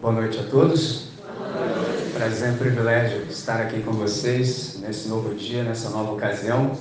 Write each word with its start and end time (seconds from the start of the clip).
Boa 0.00 0.14
noite 0.14 0.38
a 0.38 0.44
todos. 0.44 1.08
Prazer 2.14 2.54
e 2.54 2.56
privilégio 2.56 3.26
estar 3.28 3.60
aqui 3.60 3.82
com 3.82 3.92
vocês 3.92 4.78
nesse 4.80 5.06
novo 5.08 5.34
dia, 5.34 5.62
nessa 5.62 5.90
nova 5.90 6.12
ocasião. 6.12 6.72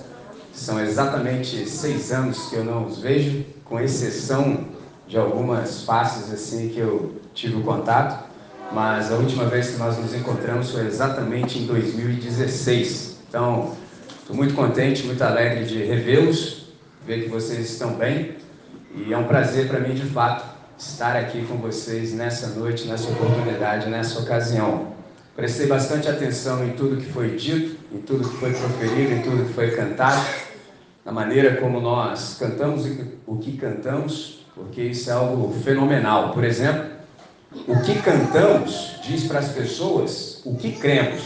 São 0.53 0.79
exatamente 0.79 1.67
seis 1.67 2.13
anos 2.13 2.47
que 2.49 2.55
eu 2.55 2.63
não 2.63 2.85
os 2.85 2.99
vejo, 2.99 3.43
com 3.65 3.77
exceção 3.77 4.67
de 5.05 5.17
algumas 5.17 5.83
faces 5.83 6.31
assim 6.31 6.69
que 6.69 6.79
eu 6.79 7.19
tive 7.33 7.61
contato, 7.61 8.23
mas 8.71 9.11
a 9.11 9.15
última 9.15 9.43
vez 9.47 9.71
que 9.71 9.77
nós 9.77 9.97
nos 9.97 10.15
encontramos 10.15 10.71
foi 10.71 10.85
exatamente 10.85 11.59
em 11.59 11.65
2016. 11.65 13.17
Então, 13.27 13.75
estou 14.21 14.33
muito 14.33 14.53
contente, 14.53 15.05
muito 15.05 15.21
alegre 15.21 15.65
de 15.65 15.83
revê-los, 15.83 16.67
ver 17.05 17.23
que 17.23 17.29
vocês 17.29 17.69
estão 17.69 17.95
bem 17.95 18.37
e 18.95 19.11
é 19.11 19.17
um 19.17 19.25
prazer 19.25 19.67
para 19.67 19.81
mim 19.81 19.93
de 19.93 20.05
fato 20.05 20.58
estar 20.79 21.15
aqui 21.17 21.45
com 21.45 21.57
vocês 21.57 22.13
nessa 22.13 22.47
noite, 22.47 22.87
nessa 22.87 23.09
oportunidade, 23.09 23.89
nessa 23.89 24.19
ocasião. 24.19 24.93
Prestei 25.35 25.67
bastante 25.67 26.07
atenção 26.07 26.65
em 26.65 26.71
tudo 26.71 26.97
que 26.97 27.11
foi 27.11 27.35
dito, 27.35 27.77
em 27.93 27.99
tudo 27.99 28.27
que 28.27 28.37
foi 28.37 28.53
proferido, 28.53 29.13
em 29.13 29.21
tudo 29.21 29.45
que 29.45 29.53
foi 29.53 29.71
cantado, 29.71 30.25
na 31.03 31.11
maneira 31.11 31.57
como 31.57 31.81
nós 31.81 32.37
cantamos 32.39 32.85
o 33.27 33.37
que 33.37 33.57
cantamos, 33.57 34.45
porque 34.55 34.81
isso 34.81 35.09
é 35.09 35.13
algo 35.13 35.53
fenomenal. 35.63 36.31
Por 36.31 36.43
exemplo, 36.43 36.85
o 37.67 37.81
que 37.81 38.01
cantamos 38.01 38.99
diz 39.03 39.25
para 39.25 39.39
as 39.39 39.49
pessoas 39.49 40.41
o 40.45 40.55
que 40.55 40.71
cremos, 40.73 41.21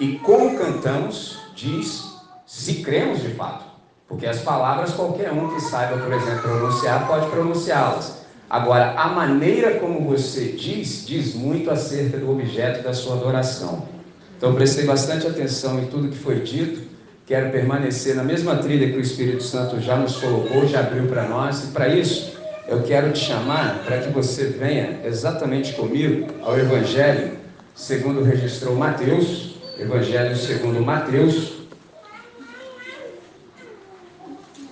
e 0.00 0.18
como 0.18 0.58
cantamos 0.58 1.38
diz 1.54 2.02
se 2.46 2.82
cremos 2.82 3.20
de 3.20 3.28
fato. 3.34 3.64
Porque 4.08 4.26
as 4.26 4.40
palavras 4.40 4.92
qualquer 4.92 5.32
um 5.32 5.54
que 5.54 5.60
saiba, 5.60 5.98
por 5.98 6.12
exemplo, 6.12 6.42
pronunciar 6.42 7.06
pode 7.06 7.30
pronunciá-las. 7.30 8.21
Agora, 8.52 8.92
a 8.98 9.08
maneira 9.08 9.78
como 9.78 10.02
você 10.02 10.48
diz, 10.48 11.06
diz 11.06 11.34
muito 11.34 11.70
acerca 11.70 12.18
do 12.18 12.30
objeto 12.30 12.84
da 12.84 12.92
sua 12.92 13.16
adoração. 13.16 13.88
Então, 14.36 14.54
prestei 14.54 14.84
bastante 14.84 15.26
atenção 15.26 15.82
em 15.82 15.86
tudo 15.86 16.10
que 16.10 16.18
foi 16.18 16.40
dito. 16.40 16.82
Quero 17.24 17.50
permanecer 17.50 18.14
na 18.14 18.22
mesma 18.22 18.56
trilha 18.56 18.92
que 18.92 18.98
o 18.98 19.00
Espírito 19.00 19.42
Santo 19.42 19.80
já 19.80 19.96
nos 19.96 20.16
colocou, 20.16 20.66
já 20.66 20.80
abriu 20.80 21.06
para 21.06 21.26
nós. 21.26 21.64
E 21.64 21.66
para 21.68 21.88
isso, 21.88 22.38
eu 22.68 22.82
quero 22.82 23.10
te 23.12 23.20
chamar 23.20 23.84
para 23.86 24.00
que 24.02 24.10
você 24.10 24.44
venha 24.44 25.00
exatamente 25.02 25.72
comigo 25.72 26.26
ao 26.42 26.58
Evangelho 26.58 27.38
segundo 27.74 28.22
registrou 28.22 28.76
Mateus, 28.76 29.54
Evangelho 29.78 30.36
segundo 30.36 30.84
Mateus, 30.84 31.52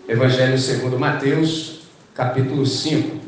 Evangelho 0.07 0.59
segundo 0.59 0.99
Mateus, 0.99 1.81
capítulo 2.15 2.67
5. 2.67 3.20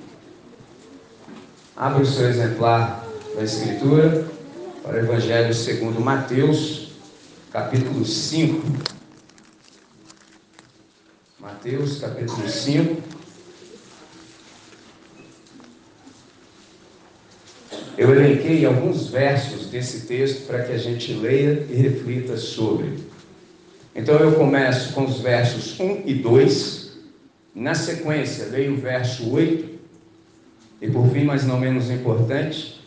Abra 1.75 2.03
o 2.03 2.07
seu 2.07 2.29
exemplar 2.29 3.03
da 3.35 3.43
Escritura 3.43 4.27
para 4.83 4.97
o 4.97 4.99
Evangelho 4.99 5.55
segundo 5.55 6.03
Mateus, 6.03 6.91
capítulo 7.51 8.05
5. 8.05 8.63
Mateus, 11.41 11.99
capítulo 11.99 12.47
5. 12.47 13.03
Eu 17.97 18.15
elenquei 18.15 18.67
alguns 18.67 19.09
versos 19.09 19.69
desse 19.69 20.07
texto 20.07 20.47
para 20.47 20.65
que 20.65 20.73
a 20.73 20.79
gente 20.79 21.15
leia 21.15 21.67
e 21.71 21.75
reflita 21.75 22.37
sobre. 22.37 22.99
Então 23.95 24.17
eu 24.17 24.35
começo 24.35 24.93
com 24.93 25.07
os 25.07 25.21
versos 25.21 25.81
1 25.81 26.03
e 26.05 26.15
2. 26.17 26.93
Na 27.55 27.75
sequência, 27.75 28.49
leio 28.49 28.75
o 28.75 28.77
verso 28.77 29.31
8 29.33 29.72
e 30.83 30.91
por 30.91 31.09
fim, 31.11 31.23
mas 31.23 31.47
não 31.47 31.61
menos 31.61 31.89
importante, 31.89 32.81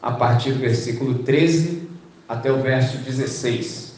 a 0.00 0.12
partir 0.12 0.52
do 0.52 0.60
versículo 0.60 1.18
13 1.18 1.88
até 2.28 2.52
o 2.52 2.62
verso 2.62 2.98
16. 2.98 3.96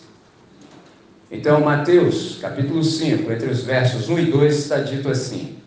Então, 1.31 1.61
Mateus, 1.61 2.39
capítulo 2.41 2.83
5, 2.83 3.31
entre 3.31 3.51
os 3.51 3.63
versos 3.63 4.09
1 4.09 4.19
e 4.19 4.25
2, 4.31 4.59
está 4.59 4.79
dito 4.79 5.11
assim: 5.11 5.59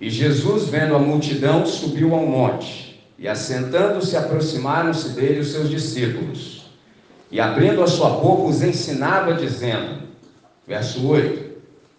E 0.00 0.08
Jesus, 0.08 0.68
vendo 0.68 0.94
a 0.94 1.00
multidão, 1.00 1.66
subiu 1.66 2.14
ao 2.14 2.24
monte, 2.24 3.04
e 3.18 3.26
assentando-se, 3.26 4.16
aproximaram-se 4.16 5.08
dele 5.08 5.40
os 5.40 5.50
seus 5.50 5.68
discípulos. 5.68 6.70
E 7.32 7.40
abrindo 7.40 7.82
a 7.82 7.88
sua 7.88 8.10
boca, 8.10 8.44
os 8.44 8.62
ensinava, 8.62 9.34
dizendo: 9.34 10.02
Verso 10.64 11.04
8: 11.04 11.50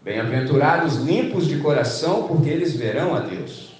Bem-aventurados 0.01 0.95
limpos 0.95 1.45
de 1.45 1.57
coração, 1.57 2.23
porque 2.23 2.47
eles 2.47 2.73
verão 2.73 3.13
a 3.13 3.19
Deus 3.19 3.76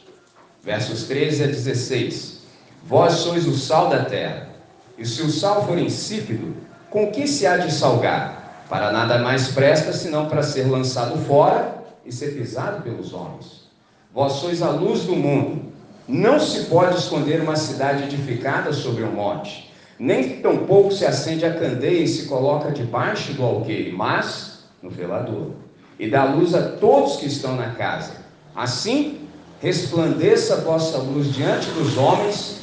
versos 0.67 1.03
13 1.03 1.45
a 1.45 1.47
16. 1.47 2.39
Vós 2.85 3.13
sois 3.13 3.47
o 3.47 3.55
sal 3.55 3.87
da 3.87 4.03
terra, 4.03 4.49
e 4.97 5.05
se 5.05 5.21
o 5.21 5.31
sal 5.31 5.65
for 5.65 5.79
insípido, 5.79 6.57
com 6.89 7.09
que 7.09 7.25
se 7.25 7.47
há 7.47 7.55
de 7.55 7.71
salgar? 7.71 8.65
Para 8.69 8.91
nada 8.91 9.17
mais 9.19 9.47
presta 9.47 9.93
senão 9.93 10.25
para 10.25 10.43
ser 10.43 10.63
lançado 10.63 11.17
fora 11.25 11.85
e 12.05 12.11
ser 12.11 12.35
pisado 12.35 12.83
pelos 12.83 13.13
homens. 13.13 13.69
Vós 14.13 14.33
sois 14.33 14.61
a 14.61 14.69
luz 14.69 15.03
do 15.03 15.15
mundo. 15.15 15.71
Não 16.05 16.37
se 16.37 16.65
pode 16.65 16.97
esconder 16.97 17.39
uma 17.41 17.55
cidade 17.55 18.03
edificada 18.03 18.73
sobre 18.73 19.05
um 19.05 19.11
monte, 19.13 19.73
nem 19.97 20.41
tampouco 20.41 20.91
se 20.91 21.05
acende 21.05 21.45
a 21.45 21.53
candeia 21.53 22.03
e 22.03 22.07
se 22.09 22.25
coloca 22.25 22.71
debaixo 22.71 23.31
do 23.33 23.43
alqueire, 23.43 23.93
mas 23.93 24.65
no 24.83 24.89
velador, 24.89 25.51
e 25.97 26.09
dá 26.09 26.25
luz 26.25 26.53
a 26.53 26.71
todos 26.71 27.15
que 27.15 27.25
estão 27.25 27.55
na 27.55 27.71
casa. 27.71 28.17
Assim, 28.53 29.26
resplandeça 29.61 30.55
a 30.55 30.61
vossa 30.61 30.97
luz 30.97 31.33
diante 31.33 31.69
dos 31.71 31.97
homens, 31.97 32.61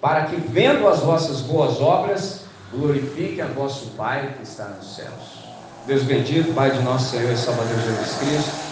para 0.00 0.26
que, 0.26 0.36
vendo 0.36 0.86
as 0.86 1.00
vossas 1.00 1.40
boas 1.40 1.80
obras, 1.80 2.40
glorifiquem 2.72 3.40
a 3.40 3.46
vosso 3.46 3.86
Pai 3.96 4.34
que 4.36 4.42
está 4.42 4.66
nos 4.68 4.96
céus. 4.96 5.44
Deus 5.86 6.02
bendito, 6.02 6.52
Pai 6.54 6.70
de 6.70 6.82
nosso 6.82 7.10
Senhor 7.10 7.32
e 7.32 7.36
Salvador 7.36 7.78
Jesus 7.78 8.16
Cristo, 8.18 8.64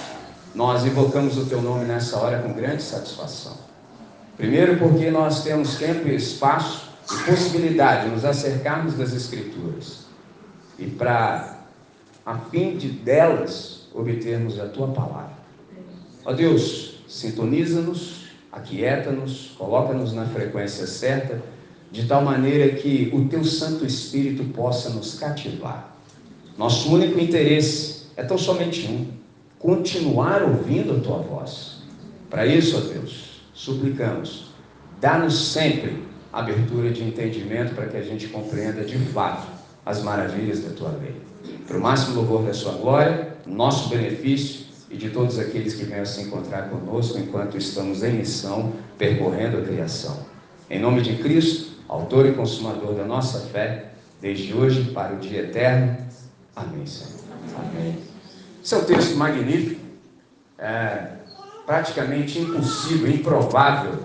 nós 0.54 0.84
invocamos 0.84 1.38
o 1.38 1.46
Teu 1.46 1.62
nome 1.62 1.84
nessa 1.84 2.18
hora 2.18 2.42
com 2.42 2.52
grande 2.52 2.82
satisfação. 2.82 3.56
Primeiro, 4.36 4.78
porque 4.78 5.10
nós 5.10 5.42
temos 5.42 5.76
tempo 5.76 6.08
e 6.08 6.16
espaço 6.16 6.90
e 7.10 7.24
possibilidade 7.24 8.04
de 8.04 8.14
nos 8.14 8.24
acercarmos 8.24 8.94
das 8.94 9.12
Escrituras 9.12 10.06
e 10.78 10.86
para, 10.86 11.58
a 12.24 12.36
fim 12.50 12.76
de 12.76 12.88
delas, 12.88 13.88
obtermos 13.94 14.58
a 14.58 14.66
Tua 14.66 14.88
palavra. 14.88 15.32
Ó 16.24 16.32
Deus, 16.32 16.91
sintoniza-nos, 17.12 18.24
aquieta-nos, 18.50 19.52
coloca-nos 19.58 20.14
na 20.14 20.24
frequência 20.24 20.86
certa, 20.86 21.42
de 21.90 22.06
tal 22.06 22.22
maneira 22.22 22.74
que 22.74 23.10
o 23.12 23.28
teu 23.28 23.44
Santo 23.44 23.84
Espírito 23.84 24.44
possa 24.54 24.88
nos 24.88 25.18
cativar. 25.18 25.94
Nosso 26.56 26.90
único 26.92 27.20
interesse 27.20 28.06
é 28.16 28.22
tão 28.22 28.38
somente 28.38 28.86
um: 28.86 29.08
continuar 29.58 30.42
ouvindo 30.42 30.96
a 30.96 31.00
tua 31.00 31.18
voz. 31.18 31.82
Para 32.30 32.46
isso, 32.46 32.78
ó 32.78 32.80
Deus, 32.80 33.42
suplicamos, 33.52 34.46
dá-nos 34.98 35.52
sempre 35.52 36.02
abertura 36.32 36.90
de 36.90 37.04
entendimento 37.04 37.74
para 37.74 37.88
que 37.88 37.96
a 37.98 38.02
gente 38.02 38.28
compreenda 38.28 38.84
de 38.84 38.96
fato 38.96 39.46
as 39.84 40.02
maravilhas 40.02 40.60
da 40.60 40.70
tua 40.70 40.92
lei. 40.92 41.14
Para 41.66 41.76
o 41.76 41.80
máximo 41.80 42.16
louvor 42.16 42.44
da 42.44 42.54
sua 42.54 42.72
glória, 42.72 43.36
nosso 43.46 43.90
benefício 43.90 44.61
e 44.92 44.96
de 44.96 45.08
todos 45.08 45.38
aqueles 45.38 45.74
que 45.74 45.84
venham 45.84 46.04
se 46.04 46.20
encontrar 46.20 46.68
conosco 46.68 47.18
enquanto 47.18 47.56
estamos 47.56 48.02
em 48.02 48.12
missão, 48.12 48.74
percorrendo 48.98 49.56
a 49.56 49.62
criação. 49.62 50.26
Em 50.68 50.78
nome 50.78 51.00
de 51.00 51.16
Cristo, 51.16 51.72
autor 51.88 52.26
e 52.26 52.32
consumador 52.32 52.94
da 52.94 53.04
nossa 53.04 53.40
fé, 53.48 53.92
desde 54.20 54.52
hoje 54.52 54.90
para 54.92 55.14
o 55.14 55.18
dia 55.18 55.40
eterno. 55.40 55.96
Amém, 56.54 56.86
Senhor. 56.86 57.20
Amém. 57.58 57.98
Esse 58.62 58.74
é 58.74 58.76
um 58.76 58.84
texto 58.84 59.16
magnífico, 59.16 59.80
é 60.58 61.06
praticamente 61.66 62.38
impossível, 62.38 63.10
improvável 63.10 63.98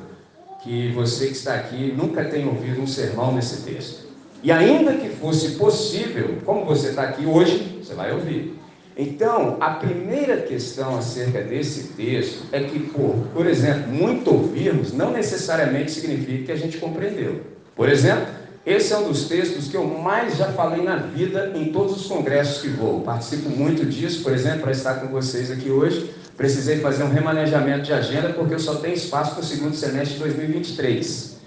que 0.64 0.92
você 0.94 1.28
que 1.28 1.34
está 1.34 1.56
aqui 1.56 1.94
nunca 1.96 2.24
tenha 2.24 2.48
ouvido 2.48 2.82
um 2.82 2.88
sermão 2.88 3.34
nesse 3.34 3.64
texto. 3.64 4.08
E 4.42 4.52
ainda 4.52 4.94
que 4.94 5.10
fosse 5.10 5.52
possível, 5.52 6.38
como 6.46 6.64
você 6.64 6.90
está 6.90 7.04
aqui 7.04 7.26
hoje, 7.26 7.82
você 7.84 7.94
vai 7.94 8.12
ouvir. 8.14 8.57
Então, 8.98 9.58
a 9.60 9.72
primeira 9.72 10.38
questão 10.38 10.98
acerca 10.98 11.42
desse 11.42 11.90
texto 11.90 12.46
é 12.52 12.62
que, 12.62 12.80
por, 12.80 13.16
por 13.32 13.46
exemplo, 13.46 13.88
muito 13.90 14.34
ouvirmos 14.34 14.92
não 14.92 15.12
necessariamente 15.12 15.92
significa 15.92 16.46
que 16.46 16.52
a 16.52 16.56
gente 16.56 16.78
compreendeu. 16.80 17.42
Por 17.76 17.90
exemplo, 17.90 18.26
esse 18.66 18.92
é 18.92 18.98
um 18.98 19.08
dos 19.08 19.30
textos 19.30 19.68
que 19.68 19.78
eu 19.78 19.86
mais 19.86 20.36
já 20.36 20.52
falei 20.52 20.84
na 20.84 20.96
vida 20.96 21.54
em 21.56 21.72
todos 21.72 21.96
os 21.96 22.08
congressos 22.08 22.62
que 22.62 22.70
vou. 22.70 23.02
Participo 23.02 23.50
muito 23.50 23.86
disso, 23.86 24.24
por 24.24 24.34
exemplo, 24.34 24.62
para 24.62 24.72
estar 24.72 24.96
com 24.96 25.08
vocês 25.10 25.52
aqui 25.52 25.70
hoje. 25.70 26.12
Precisei 26.36 26.80
fazer 26.80 27.04
um 27.04 27.10
remanejamento 27.10 27.84
de 27.84 27.94
agenda 27.94 28.30
porque 28.30 28.56
eu 28.56 28.60
só 28.60 28.76
tenho 28.76 28.96
espaço 28.96 29.36
para 29.36 29.42
o 29.42 29.46
segundo 29.46 29.76
semestre 29.76 30.16
de 30.16 30.20
2023. 30.22 31.38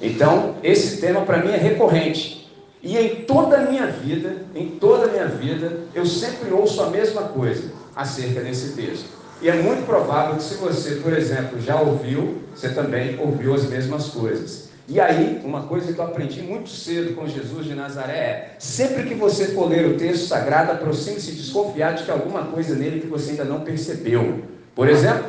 Então, 0.00 0.56
esse 0.62 1.00
tema 1.02 1.20
para 1.20 1.44
mim 1.44 1.52
é 1.52 1.56
recorrente. 1.56 2.43
E 2.84 2.98
em 2.98 3.24
toda 3.24 3.56
a 3.56 3.60
minha 3.62 3.86
vida, 3.86 4.44
em 4.54 4.68
toda 4.78 5.06
a 5.06 5.08
minha 5.08 5.26
vida, 5.26 5.80
eu 5.94 6.04
sempre 6.04 6.52
ouço 6.52 6.82
a 6.82 6.90
mesma 6.90 7.22
coisa 7.22 7.72
acerca 7.96 8.42
desse 8.42 8.74
texto. 8.74 9.06
E 9.40 9.48
é 9.48 9.54
muito 9.54 9.86
provável 9.86 10.36
que 10.36 10.42
se 10.42 10.56
você, 10.56 10.96
por 10.96 11.14
exemplo, 11.14 11.58
já 11.58 11.80
ouviu, 11.80 12.42
você 12.54 12.68
também 12.68 13.18
ouviu 13.18 13.54
as 13.54 13.64
mesmas 13.64 14.08
coisas. 14.08 14.68
E 14.86 15.00
aí, 15.00 15.40
uma 15.42 15.62
coisa 15.62 15.94
que 15.94 15.98
eu 15.98 16.04
aprendi 16.04 16.42
muito 16.42 16.68
cedo 16.68 17.14
com 17.14 17.26
Jesus 17.26 17.64
de 17.64 17.74
Nazaré 17.74 18.12
é: 18.12 18.56
sempre 18.58 19.04
que 19.04 19.14
você 19.14 19.46
for 19.48 19.66
ler 19.66 19.86
o 19.86 19.96
texto 19.96 20.26
sagrado, 20.26 20.72
aproxime-se 20.72 21.32
desconfiado 21.32 21.96
de 21.98 22.04
que 22.04 22.10
alguma 22.10 22.44
coisa 22.44 22.74
nele 22.74 23.00
que 23.00 23.06
você 23.06 23.30
ainda 23.30 23.44
não 23.44 23.60
percebeu. 23.60 24.42
Por 24.74 24.90
exemplo, 24.90 25.24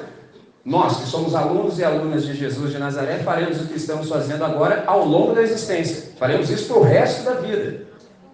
nós 0.66 0.98
que 0.98 1.06
somos 1.06 1.36
alunos 1.36 1.78
e 1.78 1.84
alunas 1.84 2.26
de 2.26 2.34
Jesus 2.34 2.72
de 2.72 2.80
Nazaré, 2.80 3.20
faremos 3.20 3.62
o 3.62 3.68
que 3.68 3.78
estamos 3.78 4.10
fazendo 4.10 4.44
agora 4.44 4.84
ao 4.88 5.06
longo 5.06 5.36
da 5.36 5.44
existência. 5.44 6.14
Faremos 6.18 6.50
isso 6.50 6.66
para 6.66 6.80
o 6.80 6.84
resto 6.84 7.24
da 7.24 7.36
vida. 7.36 7.86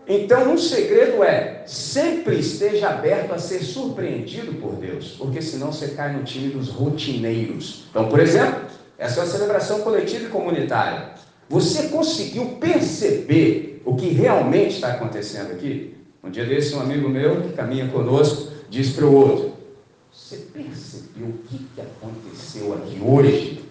Então, 0.07 0.53
um 0.53 0.57
segredo 0.57 1.21
é: 1.23 1.63
sempre 1.67 2.39
esteja 2.39 2.89
aberto 2.89 3.33
a 3.33 3.37
ser 3.37 3.59
surpreendido 3.59 4.53
por 4.53 4.75
Deus, 4.75 5.15
porque 5.17 5.41
senão 5.41 5.73
você 5.73 5.89
cai 5.89 6.13
no 6.13 6.23
time 6.23 6.53
dos 6.53 6.69
rotineiros. 6.69 7.83
Então, 7.89 8.07
por 8.07 8.19
exemplo, 8.21 8.61
essa 8.97 9.19
é 9.19 9.23
uma 9.23 9.29
celebração 9.29 9.81
coletiva 9.81 10.25
e 10.25 10.29
comunitária. 10.29 11.09
Você 11.49 11.89
conseguiu 11.89 12.57
perceber 12.61 13.81
o 13.83 13.95
que 13.95 14.07
realmente 14.07 14.75
está 14.75 14.93
acontecendo 14.93 15.51
aqui? 15.51 15.97
Um 16.23 16.29
dia 16.29 16.45
desse, 16.45 16.75
um 16.75 16.79
amigo 16.79 17.09
meu 17.09 17.41
que 17.41 17.53
caminha 17.53 17.89
conosco 17.89 18.53
disse 18.69 18.93
para 18.93 19.05
o 19.05 19.13
outro: 19.13 19.50
Você 20.13 20.37
percebeu 20.53 21.27
o 21.27 21.37
que, 21.47 21.57
que 21.73 21.81
aconteceu 21.81 22.73
aqui 22.73 23.01
hoje? 23.01 23.63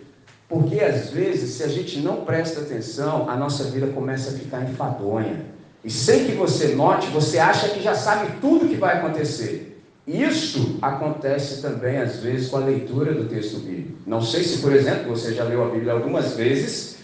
Porque 0.48 0.81
às 0.81 1.10
vezes, 1.10 1.50
se 1.50 1.62
a 1.62 1.69
gente 1.69 2.00
não 2.00 2.25
presta 2.25 2.60
atenção, 2.60 3.28
a 3.28 3.37
nossa 3.37 3.64
vida 3.64 3.88
começa 3.88 4.31
a 4.31 4.38
ficar 4.38 4.69
enfadonha. 4.69 5.44
E 5.84 5.90
sem 5.90 6.25
que 6.25 6.32
você 6.32 6.75
note, 6.75 7.08
você 7.08 7.38
acha 7.38 7.69
que 7.69 7.82
já 7.82 7.94
sabe 7.94 8.40
tudo 8.40 8.64
o 8.64 8.69
que 8.69 8.76
vai 8.76 8.98
acontecer. 8.98 9.81
Isso 10.06 10.78
acontece 10.81 11.60
também, 11.60 11.98
às 11.98 12.16
vezes, 12.20 12.48
com 12.48 12.56
a 12.56 12.60
leitura 12.60 13.14
do 13.14 13.28
texto 13.28 13.60
bíblico. 13.60 13.98
Não 14.06 14.22
sei 14.22 14.42
se, 14.42 14.58
por 14.58 14.72
exemplo, 14.72 15.10
você 15.10 15.34
já 15.34 15.44
leu 15.44 15.62
a 15.64 15.69
Bíblia 15.69 15.92
algumas 15.92 16.34
vezes, 16.34 16.96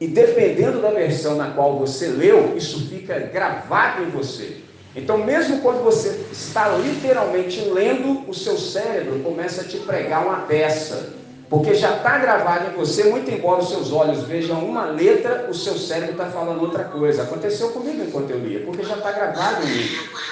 e 0.00 0.08
dependendo 0.08 0.82
da 0.82 0.90
versão 0.90 1.36
na 1.36 1.52
qual 1.52 1.78
você 1.78 2.08
leu, 2.08 2.56
isso 2.56 2.88
fica 2.88 3.18
gravado 3.20 4.02
em 4.02 4.10
você. 4.10 4.63
Então, 4.96 5.18
mesmo 5.18 5.60
quando 5.60 5.82
você 5.82 6.26
está 6.30 6.68
literalmente 6.76 7.60
lendo, 7.60 8.28
o 8.28 8.34
seu 8.34 8.56
cérebro 8.56 9.18
começa 9.20 9.62
a 9.62 9.64
te 9.64 9.78
pregar 9.78 10.24
uma 10.24 10.42
peça. 10.42 11.12
Porque 11.50 11.74
já 11.74 11.96
está 11.96 12.18
gravado 12.18 12.70
em 12.70 12.74
você, 12.74 13.04
muito 13.04 13.30
embora 13.30 13.60
os 13.60 13.68
seus 13.68 13.92
olhos 13.92 14.24
vejam 14.24 14.64
uma 14.64 14.86
letra, 14.86 15.46
o 15.50 15.54
seu 15.54 15.76
cérebro 15.76 16.12
está 16.12 16.26
falando 16.26 16.62
outra 16.62 16.84
coisa. 16.84 17.22
Aconteceu 17.22 17.70
comigo 17.70 18.02
enquanto 18.02 18.30
eu 18.30 18.38
lia, 18.38 18.64
porque 18.64 18.82
já 18.82 18.96
está 18.96 19.12
gravado 19.12 19.66
em 19.66 19.70
mim. 19.70 19.88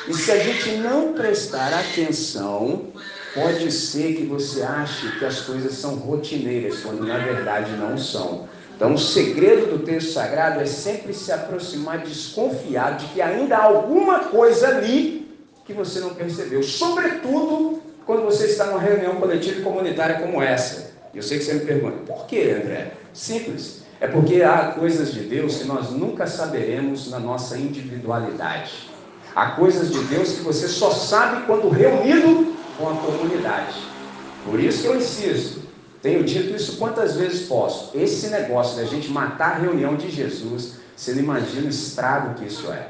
E 0.08 0.14
se 0.14 0.32
a 0.32 0.38
gente 0.38 0.70
não 0.78 1.12
prestar 1.12 1.72
atenção, 1.74 2.86
pode 3.34 3.70
ser 3.70 4.14
que 4.14 4.24
você 4.24 4.62
ache 4.62 5.18
que 5.18 5.24
as 5.24 5.40
coisas 5.42 5.74
são 5.74 5.96
rotineiras, 5.96 6.80
quando 6.80 7.06
na 7.06 7.18
verdade 7.18 7.72
não 7.72 7.98
são. 7.98 8.48
Então, 8.76 8.94
o 8.94 8.98
segredo 8.98 9.66
do 9.66 9.84
texto 9.84 10.12
sagrado 10.12 10.60
é 10.60 10.66
sempre 10.66 11.14
se 11.14 11.30
aproximar 11.30 11.98
desconfiado 11.98 13.04
de 13.04 13.12
que 13.12 13.22
ainda 13.22 13.56
há 13.56 13.64
alguma 13.64 14.20
coisa 14.20 14.68
ali 14.68 15.22
que 15.64 15.72
você 15.72 16.00
não 16.00 16.14
percebeu. 16.14 16.62
Sobretudo 16.62 17.80
quando 18.04 18.24
você 18.24 18.46
está 18.46 18.66
numa 18.66 18.80
reunião 18.80 19.16
coletiva 19.16 19.60
e 19.60 19.62
comunitária 19.62 20.18
como 20.18 20.42
essa. 20.42 20.92
Eu 21.14 21.22
sei 21.22 21.38
que 21.38 21.44
você 21.44 21.54
me 21.54 21.60
pergunta, 21.60 21.98
por 22.06 22.26
que, 22.26 22.50
André? 22.50 22.92
Simples. 23.12 23.82
É 24.00 24.08
porque 24.08 24.42
há 24.42 24.72
coisas 24.72 25.12
de 25.12 25.20
Deus 25.20 25.58
que 25.58 25.64
nós 25.64 25.90
nunca 25.90 26.26
saberemos 26.26 27.08
na 27.10 27.20
nossa 27.20 27.56
individualidade. 27.56 28.90
Há 29.34 29.50
coisas 29.52 29.92
de 29.92 30.02
Deus 30.04 30.32
que 30.32 30.42
você 30.42 30.66
só 30.66 30.90
sabe 30.90 31.46
quando 31.46 31.68
reunido 31.68 32.56
com 32.76 32.90
a 32.90 32.96
comunidade. 32.96 33.76
Por 34.44 34.58
isso 34.58 34.82
que 34.82 34.88
eu 34.88 34.96
insisto, 34.96 35.60
tenho 36.02 36.24
dito 36.24 36.54
isso 36.54 36.78
quantas 36.78 37.14
vezes 37.14 37.46
posso. 37.46 37.96
Esse 37.96 38.26
negócio 38.26 38.76
da 38.76 38.84
gente 38.84 39.08
matar 39.08 39.52
a 39.52 39.58
reunião 39.58 39.94
de 39.94 40.10
Jesus, 40.10 40.74
você 40.96 41.12
não 41.12 41.20
imagina 41.20 41.66
o 41.66 41.70
estrago 41.70 42.34
que 42.34 42.46
isso 42.46 42.72
é. 42.72 42.88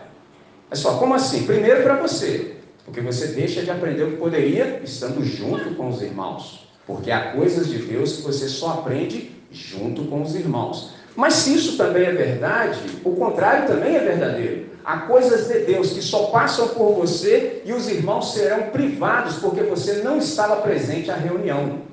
É 0.70 0.75
só, 0.75 0.97
como 0.97 1.14
assim? 1.14 1.44
Primeiro 1.44 1.82
para 1.82 1.97
você, 1.97 2.56
porque 2.87 3.03
você 3.03 3.29
deixa 3.29 3.62
de 3.62 3.70
aprender 3.70 4.05
o 4.05 4.11
que 4.12 4.17
poderia 4.17 4.81
estando 4.82 5.23
junto 5.23 5.75
com 5.75 5.88
os 5.88 6.00
irmãos. 6.00 6.67
Porque 6.87 7.11
há 7.11 7.32
coisas 7.32 7.69
de 7.69 7.79
Deus 7.79 8.17
que 8.17 8.23
você 8.23 8.49
só 8.49 8.70
aprende 8.70 9.31
junto 9.50 10.05
com 10.06 10.23
os 10.23 10.35
irmãos. 10.35 10.94
Mas 11.14 11.35
se 11.35 11.55
isso 11.55 11.76
também 11.76 12.05
é 12.05 12.12
verdade, 12.12 12.81
o 13.05 13.14
contrário 13.14 13.67
também 13.67 13.94
é 13.94 14.00
verdadeiro. 14.00 14.67
Há 14.85 15.00
coisas 15.00 15.47
de 15.47 15.61
Deus 15.61 15.93
que 15.93 16.00
só 16.00 16.25
passam 16.26 16.69
por 16.69 16.94
você 16.94 17.62
e 17.64 17.73
os 17.73 17.88
irmãos 17.88 18.32
serão 18.32 18.70
privados 18.70 19.37
porque 19.37 19.62
você 19.62 20.03
não 20.03 20.17
estava 20.17 20.56
presente 20.56 21.11
à 21.11 21.14
reunião. 21.14 21.91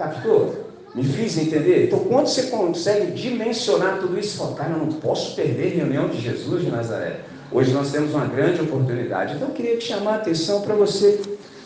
Captou? 0.00 0.70
Me 0.94 1.04
fiz 1.04 1.36
entender? 1.36 1.84
Então, 1.84 1.98
quando 1.98 2.26
você 2.26 2.44
consegue 2.44 3.12
dimensionar 3.12 3.98
tudo 3.98 4.18
isso, 4.18 4.38
fala, 4.38 4.56
cara, 4.56 4.70
eu 4.70 4.78
não 4.78 4.88
posso 4.88 5.36
perder 5.36 5.74
a 5.74 5.76
reunião 5.76 6.08
de 6.08 6.18
Jesus 6.18 6.64
de 6.64 6.70
Nazaré. 6.70 7.20
Hoje 7.52 7.70
nós 7.70 7.92
temos 7.92 8.14
uma 8.14 8.24
grande 8.24 8.62
oportunidade. 8.62 9.34
Então, 9.34 9.48
eu 9.48 9.54
queria 9.54 9.76
te 9.76 9.84
chamar 9.84 10.12
a 10.12 10.16
atenção 10.16 10.62
para 10.62 10.74
você 10.74 11.20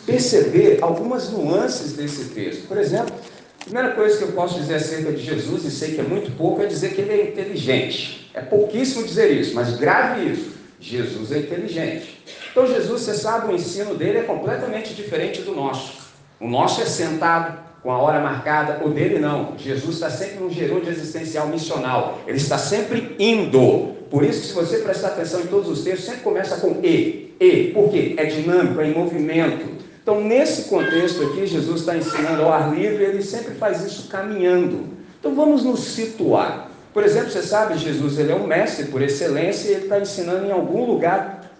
perceber 0.05 0.79
algumas 0.81 1.29
nuances 1.29 1.93
desse 1.93 2.25
texto. 2.25 2.67
Por 2.67 2.77
exemplo, 2.77 3.15
a 3.61 3.63
primeira 3.63 3.91
coisa 3.91 4.17
que 4.17 4.23
eu 4.25 4.33
posso 4.33 4.59
dizer 4.59 4.75
acerca 4.75 5.13
de 5.13 5.23
Jesus, 5.23 5.63
e 5.63 5.71
sei 5.71 5.93
que 5.93 6.01
é 6.01 6.03
muito 6.03 6.35
pouco, 6.35 6.61
é 6.61 6.65
dizer 6.65 6.93
que 6.93 6.99
ele 6.99 7.13
é 7.13 7.29
inteligente. 7.29 8.29
É 8.33 8.41
pouquíssimo 8.41 9.05
dizer 9.05 9.31
isso, 9.31 9.55
mas 9.55 9.77
grave 9.77 10.29
isso. 10.29 10.55
Jesus 10.77 11.31
é 11.31 11.39
inteligente. 11.39 12.21
Então, 12.51 12.67
Jesus, 12.67 13.01
você 13.01 13.13
sabe, 13.13 13.49
o 13.49 13.55
ensino 13.55 13.95
dele 13.95 14.17
é 14.17 14.23
completamente 14.23 14.93
diferente 14.93 15.41
do 15.41 15.55
nosso. 15.55 16.03
O 16.37 16.49
nosso 16.49 16.81
é 16.81 16.85
sentado, 16.85 17.63
com 17.85 17.91
a 17.91 17.99
hora 17.99 18.19
marcada, 18.19 18.83
o 18.83 18.89
dele 18.89 19.19
não. 19.19 19.53
Jesus 19.59 19.93
está 19.93 20.09
sempre 20.09 20.39
num 20.39 20.49
gerúndio 20.49 20.89
existencial 20.89 21.47
missional. 21.47 22.19
Ele 22.25 22.37
está 22.37 22.57
sempre 22.57 23.15
indo. 23.19 23.93
Por 24.09 24.23
isso 24.23 24.41
que 24.41 24.47
se 24.47 24.53
você 24.53 24.79
prestar 24.79 25.09
atenção 25.09 25.41
em 25.41 25.45
todos 25.45 25.69
os 25.69 25.83
textos, 25.83 26.05
sempre 26.05 26.21
começa 26.21 26.57
com 26.57 26.79
E. 26.83 27.35
E. 27.39 27.71
Por 27.75 27.91
quê? 27.91 28.15
É 28.17 28.25
dinâmico, 28.25 28.81
é 28.81 28.87
em 28.87 28.93
movimento. 28.95 29.67
Então, 30.01 30.19
nesse 30.19 30.63
contexto 30.63 31.21
aqui, 31.25 31.45
Jesus 31.45 31.81
está 31.81 31.95
ensinando 31.95 32.41
ao 32.41 32.51
ar 32.51 32.73
livre, 32.73 33.03
ele 33.03 33.21
sempre 33.21 33.53
faz 33.53 33.85
isso 33.85 34.09
caminhando. 34.09 34.87
Então, 35.19 35.35
vamos 35.35 35.63
nos 35.63 35.81
situar. 35.81 36.71
Por 36.91 37.03
exemplo, 37.03 37.29
você 37.29 37.43
sabe, 37.43 37.77
Jesus 37.77 38.17
ele 38.17 38.31
é 38.31 38.35
um 38.35 38.47
mestre 38.47 38.85
por 38.85 38.99
excelência 38.99 39.69
e 39.69 39.73
ele 39.73 39.83
está 39.83 39.99
ensinando 39.99 40.43
em 40.47 40.51
algum 40.51 40.85
lugar, 40.85 41.51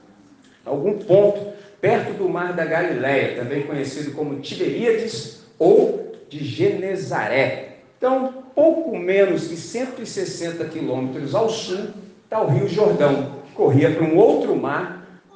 algum 0.66 0.98
ponto, 0.98 1.54
perto 1.80 2.13
do 2.13 2.27
mar 2.27 2.54
da 2.54 2.66
Galileia, 2.66 3.36
também 3.36 3.62
conhecido 3.62 4.12
como 4.13 4.39
Tiberíades 4.39 5.45
ou 5.60 6.05
de 6.30 6.44
Genezaré. 6.44 7.77
Então, 7.98 8.45
pouco 8.54 8.98
menos 8.98 9.50
de 9.50 9.57
160 9.57 10.65
quilômetros 10.65 11.34
ao 11.34 11.50
sul 11.50 11.88
está 12.24 12.41
o 12.41 12.48
Rio 12.48 12.67
Jordão, 12.67 13.36
corria 13.53 13.91
para 13.91 14.03
um 14.03 14.17
outro 14.17 14.55
mar 14.55 14.96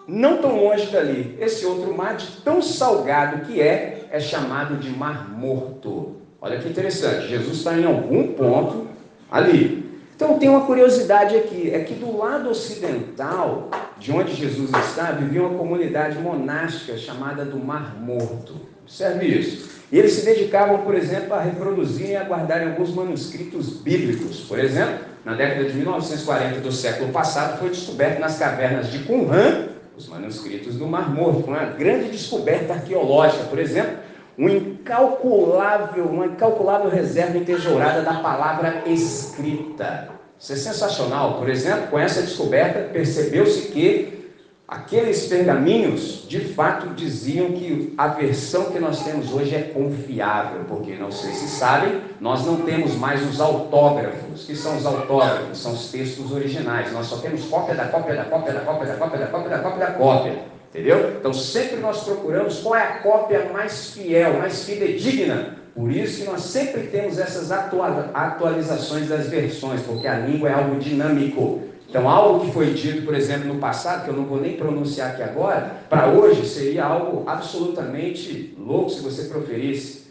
não 0.10 0.41
tão 0.41 0.63
longe 0.63 0.88
dali, 0.88 1.38
esse 1.39 1.65
outro 1.65 1.96
mar, 1.96 2.17
de 2.17 2.25
tão 2.41 2.62
salgado 2.62 3.46
que 3.46 3.62
é, 3.62 4.08
é 4.10 4.19
chamado 4.19 4.77
de 4.77 4.89
Mar 4.89 5.29
Morto. 5.29 6.15
Olha 6.41 6.58
que 6.58 6.67
interessante, 6.67 7.27
Jesus 7.27 7.58
está 7.58 7.77
em 7.77 7.86
algum 7.86 8.34
ponto 8.34 8.88
ali. 9.29 9.88
Então 10.15 10.39
tem 10.39 10.50
uma 10.50 10.65
curiosidade 10.65 11.36
aqui, 11.36 11.72
é 11.72 11.79
que 11.84 11.93
do 11.93 12.17
lado 12.17 12.50
ocidental, 12.50 13.69
de 13.98 14.12
onde 14.12 14.34
Jesus 14.34 14.72
está, 14.74 15.12
vivia 15.12 15.41
uma 15.41 15.58
comunidade 15.58 16.17
monástica 16.17 16.98
chamada 16.98 17.46
do 17.46 17.58
Mar 17.58 17.96
Morto. 18.01 18.55
Observe 18.89 19.27
isso. 19.27 19.69
E 19.91 20.00
eles 20.00 20.13
se 20.13 20.25
dedicavam, 20.25 20.79
por 20.79 20.96
exemplo, 20.96 21.34
a 21.34 21.41
reproduzir 21.41 22.10
e 22.10 22.15
a 22.15 22.24
guardarem 22.24 22.69
alguns 22.69 22.93
manuscritos 22.93 23.69
bíblicos. 23.69 24.39
Por 24.41 24.60
exemplo, 24.60 25.05
na 25.24 25.36
década 25.36 25.63
de 25.69 25.74
1940 25.75 26.60
do 26.60 26.72
século 26.72 27.12
passado, 27.12 27.60
foi 27.60 27.69
descoberto 27.69 28.19
nas 28.19 28.38
cavernas 28.39 28.91
de 28.91 29.00
Qumran 29.00 29.69
os 29.96 30.08
manuscritos 30.08 30.75
do 30.75 30.88
Mar 30.88 31.13
Morto, 31.13 31.50
uma 31.50 31.65
grande 31.65 32.10
descoberta 32.10 32.74
arqueológica, 32.74 33.43
por 33.43 33.60
exemplo, 33.60 33.98
um 34.38 34.48
incalculável, 34.48 36.05
uma 36.05 36.27
incalculável 36.27 36.89
reserva 36.89 37.38
entesourada 37.38 38.01
da 38.01 38.13
palavra 38.13 38.84
escrita. 38.86 40.08
Isso 40.39 40.53
é 40.53 40.55
sensacional. 40.55 41.38
Por 41.38 41.50
exemplo, 41.50 41.88
com 41.88 42.00
essa 42.00 42.22
descoberta, 42.22 42.89
percebeu-se 42.93 43.67
que 43.67 44.19
Aqueles 44.70 45.26
pergaminhos, 45.26 46.26
de 46.28 46.42
fato, 46.54 46.94
diziam 46.94 47.54
que 47.54 47.92
a 47.98 48.10
versão 48.10 48.66
que 48.66 48.78
nós 48.78 49.04
temos 49.04 49.34
hoje 49.34 49.56
é 49.56 49.64
confiável, 49.64 50.62
porque 50.68 50.94
não 50.94 51.12
sei 51.12 51.32
se 51.32 51.48
sabem, 51.48 52.02
nós 52.22 52.46
não 52.46 52.58
temos 52.58 52.96
mais 52.96 53.28
os 53.28 53.42
autógrafos. 53.42 54.46
que 54.46 54.56
são 54.56 54.78
os 54.78 54.86
autógrafos? 54.86 55.58
São 55.58 55.74
os 55.74 55.90
textos 55.90 56.32
originais. 56.32 56.94
Nós 56.94 57.08
só 57.08 57.18
temos 57.18 57.46
cópia 57.46 57.74
da 57.74 57.86
cópia 57.86 58.16
da 58.16 58.26
cópia 58.26 58.54
da 58.54 58.60
cópia 58.60 58.88
da 58.88 58.96
cópia 58.98 59.20
da 59.20 59.28
cópia 59.28 59.50
da 59.50 59.60
cópia 59.60 59.86
da 59.88 59.92
cópia. 59.94 60.40
Entendeu? 60.70 61.16
Então 61.20 61.34
sempre 61.34 61.78
nós 61.78 62.04
procuramos 62.04 62.60
qual 62.60 62.76
é 62.76 62.84
a 62.84 63.00
cópia 63.00 63.50
mais 63.52 63.90
fiel, 63.90 64.38
mais 64.38 64.66
fidedigna. 64.66 65.58
Por 65.76 65.92
isso 65.92 66.22
que 66.22 66.30
nós 66.30 66.42
sempre 66.42 66.84
temos 66.84 67.18
essas 67.18 67.52
atualizações 67.52 69.08
das 69.10 69.30
versões, 69.30 69.82
porque 69.82 70.08
a 70.08 70.20
língua 70.20 70.50
é 70.50 70.54
algo 70.54 70.78
dinâmico. 70.78 71.69
Então, 71.89 72.08
algo 72.08 72.46
que 72.46 72.51
foi 72.51 72.72
dito, 72.74 73.01
por 73.01 73.15
exemplo, 73.15 73.51
no 73.51 73.60
passado, 73.60 74.03
que 74.03 74.10
eu 74.12 74.15
não 74.15 74.25
vou 74.25 74.39
nem 74.39 74.55
pronunciar 74.55 75.12
aqui 75.12 75.24
agora, 75.24 75.77
para 75.89 76.08
hoje 76.08 76.48
seria 76.48 76.86
algo 76.86 77.27
absolutamente 77.27 78.55
louco 78.60 78.91
se 78.91 79.01
você 79.01 79.24
proferisse. 79.24 80.03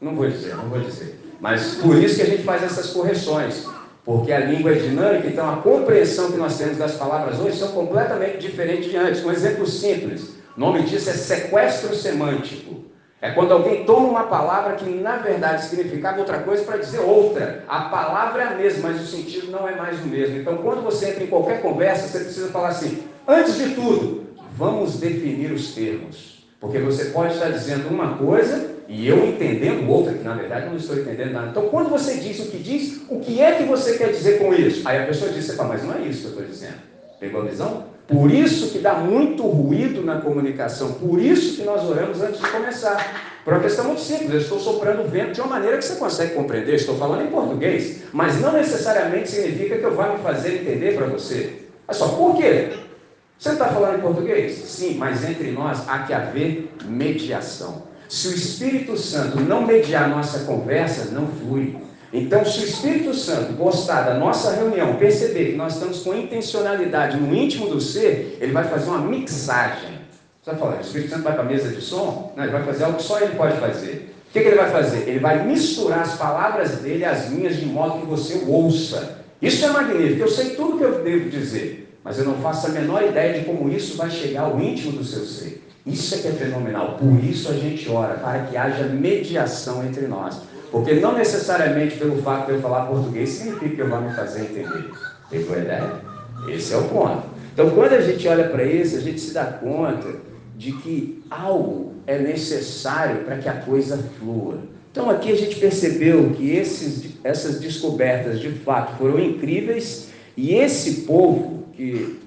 Não 0.00 0.14
vou 0.14 0.28
dizer, 0.28 0.54
não 0.54 0.68
vou 0.68 0.78
dizer. 0.78 1.18
Mas 1.40 1.76
por 1.76 1.96
isso 1.96 2.16
que 2.16 2.22
a 2.22 2.26
gente 2.26 2.44
faz 2.44 2.62
essas 2.62 2.90
correções. 2.90 3.66
Porque 4.04 4.30
a 4.32 4.38
língua 4.38 4.70
é 4.72 4.74
dinâmica, 4.74 5.26
então 5.26 5.50
a 5.50 5.56
compreensão 5.56 6.30
que 6.30 6.36
nós 6.36 6.58
temos 6.58 6.76
das 6.76 6.92
palavras 6.92 7.40
hoje 7.40 7.58
são 7.58 7.68
completamente 7.68 8.38
diferentes 8.38 8.90
de 8.90 8.96
antes. 8.96 9.24
Um 9.24 9.32
exemplo 9.32 9.66
simples: 9.66 10.34
o 10.56 10.60
nome 10.60 10.82
disso 10.82 11.08
é 11.08 11.14
sequestro 11.14 11.94
semântico. 11.94 12.83
É 13.24 13.30
quando 13.30 13.52
alguém 13.52 13.84
toma 13.84 14.06
uma 14.06 14.24
palavra 14.24 14.74
que 14.74 14.84
na 14.84 15.16
verdade 15.16 15.64
significava 15.64 16.18
outra 16.18 16.40
coisa 16.40 16.62
para 16.62 16.76
dizer 16.76 16.98
outra. 16.98 17.64
A 17.66 17.84
palavra 17.84 18.42
é 18.42 18.46
a 18.48 18.54
mesma, 18.54 18.90
mas 18.90 19.00
o 19.00 19.06
sentido 19.06 19.50
não 19.50 19.66
é 19.66 19.74
mais 19.74 19.98
o 20.04 20.06
mesmo. 20.06 20.36
Então, 20.36 20.58
quando 20.58 20.82
você 20.82 21.08
entra 21.08 21.24
em 21.24 21.28
qualquer 21.28 21.62
conversa, 21.62 22.06
você 22.06 22.22
precisa 22.22 22.48
falar 22.48 22.68
assim: 22.68 23.04
antes 23.26 23.56
de 23.56 23.74
tudo, 23.74 24.26
vamos 24.54 25.00
definir 25.00 25.52
os 25.52 25.74
termos. 25.74 26.44
Porque 26.60 26.78
você 26.78 27.06
pode 27.06 27.32
estar 27.32 27.48
dizendo 27.48 27.88
uma 27.88 28.18
coisa 28.18 28.72
e 28.86 29.08
eu 29.08 29.26
entendendo 29.26 29.88
outra, 29.88 30.12
que 30.12 30.22
na 30.22 30.34
verdade 30.34 30.66
não 30.66 30.76
estou 30.76 30.98
entendendo 30.98 31.32
nada. 31.32 31.48
Então, 31.48 31.70
quando 31.70 31.88
você 31.88 32.18
diz 32.18 32.40
o 32.40 32.50
que 32.50 32.58
diz, 32.58 33.06
o 33.08 33.20
que 33.20 33.40
é 33.40 33.52
que 33.52 33.62
você 33.62 33.96
quer 33.96 34.10
dizer 34.10 34.38
com 34.38 34.52
isso? 34.52 34.86
Aí 34.86 35.02
a 35.02 35.06
pessoa 35.06 35.32
diz, 35.32 35.56
mas 35.56 35.82
não 35.82 35.94
é 35.94 36.00
isso 36.00 36.20
que 36.20 36.26
eu 36.26 36.30
estou 36.32 36.44
dizendo. 36.44 36.76
Pegou 37.18 37.40
a 37.40 37.44
visão? 37.46 37.86
Por 38.06 38.30
isso 38.30 38.70
que 38.70 38.78
dá 38.78 38.94
muito 38.94 39.42
ruído 39.44 40.02
na 40.02 40.20
comunicação, 40.20 40.92
por 40.92 41.18
isso 41.18 41.56
que 41.56 41.62
nós 41.62 41.88
oramos 41.88 42.20
antes 42.20 42.40
de 42.40 42.50
começar. 42.50 43.32
Por 43.44 43.54
uma 43.54 43.62
questão 43.62 43.86
muito 43.86 44.00
simples, 44.00 44.30
eu 44.30 44.40
estou 44.40 44.58
soprando 44.58 45.08
vento 45.08 45.32
de 45.32 45.40
uma 45.40 45.50
maneira 45.50 45.78
que 45.78 45.84
você 45.84 45.96
consegue 45.96 46.34
compreender, 46.34 46.74
estou 46.74 46.96
falando 46.96 47.22
em 47.22 47.30
português, 47.30 48.02
mas 48.12 48.40
não 48.40 48.52
necessariamente 48.52 49.30
significa 49.30 49.78
que 49.78 49.84
eu 49.84 49.94
vá 49.94 50.08
me 50.08 50.18
fazer 50.22 50.62
entender 50.62 50.94
para 50.94 51.06
você. 51.06 51.62
Olha 51.88 51.98
só, 51.98 52.08
por 52.08 52.36
quê? 52.36 52.70
Você 53.38 53.50
está 53.50 53.68
falando 53.68 53.98
em 53.98 54.00
português? 54.00 54.52
Sim, 54.52 54.96
mas 54.96 55.24
entre 55.28 55.50
nós 55.50 55.88
há 55.88 56.00
que 56.00 56.12
haver 56.12 56.70
mediação. 56.84 57.84
Se 58.08 58.28
o 58.28 58.34
Espírito 58.34 58.96
Santo 58.96 59.40
não 59.40 59.66
mediar 59.66 60.08
nossa 60.08 60.40
conversa, 60.40 61.10
não 61.10 61.26
flui. 61.26 61.76
Então, 62.16 62.44
se 62.44 62.60
o 62.60 62.64
Espírito 62.64 63.12
Santo 63.12 63.54
gostar 63.54 64.02
da 64.02 64.14
nossa 64.14 64.54
reunião, 64.54 64.94
perceber 64.94 65.46
que 65.46 65.56
nós 65.56 65.74
estamos 65.74 65.98
com 65.98 66.14
intencionalidade 66.14 67.16
no 67.16 67.34
íntimo 67.34 67.68
do 67.68 67.80
ser, 67.80 68.38
ele 68.40 68.52
vai 68.52 68.62
fazer 68.62 68.88
uma 68.88 69.00
mixagem. 69.00 69.98
Você 70.40 70.52
vai 70.52 70.60
falar, 70.60 70.76
o 70.76 70.80
Espírito 70.80 71.10
Santo 71.10 71.24
vai 71.24 71.32
para 71.32 71.42
a 71.42 71.46
mesa 71.46 71.70
de 71.70 71.80
som? 71.80 72.32
Não, 72.36 72.44
ele 72.44 72.52
vai 72.52 72.62
fazer 72.62 72.84
algo 72.84 72.98
que 72.98 73.02
só 73.02 73.18
ele 73.18 73.34
pode 73.34 73.58
fazer. 73.58 74.14
O 74.28 74.32
que, 74.32 74.40
que 74.40 74.46
ele 74.46 74.56
vai 74.56 74.70
fazer? 74.70 75.08
Ele 75.08 75.18
vai 75.18 75.44
misturar 75.44 76.02
as 76.02 76.14
palavras 76.14 76.76
dele 76.76 77.04
às 77.04 77.30
minhas, 77.30 77.56
de 77.56 77.66
modo 77.66 78.02
que 78.02 78.06
você 78.06 78.44
ouça. 78.46 79.18
Isso 79.42 79.64
é 79.64 79.70
magnífico, 79.70 80.20
eu 80.20 80.28
sei 80.28 80.50
tudo 80.50 80.78
que 80.78 80.84
eu 80.84 81.02
devo 81.02 81.28
dizer, 81.28 81.98
mas 82.04 82.16
eu 82.16 82.26
não 82.26 82.36
faço 82.36 82.68
a 82.68 82.70
menor 82.70 83.02
ideia 83.02 83.40
de 83.40 83.44
como 83.44 83.68
isso 83.68 83.96
vai 83.96 84.08
chegar 84.08 84.42
ao 84.42 84.60
íntimo 84.60 84.92
do 84.92 85.02
seu 85.02 85.24
ser. 85.24 85.66
Isso 85.84 86.14
é 86.14 86.18
que 86.18 86.28
é 86.28 86.32
fenomenal. 86.32 86.96
Por 86.96 87.22
isso 87.24 87.50
a 87.50 87.54
gente 87.54 87.90
ora, 87.90 88.14
para 88.14 88.44
que 88.44 88.56
haja 88.56 88.84
mediação 88.84 89.84
entre 89.84 90.06
nós. 90.06 90.53
Porque 90.74 90.94
não 90.94 91.16
necessariamente 91.16 91.98
pelo 91.98 92.20
fato 92.20 92.46
de 92.46 92.54
eu 92.54 92.60
falar 92.60 92.86
português 92.86 93.28
significa 93.28 93.76
que 93.76 93.80
eu 93.80 93.88
vou 93.88 94.00
me 94.00 94.12
fazer 94.12 94.40
entender. 94.40 94.90
Pegou 95.30 95.54
a 95.54 95.60
ideia? 95.60 95.92
Esse 96.48 96.74
é 96.74 96.76
o 96.76 96.88
ponto. 96.88 97.22
Então, 97.52 97.70
quando 97.70 97.92
a 97.92 98.00
gente 98.00 98.26
olha 98.26 98.48
para 98.48 98.64
isso, 98.64 98.96
a 98.96 99.00
gente 99.00 99.20
se 99.20 99.32
dá 99.32 99.44
conta 99.44 100.16
de 100.56 100.72
que 100.72 101.22
algo 101.30 101.92
é 102.08 102.18
necessário 102.18 103.22
para 103.22 103.38
que 103.38 103.48
a 103.48 103.52
coisa 103.52 103.96
flua. 104.18 104.58
Então, 104.90 105.08
aqui 105.08 105.30
a 105.30 105.36
gente 105.36 105.60
percebeu 105.60 106.30
que 106.30 106.50
esses, 106.50 107.18
essas 107.22 107.60
descobertas 107.60 108.40
de 108.40 108.50
fato 108.50 108.98
foram 108.98 109.20
incríveis 109.20 110.08
e 110.36 110.56
esse 110.56 111.02
povo 111.02 111.68
que 111.72 112.18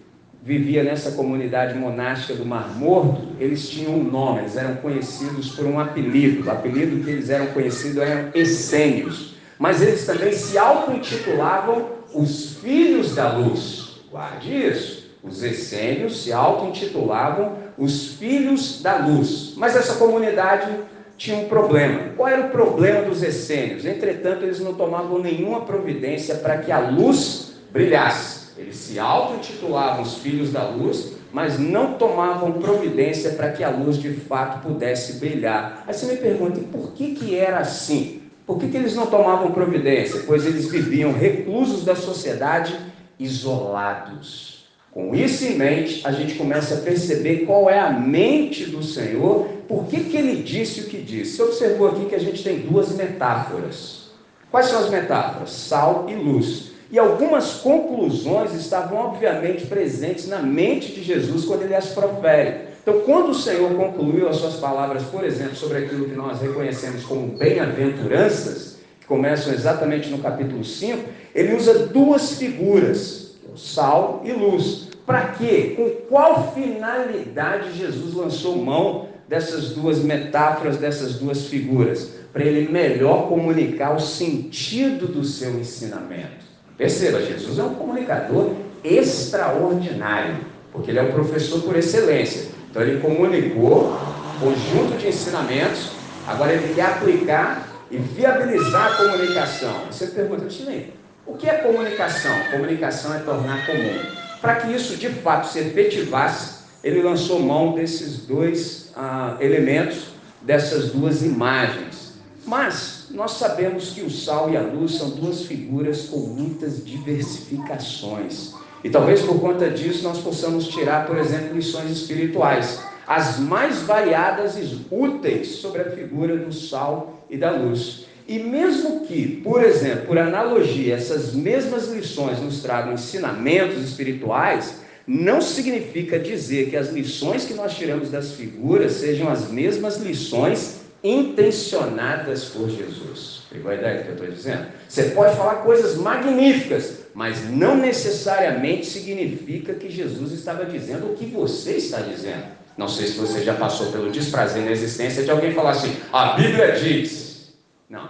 vivia 0.47 0.81
nessa 0.81 1.11
comunidade 1.11 1.77
monástica 1.77 2.33
do 2.33 2.45
Mar 2.45 2.73
Morto, 2.73 3.21
eles 3.37 3.67
tinham 3.67 3.95
um 3.95 4.03
nome, 4.05 4.39
eles 4.39 4.55
eram 4.55 4.75
conhecidos 4.77 5.49
por 5.49 5.65
um 5.65 5.77
apelido. 5.77 6.47
O 6.47 6.49
apelido 6.49 7.03
que 7.03 7.09
eles 7.09 7.29
eram 7.29 7.47
conhecidos 7.47 7.97
eram 7.97 8.29
essênios. 8.33 9.35
Mas 9.59 9.81
eles 9.81 10.05
também 10.05 10.31
se 10.31 10.57
auto-intitulavam 10.57 11.89
os 12.13 12.59
filhos 12.61 13.13
da 13.13 13.33
luz. 13.33 13.97
Guarde 14.09 14.55
isso. 14.55 15.09
Os 15.21 15.43
essênios 15.43 16.23
se 16.23 16.31
auto-intitulavam 16.31 17.57
os 17.77 18.13
filhos 18.13 18.81
da 18.81 19.05
luz. 19.05 19.53
Mas 19.57 19.75
essa 19.75 19.95
comunidade 19.95 20.71
tinha 21.17 21.39
um 21.39 21.49
problema. 21.49 22.13
Qual 22.15 22.29
era 22.29 22.47
o 22.47 22.51
problema 22.51 23.01
dos 23.01 23.21
essênios? 23.21 23.83
Entretanto, 23.85 24.45
eles 24.45 24.61
não 24.61 24.73
tomavam 24.73 25.19
nenhuma 25.19 25.65
providência 25.65 26.35
para 26.35 26.59
que 26.59 26.71
a 26.71 26.79
luz 26.79 27.51
brilhasse. 27.69 28.36
Eles 28.57 28.75
se 28.75 28.99
auto-intitulavam 28.99 30.01
os 30.01 30.15
filhos 30.15 30.51
da 30.51 30.67
luz, 30.67 31.13
mas 31.31 31.59
não 31.59 31.93
tomavam 31.93 32.53
providência 32.53 33.31
para 33.31 33.51
que 33.51 33.63
a 33.63 33.69
luz 33.69 33.97
de 33.97 34.11
fato 34.13 34.65
pudesse 34.65 35.13
brilhar. 35.19 35.83
Aí 35.87 35.93
você 35.93 36.05
me 36.07 36.17
pergunta, 36.17 36.59
por 36.71 36.93
que, 36.93 37.13
que 37.13 37.35
era 37.35 37.59
assim? 37.59 38.21
Por 38.45 38.57
que, 38.57 38.69
que 38.69 38.77
eles 38.77 38.95
não 38.95 39.07
tomavam 39.07 39.51
providência? 39.51 40.23
Pois 40.25 40.45
eles 40.45 40.69
viviam 40.71 41.11
reclusos 41.11 41.83
da 41.83 41.95
sociedade, 41.95 42.79
isolados. 43.19 44.65
Com 44.91 45.13
isso 45.13 45.45
em 45.45 45.55
mente, 45.55 46.01
a 46.07 46.11
gente 46.11 46.35
começa 46.35 46.75
a 46.75 46.77
perceber 46.77 47.45
qual 47.45 47.69
é 47.69 47.79
a 47.79 47.91
mente 47.91 48.65
do 48.65 48.81
Senhor, 48.81 49.47
por 49.67 49.85
que, 49.85 50.05
que 50.05 50.17
ele 50.17 50.41
disse 50.41 50.81
o 50.81 50.85
que 50.85 50.97
disse. 50.97 51.35
Você 51.35 51.43
observou 51.43 51.89
aqui 51.89 52.05
que 52.05 52.15
a 52.15 52.19
gente 52.19 52.43
tem 52.43 52.59
duas 52.59 52.95
metáforas. 52.95 54.07
Quais 54.49 54.67
são 54.67 54.79
as 54.79 54.89
metáforas? 54.89 55.51
Sal 55.51 56.07
e 56.09 56.15
luz. 56.15 56.66
E 56.89 56.97
algumas 56.97 57.55
conclusões 57.55 58.53
estavam 58.53 58.97
obviamente 58.97 59.65
presentes 59.65 60.27
na 60.27 60.39
mente 60.39 60.93
de 60.93 61.03
Jesus 61.03 61.43
quando 61.43 61.63
ele 61.63 61.75
as 61.75 61.87
profere. 61.87 62.67
Então, 62.81 63.01
quando 63.01 63.31
o 63.31 63.35
Senhor 63.35 63.69
concluiu 63.75 64.29
as 64.29 64.37
suas 64.37 64.55
palavras, 64.55 65.03
por 65.03 65.25
exemplo, 65.25 65.57
sobre 65.57 65.79
aquilo 65.79 66.05
que 66.05 66.15
nós 66.15 66.39
reconhecemos 66.39 67.03
como 67.03 67.37
bem-aventuranças, 67.37 68.77
que 69.01 69.05
começam 69.05 69.53
exatamente 69.53 70.07
no 70.09 70.19
capítulo 70.19 70.63
5, 70.63 71.03
ele 71.35 71.53
usa 71.53 71.87
duas 71.87 72.35
figuras, 72.35 73.35
sal 73.57 74.21
e 74.23 74.31
luz. 74.31 74.87
Para 75.05 75.33
quê? 75.33 75.73
Com 75.75 75.89
qual 76.07 76.53
finalidade 76.53 77.77
Jesus 77.77 78.13
lançou 78.13 78.55
mão 78.55 79.09
dessas 79.27 79.71
duas 79.71 79.99
metáforas, 79.99 80.77
dessas 80.77 81.15
duas 81.15 81.47
figuras? 81.47 82.11
Para 82.31 82.45
ele 82.45 82.71
melhor 82.71 83.27
comunicar 83.27 83.93
o 83.93 83.99
sentido 83.99 85.07
do 85.07 85.25
seu 85.25 85.59
ensinamento. 85.59 86.46
Perceba, 86.77 87.21
Jesus 87.21 87.57
é 87.57 87.63
um 87.63 87.73
comunicador 87.73 88.53
extraordinário, 88.83 90.37
porque 90.71 90.91
ele 90.91 90.99
é 90.99 91.03
o 91.03 91.11
professor 91.11 91.61
por 91.61 91.75
excelência. 91.75 92.49
Então 92.69 92.81
ele 92.81 93.01
comunicou 93.01 93.97
conjunto 94.39 94.97
de 94.97 95.07
ensinamentos, 95.07 95.89
agora 96.27 96.53
ele 96.53 96.73
quer 96.75 96.85
aplicar 96.85 97.67
e 97.89 97.97
viabilizar 97.97 98.93
a 98.93 98.95
comunicação. 98.95 99.85
Você 99.89 100.07
pergunta, 100.07 100.49
Chilene, 100.49 100.93
o 101.25 101.33
que 101.33 101.49
é 101.49 101.55
comunicação? 101.55 102.31
Comunicação 102.51 103.15
é 103.15 103.19
tornar 103.19 103.65
comum. 103.65 103.99
Para 104.39 104.55
que 104.57 104.73
isso 104.73 104.95
de 104.97 105.09
fato 105.09 105.47
se 105.47 105.59
efetivasse, 105.59 106.57
ele 106.83 107.01
lançou 107.01 107.39
mão 107.39 107.73
desses 107.73 108.19
dois 108.19 108.91
ah, 108.95 109.35
elementos, 109.39 110.09
dessas 110.41 110.91
duas 110.91 111.23
imagens. 111.23 112.06
Mas 112.47 113.07
nós 113.11 113.31
sabemos 113.31 113.89
que 113.89 114.01
o 114.01 114.09
sal 114.09 114.49
e 114.49 114.55
a 114.55 114.61
luz 114.61 114.93
são 114.93 115.09
duas 115.09 115.41
figuras 115.41 116.03
com 116.03 116.19
muitas 116.19 116.83
diversificações. 116.83 118.53
E 118.81 118.89
talvez 118.89 119.21
por 119.21 119.37
conta 119.41 119.69
disso 119.69 120.01
nós 120.01 120.19
possamos 120.19 120.69
tirar, 120.69 121.05
por 121.05 121.17
exemplo, 121.17 121.57
lições 121.57 121.91
espirituais, 121.91 122.79
as 123.05 123.37
mais 123.37 123.81
variadas 123.81 124.55
e 124.55 124.85
úteis 124.89 125.57
sobre 125.57 125.81
a 125.81 125.91
figura 125.91 126.37
do 126.37 126.53
sal 126.53 127.21
e 127.29 127.35
da 127.35 127.51
luz. 127.51 128.05
E 128.25 128.39
mesmo 128.39 129.01
que, 129.01 129.41
por 129.43 129.61
exemplo, 129.61 130.05
por 130.05 130.17
analogia, 130.17 130.95
essas 130.95 131.33
mesmas 131.33 131.89
lições 131.89 132.39
nos 132.39 132.61
tragam 132.61 132.93
ensinamentos 132.93 133.83
espirituais, 133.83 134.75
não 135.05 135.41
significa 135.41 136.17
dizer 136.17 136.69
que 136.69 136.77
as 136.77 136.93
lições 136.93 137.43
que 137.43 137.53
nós 137.53 137.75
tiramos 137.75 138.09
das 138.09 138.31
figuras 138.31 138.93
sejam 138.93 139.29
as 139.29 139.49
mesmas 139.51 139.97
lições 139.97 140.86
intencionadas 141.03 142.45
por 142.45 142.69
Jesus. 142.69 143.41
Pegou 143.49 143.71
a 143.71 143.75
ideia 143.75 143.97
do 143.97 144.03
que 144.03 144.09
eu 144.09 144.13
estou 144.15 144.31
dizendo? 144.31 144.67
Você 144.87 145.03
pode 145.11 145.35
falar 145.35 145.55
coisas 145.57 145.95
magníficas, 145.95 147.05
mas 147.13 147.49
não 147.49 147.77
necessariamente 147.77 148.85
significa 148.85 149.73
que 149.73 149.89
Jesus 149.89 150.31
estava 150.31 150.65
dizendo 150.65 151.11
o 151.11 151.15
que 151.15 151.25
você 151.25 151.73
está 151.73 151.99
dizendo. 152.01 152.43
Não 152.77 152.87
sei 152.87 153.07
se 153.07 153.17
você 153.17 153.43
já 153.43 153.55
passou 153.55 153.91
pelo 153.91 154.11
desprazer 154.11 154.63
na 154.63 154.71
existência 154.71 155.23
de 155.23 155.31
alguém 155.31 155.51
falar 155.51 155.71
assim: 155.71 155.95
a 156.11 156.33
Bíblia 156.33 156.73
diz. 156.73 157.53
Não, 157.89 158.09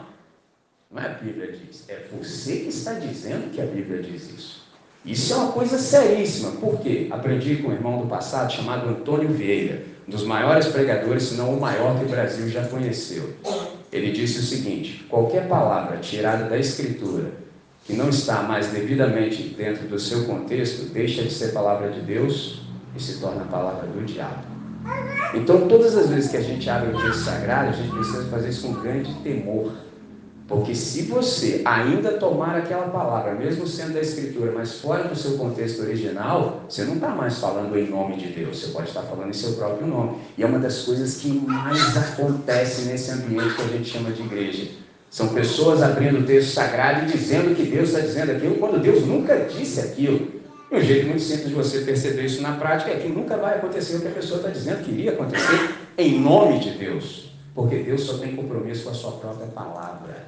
não 0.92 1.02
é 1.02 1.06
a 1.06 1.10
Bíblia 1.10 1.52
diz, 1.52 1.86
é 1.88 2.06
você 2.12 2.58
que 2.58 2.70
está 2.70 2.94
dizendo 2.94 3.52
que 3.52 3.62
a 3.62 3.66
Bíblia 3.66 4.02
diz 4.02 4.30
isso. 4.30 4.68
Isso 5.06 5.34
é 5.34 5.38
uma 5.38 5.52
coisa 5.54 5.78
seríssima. 5.78 6.52
Por 6.54 6.82
quê? 6.82 7.08
Aprendi 7.12 7.58
com 7.58 7.70
um 7.70 7.74
irmão 7.74 8.02
do 8.02 8.08
passado 8.08 8.52
chamado 8.52 8.90
Antônio 8.90 9.30
Vieira 9.30 9.84
dos 10.08 10.24
maiores 10.24 10.68
pregadores, 10.68 11.24
se 11.24 11.36
não 11.36 11.54
o 11.54 11.60
maior 11.60 12.00
que 12.00 12.06
o 12.06 12.10
Brasil 12.10 12.48
já 12.48 12.66
conheceu. 12.66 13.34
Ele 13.92 14.12
disse 14.12 14.40
o 14.40 14.44
seguinte: 14.44 15.06
qualquer 15.10 15.48
palavra 15.48 15.98
tirada 15.98 16.46
da 16.46 16.58
Escritura 16.58 17.48
que 17.88 17.94
não 17.94 18.10
está 18.10 18.44
mais 18.44 18.68
devidamente 18.68 19.44
dentro 19.58 19.88
do 19.88 19.98
seu 19.98 20.26
contexto, 20.26 20.92
deixa 20.92 21.24
de 21.24 21.32
ser 21.32 21.54
palavra 21.54 21.90
de 21.90 22.02
Deus 22.02 22.62
e 22.94 23.02
se 23.02 23.22
torna 23.22 23.46
palavra 23.46 23.88
do 23.88 24.04
diabo. 24.04 24.46
Então, 25.34 25.70
todas 25.70 25.96
as 25.96 26.10
vezes 26.10 26.30
que 26.30 26.36
a 26.36 26.42
gente 26.42 26.70
abre 26.70 26.94
o 26.94 27.02
texto 27.02 27.24
sagrado, 27.24 27.70
a 27.70 27.72
gente 27.72 27.90
precisa 27.90 28.26
fazer 28.26 28.50
isso 28.50 28.68
com 28.68 28.74
grande 28.82 29.14
temor. 29.24 29.72
Porque 30.48 30.74
se 30.74 31.02
você 31.02 31.62
ainda 31.66 32.14
tomar 32.14 32.56
aquela 32.56 32.88
palavra, 32.88 33.36
mesmo 33.36 33.68
sendo 33.68 33.94
da 33.94 34.00
Escritura, 34.00 34.54
mas 34.56 34.76
fora 34.80 35.04
do 35.04 35.16
seu 35.16 35.38
contexto 35.38 35.82
original, 35.82 36.62
você 36.70 36.86
não 36.86 36.96
está 36.96 37.10
mais 37.10 37.38
falando 37.38 37.78
em 37.78 37.90
nome 37.90 38.16
de 38.16 38.28
Deus, 38.28 38.58
você 38.58 38.68
pode 38.68 38.88
estar 38.88 39.02
falando 39.02 39.30
em 39.30 39.34
seu 39.34 39.54
próprio 39.54 39.86
nome. 39.86 40.20
E 40.38 40.44
é 40.44 40.46
uma 40.46 40.60
das 40.60 40.84
coisas 40.84 41.18
que 41.18 41.28
mais 41.28 41.98
acontece 41.98 42.84
nesse 42.84 43.12
ambiente 43.12 43.56
que 43.56 43.62
a 43.62 43.68
gente 43.68 43.90
chama 43.90 44.12
de 44.12 44.22
igreja. 44.22 44.72
São 45.10 45.30
pessoas 45.30 45.84
abrindo 45.84 46.20
o 46.20 46.24
texto 46.24 46.54
sagrado 46.54 47.04
e 47.04 47.12
dizendo 47.12 47.54
que 47.54 47.64
Deus 47.64 47.90
está 47.90 48.00
dizendo 48.00 48.32
aquilo, 48.32 48.56
quando 48.56 48.82
Deus 48.82 49.06
nunca 49.06 49.36
disse 49.36 49.82
aquilo. 49.82 50.32
E 50.72 50.76
um 50.78 50.82
jeito 50.82 51.08
muito 51.08 51.22
simples 51.22 51.50
de 51.50 51.56
você 51.56 51.80
perceber 51.80 52.26
isso 52.26 52.42
na 52.42 52.54
prática 52.54 52.92
é 52.92 52.96
que 52.96 53.10
nunca 53.10 53.36
vai 53.36 53.56
acontecer 53.56 53.98
o 53.98 54.02
que 54.02 54.08
a 54.08 54.12
pessoa 54.12 54.38
está 54.38 54.50
dizendo 54.50 54.84
que 54.84 54.92
iria 54.92 55.12
acontecer 55.12 55.72
em 55.98 56.20
nome 56.22 56.60
de 56.60 56.72
Deus. 56.72 57.27
Porque 57.58 57.78
Deus 57.78 58.02
só 58.02 58.20
tem 58.20 58.36
compromisso 58.36 58.84
com 58.84 58.92
a 58.92 58.94
sua 58.94 59.14
própria 59.14 59.48
palavra. 59.48 60.24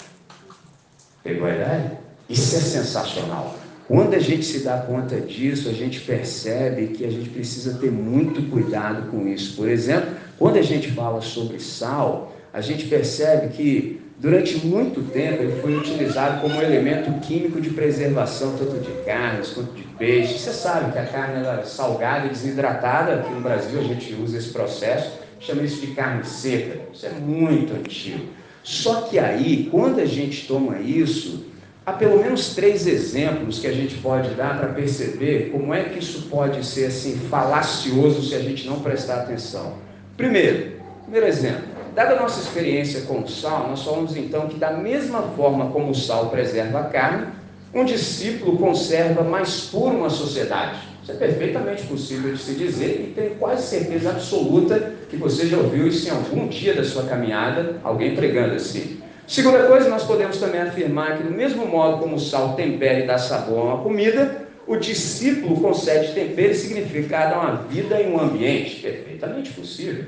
Pegou 1.23 1.45
a 1.45 1.53
ideia? 1.53 1.99
Isso 2.27 2.55
é 2.55 2.59
sensacional. 2.59 3.55
Quando 3.87 4.15
a 4.15 4.19
gente 4.19 4.43
se 4.43 4.63
dá 4.63 4.79
conta 4.79 5.21
disso, 5.21 5.69
a 5.69 5.71
gente 5.71 5.99
percebe 5.99 6.87
que 6.87 7.05
a 7.05 7.11
gente 7.11 7.29
precisa 7.29 7.77
ter 7.77 7.91
muito 7.91 8.49
cuidado 8.49 9.11
com 9.11 9.27
isso. 9.27 9.55
Por 9.55 9.69
exemplo, 9.69 10.09
quando 10.39 10.57
a 10.57 10.63
gente 10.63 10.89
fala 10.89 11.21
sobre 11.21 11.59
sal, 11.59 12.35
a 12.51 12.61
gente 12.61 12.87
percebe 12.87 13.49
que 13.49 14.01
durante 14.17 14.65
muito 14.65 15.03
tempo 15.11 15.43
ele 15.43 15.61
foi 15.61 15.75
utilizado 15.77 16.41
como 16.41 16.59
elemento 16.59 17.11
químico 17.19 17.61
de 17.61 17.69
preservação, 17.69 18.55
tanto 18.57 18.79
de 18.79 18.91
carnes 19.05 19.49
quanto 19.49 19.71
de 19.73 19.83
peixe. 19.83 20.39
Você 20.39 20.51
sabe 20.51 20.93
que 20.93 20.97
a 20.97 21.05
carne 21.05 21.45
é 21.45 21.63
salgada 21.63 22.25
e 22.25 22.29
desidratada, 22.29 23.19
aqui 23.19 23.31
no 23.31 23.41
Brasil 23.41 23.79
a 23.79 23.83
gente 23.83 24.15
usa 24.15 24.35
esse 24.35 24.49
processo 24.49 25.28
chama 25.39 25.63
isso 25.63 25.81
de 25.81 25.93
carne 25.93 26.23
seca. 26.25 26.79
Isso 26.93 27.05
é 27.05 27.11
muito 27.11 27.73
antigo. 27.73 28.25
Só 28.63 29.01
que 29.01 29.17
aí, 29.17 29.67
quando 29.71 29.99
a 29.99 30.05
gente 30.05 30.47
toma 30.47 30.79
isso, 30.79 31.45
há 31.85 31.93
pelo 31.93 32.21
menos 32.21 32.53
três 32.53 32.85
exemplos 32.85 33.59
que 33.59 33.67
a 33.67 33.71
gente 33.71 33.95
pode 33.95 34.29
dar 34.31 34.59
para 34.59 34.69
perceber 34.69 35.49
como 35.51 35.73
é 35.73 35.83
que 35.85 35.99
isso 35.99 36.23
pode 36.29 36.63
ser 36.65 36.85
assim 36.85 37.17
falacioso 37.29 38.27
se 38.27 38.35
a 38.35 38.39
gente 38.39 38.67
não 38.67 38.81
prestar 38.81 39.21
atenção. 39.21 39.73
Primeiro, 40.15 40.73
primeiro 41.03 41.25
exemplo, 41.25 41.63
dada 41.95 42.15
a 42.15 42.21
nossa 42.21 42.41
experiência 42.41 43.01
com 43.01 43.21
o 43.21 43.27
sal, 43.27 43.69
nós 43.69 43.83
falamos 43.83 44.15
então 44.15 44.47
que 44.47 44.59
da 44.59 44.71
mesma 44.71 45.21
forma 45.35 45.71
como 45.71 45.91
o 45.91 45.95
sal 45.95 46.29
preserva 46.29 46.81
a 46.81 46.83
carne, 46.83 47.27
um 47.73 47.85
discípulo 47.85 48.57
conserva 48.57 49.23
mais 49.23 49.61
puro 49.61 49.95
uma 49.97 50.09
sociedade. 50.09 50.88
Isso 51.01 51.11
é 51.11 51.15
perfeitamente 51.15 51.83
possível 51.83 52.33
de 52.33 52.39
se 52.39 52.53
dizer 52.53 53.07
e 53.07 53.13
tenho 53.13 53.35
quase 53.35 53.67
certeza 53.67 54.09
absoluta 54.11 54.93
que 55.09 55.15
você 55.15 55.47
já 55.47 55.57
ouviu 55.57 55.87
isso 55.87 56.07
em 56.07 56.11
algum 56.11 56.47
dia 56.47 56.73
da 56.73 56.83
sua 56.83 57.03
caminhada, 57.03 57.79
alguém 57.83 58.15
pregando 58.15 58.55
assim. 58.55 58.99
Segunda 59.27 59.63
coisa, 59.63 59.89
nós 59.89 60.03
podemos 60.03 60.37
também 60.37 60.61
afirmar 60.61 61.17
que, 61.17 61.23
do 61.23 61.31
mesmo 61.31 61.65
modo 61.65 61.99
como 61.99 62.15
o 62.15 62.19
sal 62.19 62.55
tempera 62.55 62.99
e 62.99 63.07
dá 63.07 63.17
sabor 63.17 63.59
a 63.59 63.63
uma 63.63 63.83
comida, 63.83 64.47
o 64.65 64.75
discípulo 64.75 65.61
concede 65.61 66.13
tempero 66.13 66.51
e 66.51 66.55
significado 66.55 67.35
a 67.35 67.39
uma 67.39 67.55
vida 67.63 68.01
em 68.01 68.11
um 68.11 68.19
ambiente. 68.19 68.81
Perfeitamente 68.81 69.51
possível. 69.51 70.05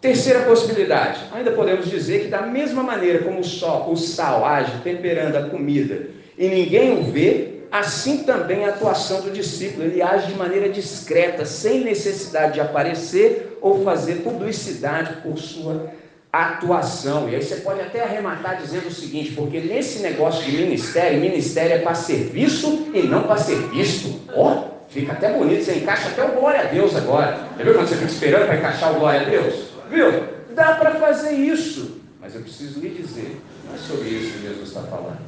Terceira 0.00 0.40
possibilidade, 0.40 1.20
ainda 1.32 1.52
podemos 1.52 1.88
dizer 1.88 2.22
que, 2.22 2.28
da 2.28 2.42
mesma 2.42 2.82
maneira 2.82 3.20
como 3.20 3.38
o, 3.38 3.92
o 3.92 3.96
sal 3.96 4.44
age 4.44 4.72
temperando 4.82 5.36
a 5.36 5.48
comida 5.48 6.08
e 6.36 6.48
ninguém 6.48 6.98
o 6.98 7.04
vê, 7.04 7.51
assim 7.72 8.18
também 8.24 8.66
a 8.66 8.68
atuação 8.68 9.22
do 9.22 9.30
discípulo. 9.30 9.84
Ele 9.84 10.02
age 10.02 10.26
de 10.26 10.34
maneira 10.34 10.68
discreta, 10.68 11.46
sem 11.46 11.82
necessidade 11.82 12.54
de 12.54 12.60
aparecer 12.60 13.58
ou 13.62 13.82
fazer 13.82 14.16
publicidade 14.16 15.22
por 15.22 15.38
sua 15.38 15.90
atuação. 16.30 17.30
E 17.30 17.34
aí 17.34 17.42
você 17.42 17.56
pode 17.56 17.80
até 17.80 18.02
arrematar 18.02 18.60
dizendo 18.60 18.88
o 18.88 18.92
seguinte, 18.92 19.32
porque 19.32 19.58
nesse 19.60 20.00
negócio 20.00 20.44
de 20.44 20.52
ministério, 20.52 21.18
ministério 21.18 21.76
é 21.76 21.78
para 21.78 21.94
serviço 21.94 22.88
e 22.92 23.02
não 23.04 23.22
para 23.22 23.38
ser 23.38 23.56
visto. 23.68 24.20
Ó, 24.34 24.52
oh, 24.52 24.88
fica 24.88 25.12
até 25.12 25.32
bonito, 25.32 25.64
você 25.64 25.76
encaixa 25.76 26.08
até 26.08 26.22
o 26.24 26.32
glória 26.32 26.60
a 26.60 26.64
Deus 26.64 26.94
agora. 26.94 27.48
Já 27.56 27.64
viu 27.64 27.74
quando 27.74 27.88
você 27.88 27.96
fica 27.96 28.12
esperando 28.12 28.46
para 28.46 28.56
encaixar 28.56 28.92
o 28.92 28.98
glória 28.98 29.22
a 29.22 29.24
Deus? 29.24 29.54
Viu? 29.90 30.24
Dá 30.54 30.74
para 30.74 30.92
fazer 30.96 31.32
isso. 31.32 32.02
Mas 32.20 32.34
eu 32.34 32.42
preciso 32.42 32.80
lhe 32.80 32.90
dizer, 32.90 33.40
não 33.66 33.74
é 33.74 33.78
sobre 33.78 34.08
isso 34.10 34.32
que 34.34 34.42
Jesus 34.42 34.68
está 34.68 34.82
falando. 34.82 35.18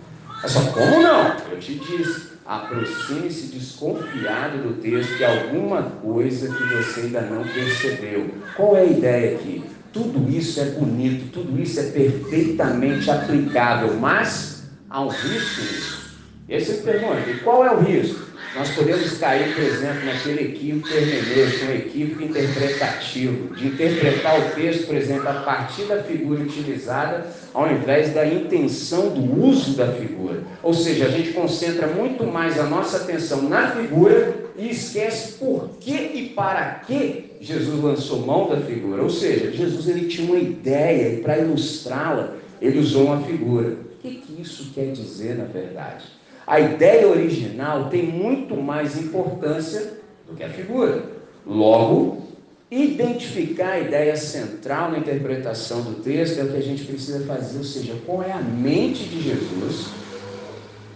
É 0.43 0.49
só 0.49 0.61
como 0.73 1.03
não? 1.03 1.37
Eu 1.51 1.59
te 1.59 1.75
disse 1.75 2.34
aproxime-se 2.45 3.47
desconfiado 3.47 4.59
do 4.59 4.75
texto 4.81 5.17
que 5.17 5.25
alguma 5.25 5.83
coisa 5.83 6.55
que 6.55 6.63
você 6.65 7.01
ainda 7.01 7.23
não 7.23 7.43
percebeu. 7.43 8.31
Qual 8.55 8.77
é 8.77 8.83
a 8.83 8.85
ideia 8.85 9.37
aqui? 9.37 9.65
Tudo 9.93 10.29
isso 10.31 10.61
é 10.61 10.65
bonito, 10.71 11.31
tudo 11.33 11.61
isso 11.61 11.81
é 11.81 11.85
perfeitamente 11.85 13.11
aplicável, 13.11 13.95
mas 13.95 14.65
há 14.91 15.01
um 15.01 15.09
risco 15.09 15.61
nisso. 15.63 16.05
E 16.49 16.55
aí 16.55 16.65
você 16.65 16.75
pergunta, 16.75 17.31
e 17.31 17.39
qual 17.39 17.65
é 17.65 17.73
o 17.73 17.81
risco? 17.81 18.24
Nós 18.57 18.71
podemos 18.71 19.19
cair, 19.19 19.53
por 19.53 19.65
exemplo, 19.65 20.07
naquele 20.07 20.43
equívoco 20.43 20.89
hermenêutico, 20.95 21.65
um 21.67 21.75
equívoco 21.75 22.23
interpretativo, 22.23 23.55
de 23.57 23.67
interpretar 23.67 24.39
o 24.39 24.55
texto, 24.55 24.87
por 24.87 24.95
exemplo, 24.95 25.29
a 25.29 25.35
partir 25.43 25.87
da 25.87 26.01
figura 26.05 26.41
utilizada, 26.41 27.27
ao 27.53 27.69
invés 27.73 28.15
da 28.15 28.25
intenção 28.25 29.09
do 29.09 29.45
uso 29.45 29.77
da 29.77 29.93
figura. 29.93 30.45
Ou 30.63 30.73
seja, 30.73 31.07
a 31.07 31.09
gente 31.09 31.33
concentra 31.33 31.89
muito 31.89 32.25
mais 32.25 32.57
a 32.57 32.63
nossa 32.63 32.99
atenção 32.99 33.43
na 33.43 33.73
figura 33.73 34.33
e 34.57 34.71
esquece 34.71 35.33
por 35.33 35.71
que 35.81 35.93
e 35.93 36.29
para 36.29 36.77
que 36.87 37.33
Jesus 37.41 37.83
lançou 37.83 38.25
mão 38.25 38.49
da 38.49 38.61
figura. 38.61 39.03
Ou 39.03 39.11
seja, 39.11 39.51
Jesus 39.51 39.89
ele 39.89 40.07
tinha 40.07 40.29
uma 40.29 40.39
ideia 40.39 41.15
e 41.15 41.17
para 41.23 41.39
ilustrá-la, 41.39 42.37
ele 42.63 42.79
usou 42.79 43.07
uma 43.07 43.21
figura. 43.23 43.71
O 43.71 44.01
que, 44.01 44.15
que 44.15 44.41
isso 44.41 44.71
quer 44.73 44.93
dizer 44.93 45.37
na 45.37 45.45
verdade? 45.45 46.05
A 46.47 46.61
ideia 46.61 47.09
original 47.09 47.89
tem 47.89 48.03
muito 48.03 48.57
mais 48.57 48.99
importância 49.01 49.95
do 50.29 50.35
que 50.35 50.45
a 50.45 50.51
figura. 50.51 51.05
Logo, 51.47 52.23
identificar 52.71 53.73
a 53.73 53.81
ideia 53.81 54.17
central 54.17 54.91
na 54.91 54.99
interpretação 54.99 55.83
do 55.83 56.03
texto 56.03 56.41
é 56.41 56.45
o 56.45 56.49
que 56.49 56.57
a 56.57 56.63
gente 56.63 56.85
precisa 56.85 57.25
fazer, 57.25 57.59
ou 57.59 57.65
seja, 57.65 57.95
qual 58.05 58.23
é 58.23 58.33
a 58.33 58.41
mente 58.41 59.05
de 59.05 59.23
Jesus 59.23 59.87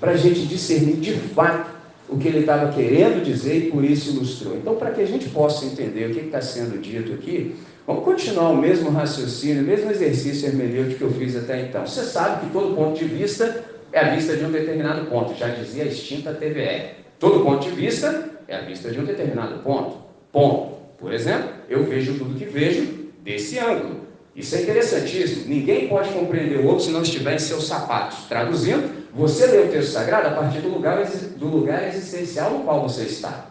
para 0.01 0.13
a 0.13 0.17
gente 0.17 0.47
discernir 0.47 0.97
de 0.97 1.13
fato 1.13 1.79
o 2.09 2.17
que 2.17 2.29
ele 2.29 2.41
estava 2.41 2.73
querendo 2.73 3.23
dizer 3.23 3.67
e 3.67 3.71
por 3.71 3.85
isso 3.85 4.11
ilustrou. 4.11 4.57
Então, 4.57 4.77
para 4.77 4.91
que 4.93 5.01
a 5.01 5.07
gente 5.07 5.29
possa 5.29 5.67
entender 5.67 6.11
o 6.11 6.15
que 6.15 6.21
está 6.21 6.41
sendo 6.41 6.81
dito 6.81 7.13
aqui, 7.13 7.55
vamos 7.87 8.05
continuar 8.05 8.51
o 8.51 8.57
mesmo 8.57 8.91
raciocínio, 8.91 9.63
o 9.63 9.67
mesmo 9.67 9.91
exercício 9.91 10.49
hermenêutico 10.49 10.99
que 10.99 11.05
eu 11.05 11.13
fiz 11.13 11.37
até 11.37 11.61
então. 11.63 11.87
Você 11.87 12.05
sabe 12.05 12.47
que 12.47 12.53
todo 12.53 12.75
ponto 12.75 12.99
de 12.99 13.05
vista 13.05 13.63
é 13.93 14.01
a 14.01 14.15
vista 14.15 14.37
de 14.37 14.45
um 14.45 14.51
determinado 14.51 15.07
ponto, 15.07 15.35
já 15.35 15.49
dizia 15.49 15.85
a 15.85 15.87
extinta 15.87 16.33
TVE. 16.33 16.91
Todo 17.19 17.45
ponto 17.45 17.69
de 17.69 17.71
vista 17.71 18.31
é 18.47 18.57
a 18.57 18.61
vista 18.61 18.91
de 18.91 19.01
um 19.01 19.05
determinado 19.05 19.59
ponto. 19.63 19.97
Ponto. 20.31 20.79
Por 20.99 21.13
exemplo, 21.13 21.51
eu 21.69 21.85
vejo 21.85 22.19
tudo 22.19 22.39
que 22.39 22.45
vejo 22.45 23.11
desse 23.23 23.59
ângulo. 23.59 24.09
Isso 24.35 24.55
é 24.55 24.63
interessantíssimo. 24.63 25.49
Ninguém 25.49 25.89
pode 25.89 26.11
compreender 26.11 26.59
o 26.59 26.67
outro 26.67 26.85
se 26.85 26.91
não 26.91 27.03
estiver 27.03 27.35
em 27.35 27.39
seus 27.39 27.67
sapatos. 27.67 28.27
Traduzindo, 28.29 28.89
você 29.13 29.47
lê 29.47 29.59
o 29.59 29.69
texto 29.69 29.91
sagrado 29.91 30.29
a 30.29 30.31
partir 30.31 30.61
do 30.61 30.69
lugar, 30.69 31.05
do 31.37 31.47
lugar 31.47 31.89
existencial 31.89 32.51
no 32.53 32.61
qual 32.61 32.83
você 32.83 33.03
está. 33.03 33.47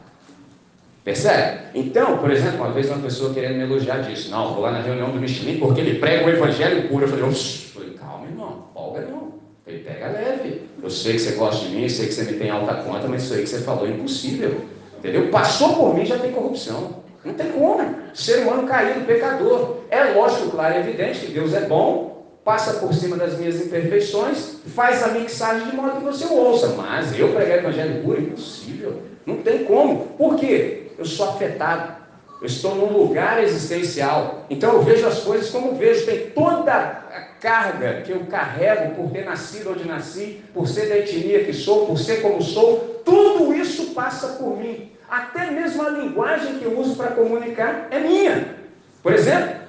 Percebe? 1.03 1.59
Então, 1.73 2.17
por 2.17 2.31
exemplo, 2.31 2.57
uma 2.57 2.71
vez 2.71 2.89
uma 2.89 2.99
pessoa 2.99 3.33
querendo 3.33 3.55
me 3.55 3.63
elogiar 3.63 3.99
disso. 3.99 4.29
Não, 4.29 4.53
vou 4.53 4.61
lá 4.61 4.71
na 4.71 4.81
reunião 4.81 5.09
do 5.09 5.19
Michelin 5.19 5.59
porque 5.59 5.81
ele 5.81 5.99
prega 5.99 6.25
o 6.25 6.29
evangelho 6.29 6.87
puro. 6.89 7.05
Eu 7.05 7.09
falei, 7.09 7.33
falei 7.33 7.89
calma, 7.91 8.25
irmão, 8.25 8.67
folga 8.73 9.01
não. 9.01 9.26
Ele 9.67 9.79
pega 9.79 10.07
leve. 10.07 10.61
Eu 10.81 10.89
sei 10.89 11.13
que 11.13 11.19
você 11.19 11.31
gosta 11.31 11.65
de 11.65 11.75
mim, 11.75 11.83
eu 11.83 11.89
sei 11.89 12.07
que 12.07 12.13
você 12.13 12.23
me 12.23 12.33
tem 12.33 12.49
alta 12.49 12.75
conta, 12.75 13.07
mas 13.07 13.23
isso 13.23 13.33
aí 13.33 13.43
que 13.43 13.49
você 13.49 13.59
falou 13.59 13.85
é 13.85 13.89
impossível. 13.89 14.61
Entendeu? 14.97 15.29
Passou 15.29 15.75
por 15.75 15.93
mim 15.93 16.05
já 16.05 16.17
tem 16.17 16.31
corrupção. 16.31 17.03
Não 17.23 17.33
tem 17.33 17.51
como. 17.51 17.83
Ser 18.13 18.39
humano 18.39 18.65
caído, 18.65 19.05
pecador. 19.05 19.79
É 19.91 20.05
lógico, 20.05 20.51
claro 20.51 20.75
e 20.75 20.79
evidente 20.79 21.19
que 21.19 21.33
Deus 21.33 21.53
é 21.53 21.61
bom, 21.61 22.25
passa 22.45 22.79
por 22.79 22.93
cima 22.93 23.17
das 23.17 23.37
minhas 23.37 23.59
imperfeições, 23.59 24.59
faz 24.73 25.03
a 25.03 25.09
mixagem 25.09 25.69
de 25.69 25.75
modo 25.75 25.97
que 25.97 26.03
você 26.05 26.25
ouça. 26.25 26.69
Mas 26.69 27.17
eu 27.19 27.33
pregar 27.33 27.57
evangelho 27.57 28.01
puro, 28.01 28.21
impossível. 28.21 29.01
Não 29.25 29.37
tem 29.37 29.65
como. 29.65 30.05
Por 30.17 30.37
quê? 30.37 30.91
Eu 30.97 31.03
sou 31.03 31.29
afetado. 31.29 31.97
Eu 32.39 32.47
estou 32.47 32.75
num 32.75 32.97
lugar 32.97 33.43
existencial. 33.43 34.45
Então 34.49 34.73
eu 34.73 34.81
vejo 34.81 35.05
as 35.05 35.19
coisas 35.19 35.49
como 35.49 35.75
vejo. 35.75 36.05
Tem 36.05 36.29
toda 36.29 37.06
carga 37.21 38.01
que 38.01 38.11
eu 38.11 38.25
carrego 38.25 38.95
por 38.95 39.11
ter 39.11 39.25
nascido 39.25 39.71
onde 39.71 39.87
nasci, 39.87 40.41
por 40.53 40.67
ser 40.67 40.89
da 40.89 40.97
etnia 40.97 41.43
que 41.43 41.53
sou, 41.53 41.85
por 41.85 41.97
ser 41.97 42.21
como 42.21 42.41
sou. 42.41 43.01
Tudo 43.03 43.53
isso 43.53 43.93
passa 43.93 44.33
por 44.39 44.57
mim. 44.57 44.91
Até 45.09 45.51
mesmo 45.51 45.85
a 45.85 45.89
linguagem 45.89 46.59
que 46.59 46.65
eu 46.65 46.77
uso 46.77 46.95
para 46.95 47.11
comunicar 47.11 47.87
é 47.91 47.99
minha. 47.99 48.55
Por 49.01 49.13
exemplo, 49.13 49.61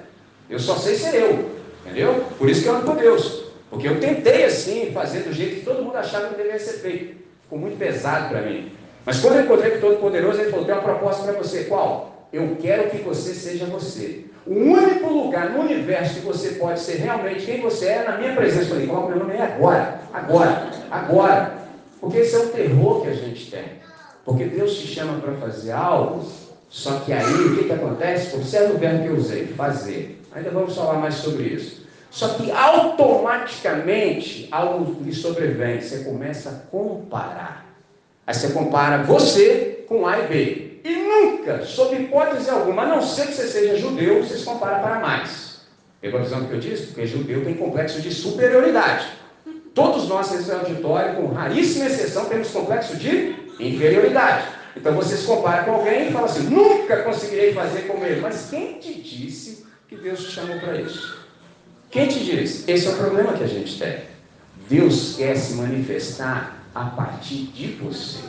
eu 0.49 0.59
só 0.59 0.75
sei 0.75 0.95
ser 0.95 1.15
eu. 1.15 1.49
Entendeu? 1.85 2.25
Por 2.37 2.49
isso 2.49 2.61
que 2.61 2.67
eu 2.67 2.75
amo 2.75 2.85
com 2.85 2.95
Deus. 2.95 3.45
Porque 3.69 3.87
eu 3.87 3.99
tentei 3.99 4.45
assim, 4.45 4.91
fazer 4.93 5.21
do 5.21 5.31
jeito 5.31 5.55
que 5.55 5.65
todo 5.65 5.83
mundo 5.83 5.97
achava 5.97 6.27
que 6.27 6.35
deveria 6.35 6.59
ser 6.59 6.79
feito. 6.79 7.17
Ficou 7.43 7.59
muito 7.59 7.77
pesado 7.77 8.29
para 8.29 8.41
mim. 8.41 8.71
Mas 9.05 9.19
quando 9.21 9.35
eu 9.35 9.43
encontrei 9.43 9.71
com 9.71 9.77
o 9.77 9.81
Todo-Poderoso, 9.81 10.41
ele 10.41 10.51
falou: 10.51 10.65
tem 10.65 10.73
uma 10.75 10.83
proposta 10.83 11.23
para 11.23 11.33
você. 11.33 11.63
Qual? 11.65 12.18
Eu 12.31 12.57
quero 12.61 12.89
que 12.89 12.97
você 12.97 13.33
seja 13.33 13.65
você. 13.65 14.25
O 14.45 14.53
único 14.53 15.09
lugar 15.11 15.51
no 15.51 15.61
universo 15.61 16.15
que 16.15 16.25
você 16.25 16.51
pode 16.51 16.79
ser 16.79 16.97
realmente 16.97 17.45
quem 17.45 17.61
você 17.61 17.87
é, 17.87 18.03
na 18.03 18.17
minha 18.17 18.35
presença. 18.35 18.73
Eu 18.73 18.87
falei, 18.87 18.87
meu 18.87 19.19
nome 19.19 19.33
aí 19.33 19.41
agora, 19.41 20.01
agora, 20.13 20.71
agora. 20.89 21.59
Porque 21.99 22.17
esse 22.19 22.35
é 22.35 22.39
o 22.39 22.49
terror 22.49 23.01
que 23.01 23.09
a 23.09 23.13
gente 23.13 23.51
tem. 23.51 23.79
Porque 24.25 24.45
Deus 24.45 24.77
te 24.77 24.87
chama 24.87 25.19
para 25.19 25.33
fazer 25.33 25.71
algo, 25.71 26.25
só 26.69 26.99
que 26.99 27.11
aí 27.11 27.33
o 27.33 27.57
que, 27.57 27.63
que 27.65 27.73
acontece? 27.73 28.35
Observe 28.35 28.73
o 28.73 28.77
verbo 28.77 29.03
que 29.03 29.09
eu 29.09 29.15
usei, 29.15 29.47
fazer. 29.47 30.21
Ainda 30.31 30.51
vamos 30.51 30.75
falar 30.75 30.99
mais 30.99 31.15
sobre 31.15 31.43
isso. 31.43 31.87
Só 32.11 32.29
que 32.29 32.51
automaticamente 32.51 34.47
algo 34.51 35.03
lhe 35.03 35.13
sobrevém, 35.13 35.81
você 35.81 36.03
começa 36.03 36.49
a 36.49 36.53
comparar. 36.71 37.65
Aí 38.25 38.33
você 38.33 38.49
compara 38.49 39.03
você 39.03 39.85
com 39.87 40.07
A 40.07 40.19
e 40.19 40.27
B. 40.27 40.68
E 40.89 40.95
nunca, 40.95 41.63
sob 41.63 41.95
hipótese 41.95 42.49
alguma, 42.49 42.81
a 42.81 42.87
não 42.87 42.99
ser 42.99 43.27
que 43.27 43.33
você 43.33 43.47
seja 43.47 43.77
judeu, 43.77 44.23
você 44.23 44.35
se 44.35 44.43
compara 44.43 44.79
para 44.79 44.99
mais. 44.99 45.59
Pegou 46.01 46.19
a 46.19 46.23
visão 46.23 46.45
que 46.45 46.53
eu 46.53 46.59
disse? 46.59 46.87
Porque 46.87 47.05
judeu 47.05 47.45
tem 47.45 47.53
complexo 47.53 48.01
de 48.01 48.11
superioridade. 48.11 49.05
Todos 49.75 50.09
nós 50.09 50.31
nesse 50.31 50.51
auditório, 50.51 51.15
com 51.15 51.27
raríssima 51.27 51.85
exceção, 51.85 52.25
temos 52.25 52.49
complexo 52.49 52.97
de 52.97 53.35
inferioridade. 53.59 54.47
Então 54.75 54.95
você 54.95 55.15
se 55.15 55.27
compara 55.27 55.63
com 55.63 55.73
alguém 55.73 56.07
e 56.07 56.11
fala 56.11 56.25
assim: 56.25 56.49
nunca 56.49 57.03
conseguirei 57.03 57.53
fazer 57.53 57.81
como 57.81 58.03
ele. 58.03 58.21
Mas 58.21 58.47
quem 58.49 58.79
te 58.79 58.99
disse 58.99 59.67
que 59.87 59.95
Deus 59.95 60.23
te 60.23 60.31
chamou 60.31 60.59
para 60.59 60.81
isso? 60.81 61.19
Quem 61.91 62.07
te 62.07 62.19
disse? 62.19 62.69
Esse 62.71 62.87
é 62.87 62.89
o 62.89 62.97
problema 62.97 63.33
que 63.33 63.43
a 63.43 63.47
gente 63.47 63.77
tem. 63.77 64.05
Deus 64.67 65.17
quer 65.17 65.35
se 65.35 65.53
manifestar 65.53 66.63
a 66.73 66.85
partir 66.85 67.45
de 67.53 67.73
você. 67.73 68.21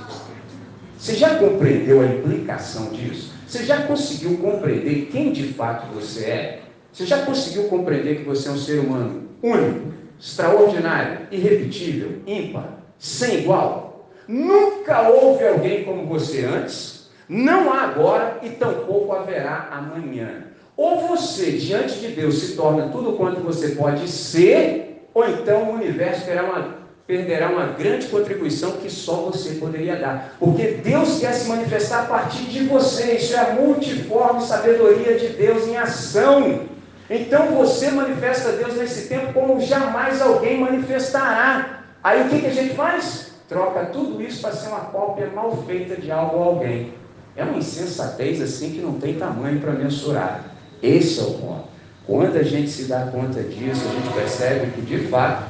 Você 1.01 1.15
já 1.15 1.37
compreendeu 1.37 2.03
a 2.03 2.05
implicação 2.05 2.91
disso? 2.91 3.33
Você 3.47 3.65
já 3.65 3.85
conseguiu 3.85 4.37
compreender 4.37 5.09
quem 5.11 5.33
de 5.33 5.55
fato 5.55 5.87
você 5.95 6.25
é? 6.27 6.61
Você 6.93 7.07
já 7.07 7.25
conseguiu 7.25 7.65
compreender 7.71 8.19
que 8.19 8.25
você 8.25 8.51
é 8.51 8.53
um 8.53 8.59
ser 8.59 8.81
humano 8.81 9.23
único, 9.43 9.95
extraordinário, 10.21 11.27
irrepetível, 11.31 12.19
ímpar, 12.27 12.83
sem 12.99 13.39
igual? 13.39 14.11
Nunca 14.29 15.09
houve 15.09 15.49
alguém 15.49 15.85
como 15.85 16.05
você 16.05 16.45
antes, 16.45 17.09
não 17.27 17.73
há 17.73 17.81
agora 17.85 18.39
e 18.43 18.51
tampouco 18.51 19.13
haverá 19.13 19.71
amanhã. 19.73 20.49
Ou 20.77 21.09
você, 21.09 21.53
diante 21.53 21.99
de 21.99 22.09
Deus, 22.09 22.41
se 22.41 22.57
torna 22.57 22.89
tudo 22.89 23.15
quanto 23.15 23.41
você 23.41 23.69
pode 23.71 24.07
ser, 24.07 25.07
ou 25.15 25.27
então 25.27 25.71
o 25.71 25.75
universo 25.77 26.27
terá 26.27 26.45
uma 26.45 26.80
perderá 27.07 27.51
uma 27.51 27.67
grande 27.67 28.07
contribuição 28.07 28.73
que 28.73 28.89
só 28.89 29.17
você 29.17 29.55
poderia 29.55 29.97
dar. 29.97 30.37
Porque 30.39 30.81
Deus 30.83 31.19
quer 31.19 31.33
se 31.33 31.49
manifestar 31.49 32.03
a 32.03 32.07
partir 32.07 32.45
de 32.45 32.65
você. 32.65 33.17
Isso 33.17 33.35
é 33.35 33.39
a 33.39 33.55
multiforme 33.55 34.43
sabedoria 34.43 35.19
de 35.19 35.29
Deus 35.29 35.67
em 35.67 35.77
ação. 35.77 36.61
Então 37.09 37.49
você 37.57 37.91
manifesta 37.91 38.53
Deus 38.53 38.77
nesse 38.77 39.09
tempo 39.09 39.33
como 39.33 39.61
jamais 39.61 40.23
alguém 40.23 40.61
manifestará. 40.61 41.83
Aí 42.03 42.23
o 42.23 42.29
que, 42.29 42.41
que 42.41 42.47
a 42.47 42.55
gente 42.55 42.75
faz? 42.75 43.33
Troca 43.49 43.87
tudo 43.87 44.23
isso 44.23 44.41
para 44.41 44.53
ser 44.53 44.69
uma 44.69 44.81
cópia 44.81 45.27
mal 45.35 45.65
feita 45.67 46.01
de 46.01 46.11
algo 46.13 46.37
ou 46.37 46.43
alguém. 46.45 46.95
É 47.37 47.43
uma 47.43 47.59
insensatez 47.59 48.41
assim 48.41 48.71
que 48.71 48.79
não 48.79 48.95
tem 48.95 49.15
tamanho 49.15 49.61
para 49.61 49.73
mensurar. 49.73 50.45
Esse 50.81 51.19
é 51.19 51.23
o 51.25 51.35
ponto. 51.35 51.65
Quando 52.07 52.37
a 52.37 52.43
gente 52.43 52.71
se 52.71 52.85
dá 52.85 53.07
conta 53.07 53.43
disso, 53.43 53.83
a 53.89 53.93
gente 53.93 54.15
percebe 54.15 54.71
que 54.73 54.81
de 54.83 55.09
fato 55.09 55.50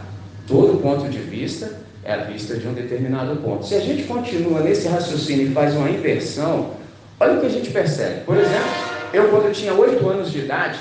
Todo 0.50 0.82
ponto 0.82 1.08
de 1.08 1.18
vista 1.18 1.78
é 2.02 2.12
a 2.12 2.24
vista 2.24 2.56
de 2.56 2.66
um 2.66 2.74
determinado 2.74 3.36
ponto. 3.36 3.64
Se 3.64 3.76
a 3.76 3.80
gente 3.80 4.02
continua 4.02 4.60
nesse 4.60 4.88
raciocínio 4.88 5.46
e 5.46 5.52
faz 5.52 5.76
uma 5.76 5.88
inversão, 5.88 6.72
olha 7.20 7.34
o 7.34 7.40
que 7.40 7.46
a 7.46 7.50
gente 7.50 7.70
percebe. 7.70 8.24
Por 8.24 8.36
exemplo, 8.36 8.68
eu 9.12 9.28
quando 9.28 9.44
eu 9.44 9.52
tinha 9.52 9.72
oito 9.72 10.08
anos 10.08 10.32
de 10.32 10.40
idade, 10.40 10.80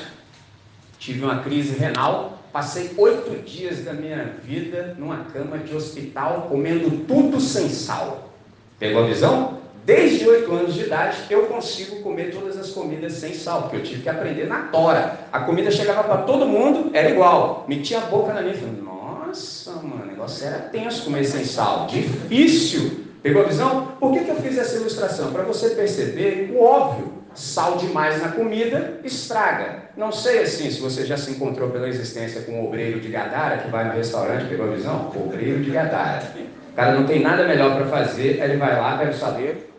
tive 0.97 1.23
uma 1.23 1.43
crise 1.43 1.77
renal, 1.77 2.39
passei 2.51 2.89
oito 2.97 3.43
dias 3.45 3.83
da 3.83 3.93
minha 3.93 4.33
vida 4.43 4.95
numa 4.97 5.25
cama 5.25 5.59
de 5.59 5.75
hospital, 5.75 6.47
comendo 6.49 7.05
tudo 7.05 7.39
sem 7.39 7.69
sal. 7.69 8.33
Pegou 8.79 9.03
a 9.03 9.05
visão? 9.05 9.59
Desde 9.85 10.27
oito 10.27 10.51
anos 10.51 10.73
de 10.73 10.81
idade 10.85 11.17
eu 11.29 11.43
consigo 11.43 12.01
comer 12.01 12.31
todas 12.31 12.57
as 12.57 12.71
comidas 12.71 13.13
sem 13.13 13.35
sal, 13.35 13.63
porque 13.63 13.75
eu 13.75 13.83
tive 13.83 14.01
que 14.01 14.09
aprender 14.09 14.47
na 14.47 14.63
tora. 14.63 15.19
A 15.31 15.41
comida 15.41 15.69
chegava 15.69 16.03
para 16.03 16.23
todo 16.23 16.47
mundo, 16.47 16.89
era 16.91 17.11
igual. 17.11 17.65
Metia 17.67 17.99
a 17.99 18.01
boca 18.01 18.33
na 18.33 18.41
minha 18.41 18.55
e 18.55 18.57
nossa, 18.57 18.65
mano, 18.65 18.88
o 18.88 18.88
negócio 20.19 20.45
era 20.45 20.59
tenso 20.59 21.05
comer 21.05 21.23
sem 21.23 21.45
sal, 21.45 21.87
difícil. 21.87 23.05
Pegou 23.23 23.43
a 23.43 23.45
visão? 23.45 23.93
Por 23.99 24.13
que, 24.13 24.25
que 24.25 24.29
eu 24.29 24.35
fiz 24.35 24.57
essa 24.57 24.75
ilustração? 24.75 25.31
Para 25.31 25.43
você 25.43 25.69
perceber 25.69 26.51
o 26.53 26.61
óbvio. 26.61 27.19
Sal 27.33 27.77
demais 27.77 28.21
na 28.21 28.29
comida 28.29 28.99
estraga. 29.03 29.89
Não 29.95 30.11
sei 30.11 30.41
assim 30.41 30.69
se 30.69 30.81
você 30.81 31.05
já 31.05 31.15
se 31.15 31.31
encontrou 31.31 31.69
pela 31.69 31.87
existência 31.87 32.41
com 32.41 32.53
um 32.53 32.65
obreiro 32.65 32.99
de 32.99 33.07
Gadara 33.07 33.59
que 33.59 33.69
vai 33.69 33.85
no 33.85 33.93
restaurante, 33.93 34.49
pegou 34.49 34.67
a 34.67 34.75
visão? 34.75 35.11
Obreiro 35.15 35.63
de 35.63 35.69
Gadara. 35.69 36.23
O 36.71 36.75
cara 36.75 36.99
não 36.99 37.05
tem 37.05 37.21
nada 37.21 37.47
melhor 37.47 37.75
para 37.75 37.85
fazer, 37.85 38.41
ele 38.41 38.57
vai 38.57 38.75
lá, 38.75 38.97
pega 38.97 39.11
o. 39.11 39.69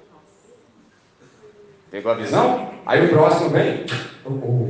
Pegou 1.91 2.13
a 2.13 2.15
visão? 2.15 2.71
Aí 2.87 3.05
o 3.05 3.09
próximo 3.09 3.51
vem. 3.51 3.85
Oh, 4.25 4.69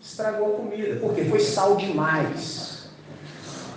estragou 0.00 0.54
a 0.54 0.56
comida, 0.56 0.96
porque 1.00 1.24
foi 1.24 1.38
sal 1.38 1.76
demais. 1.76 2.73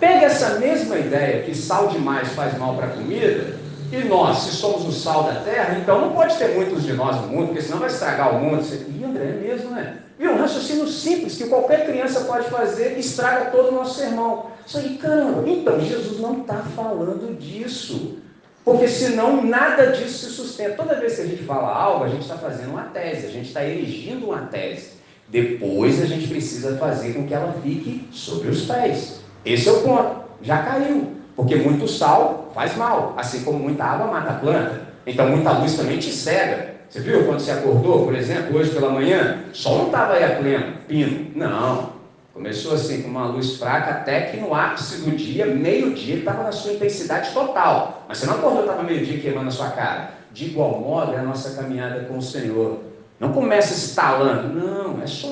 Pega 0.00 0.26
essa 0.26 0.58
mesma 0.58 0.96
ideia 0.96 1.42
que 1.42 1.54
sal 1.54 1.88
demais 1.88 2.28
faz 2.28 2.56
mal 2.56 2.76
para 2.76 2.86
a 2.86 2.90
comida, 2.90 3.58
e 3.90 3.96
nós, 4.04 4.38
se 4.40 4.50
somos 4.52 4.86
o 4.86 4.92
sal 4.92 5.24
da 5.24 5.40
terra, 5.40 5.78
então 5.80 6.00
não 6.00 6.12
pode 6.12 6.36
ter 6.36 6.54
muitos 6.54 6.84
de 6.84 6.92
nós 6.92 7.16
no 7.22 7.28
mundo, 7.28 7.46
porque 7.48 7.62
senão 7.62 7.78
vai 7.78 7.88
estragar 7.88 8.36
o 8.36 8.40
mundo. 8.40 8.62
E 8.62 9.04
André, 9.04 9.24
é 9.24 9.32
mesmo, 9.32 9.70
né? 9.70 9.96
Viu? 10.18 10.32
Um 10.32 10.38
raciocínio 10.38 10.86
simples 10.86 11.36
que 11.36 11.46
qualquer 11.46 11.86
criança 11.86 12.20
pode 12.20 12.50
fazer 12.50 12.98
estraga 12.98 13.50
todo 13.50 13.68
o 13.68 13.72
nosso 13.72 13.98
sermão. 13.98 14.50
Isso 14.66 14.78
aí, 14.78 14.98
caramba, 14.98 15.48
então 15.48 15.80
Jesus 15.80 16.20
não 16.20 16.42
está 16.42 16.56
falando 16.76 17.38
disso. 17.38 18.18
Porque 18.62 18.86
senão 18.86 19.42
nada 19.42 19.92
disso 19.92 20.26
se 20.26 20.32
sustenta. 20.32 20.76
Toda 20.76 21.00
vez 21.00 21.16
que 21.16 21.22
a 21.22 21.26
gente 21.26 21.42
fala 21.44 21.74
algo, 21.74 22.04
a 22.04 22.08
gente 22.08 22.22
está 22.22 22.36
fazendo 22.36 22.72
uma 22.72 22.82
tese, 22.82 23.26
a 23.26 23.30
gente 23.30 23.48
está 23.48 23.64
erigindo 23.64 24.26
uma 24.26 24.42
tese. 24.42 24.98
Depois 25.28 26.02
a 26.02 26.06
gente 26.06 26.28
precisa 26.28 26.76
fazer 26.76 27.14
com 27.14 27.26
que 27.26 27.32
ela 27.32 27.54
fique 27.62 28.06
sobre 28.12 28.48
os 28.48 28.66
pés. 28.66 29.20
Esse 29.44 29.68
é 29.68 29.72
o 29.72 29.82
ponto. 29.82 30.22
Já 30.42 30.62
caiu. 30.62 31.18
Porque 31.34 31.54
muito 31.54 31.86
sal 31.86 32.50
faz 32.52 32.76
mal, 32.76 33.14
assim 33.16 33.44
como 33.44 33.60
muita 33.60 33.84
água 33.84 34.08
mata 34.08 34.32
a 34.32 34.38
planta. 34.38 34.88
Então 35.06 35.28
muita 35.28 35.52
luz 35.52 35.76
também 35.76 35.98
te 35.98 36.10
cega. 36.10 36.74
Você 36.88 37.00
viu 37.00 37.26
quando 37.26 37.38
você 37.38 37.50
acordou, 37.50 38.04
por 38.04 38.14
exemplo, 38.14 38.56
hoje 38.56 38.70
pela 38.70 38.90
manhã? 38.90 39.44
Sol 39.52 39.78
não 39.78 39.86
estava 39.86 40.14
aí 40.14 40.24
a 40.24 40.36
pleno, 40.36 40.78
pino. 40.88 41.30
Não. 41.36 41.92
Começou 42.34 42.74
assim 42.74 43.02
com 43.02 43.08
uma 43.08 43.26
luz 43.26 43.56
fraca 43.56 43.90
até 43.90 44.22
que 44.22 44.36
no 44.38 44.54
ápice 44.54 45.02
do 45.02 45.10
dia, 45.10 45.46
meio-dia, 45.46 46.16
estava 46.16 46.42
na 46.42 46.52
sua 46.52 46.72
intensidade 46.72 47.32
total. 47.32 48.04
Mas 48.08 48.18
você 48.18 48.26
não 48.26 48.34
acordou, 48.34 48.62
estava 48.62 48.82
meio-dia 48.82 49.20
queimando 49.20 49.48
a 49.48 49.52
sua 49.52 49.70
cara. 49.70 50.14
De 50.32 50.46
igual 50.46 50.80
modo 50.80 51.12
é 51.12 51.18
a 51.18 51.22
nossa 51.22 51.60
caminhada 51.60 52.04
com 52.04 52.18
o 52.18 52.22
Senhor. 52.22 52.80
Não 53.20 53.32
começa 53.32 53.74
estalando. 53.74 54.54
Não, 54.54 55.02
é 55.02 55.06
só 55.06 55.28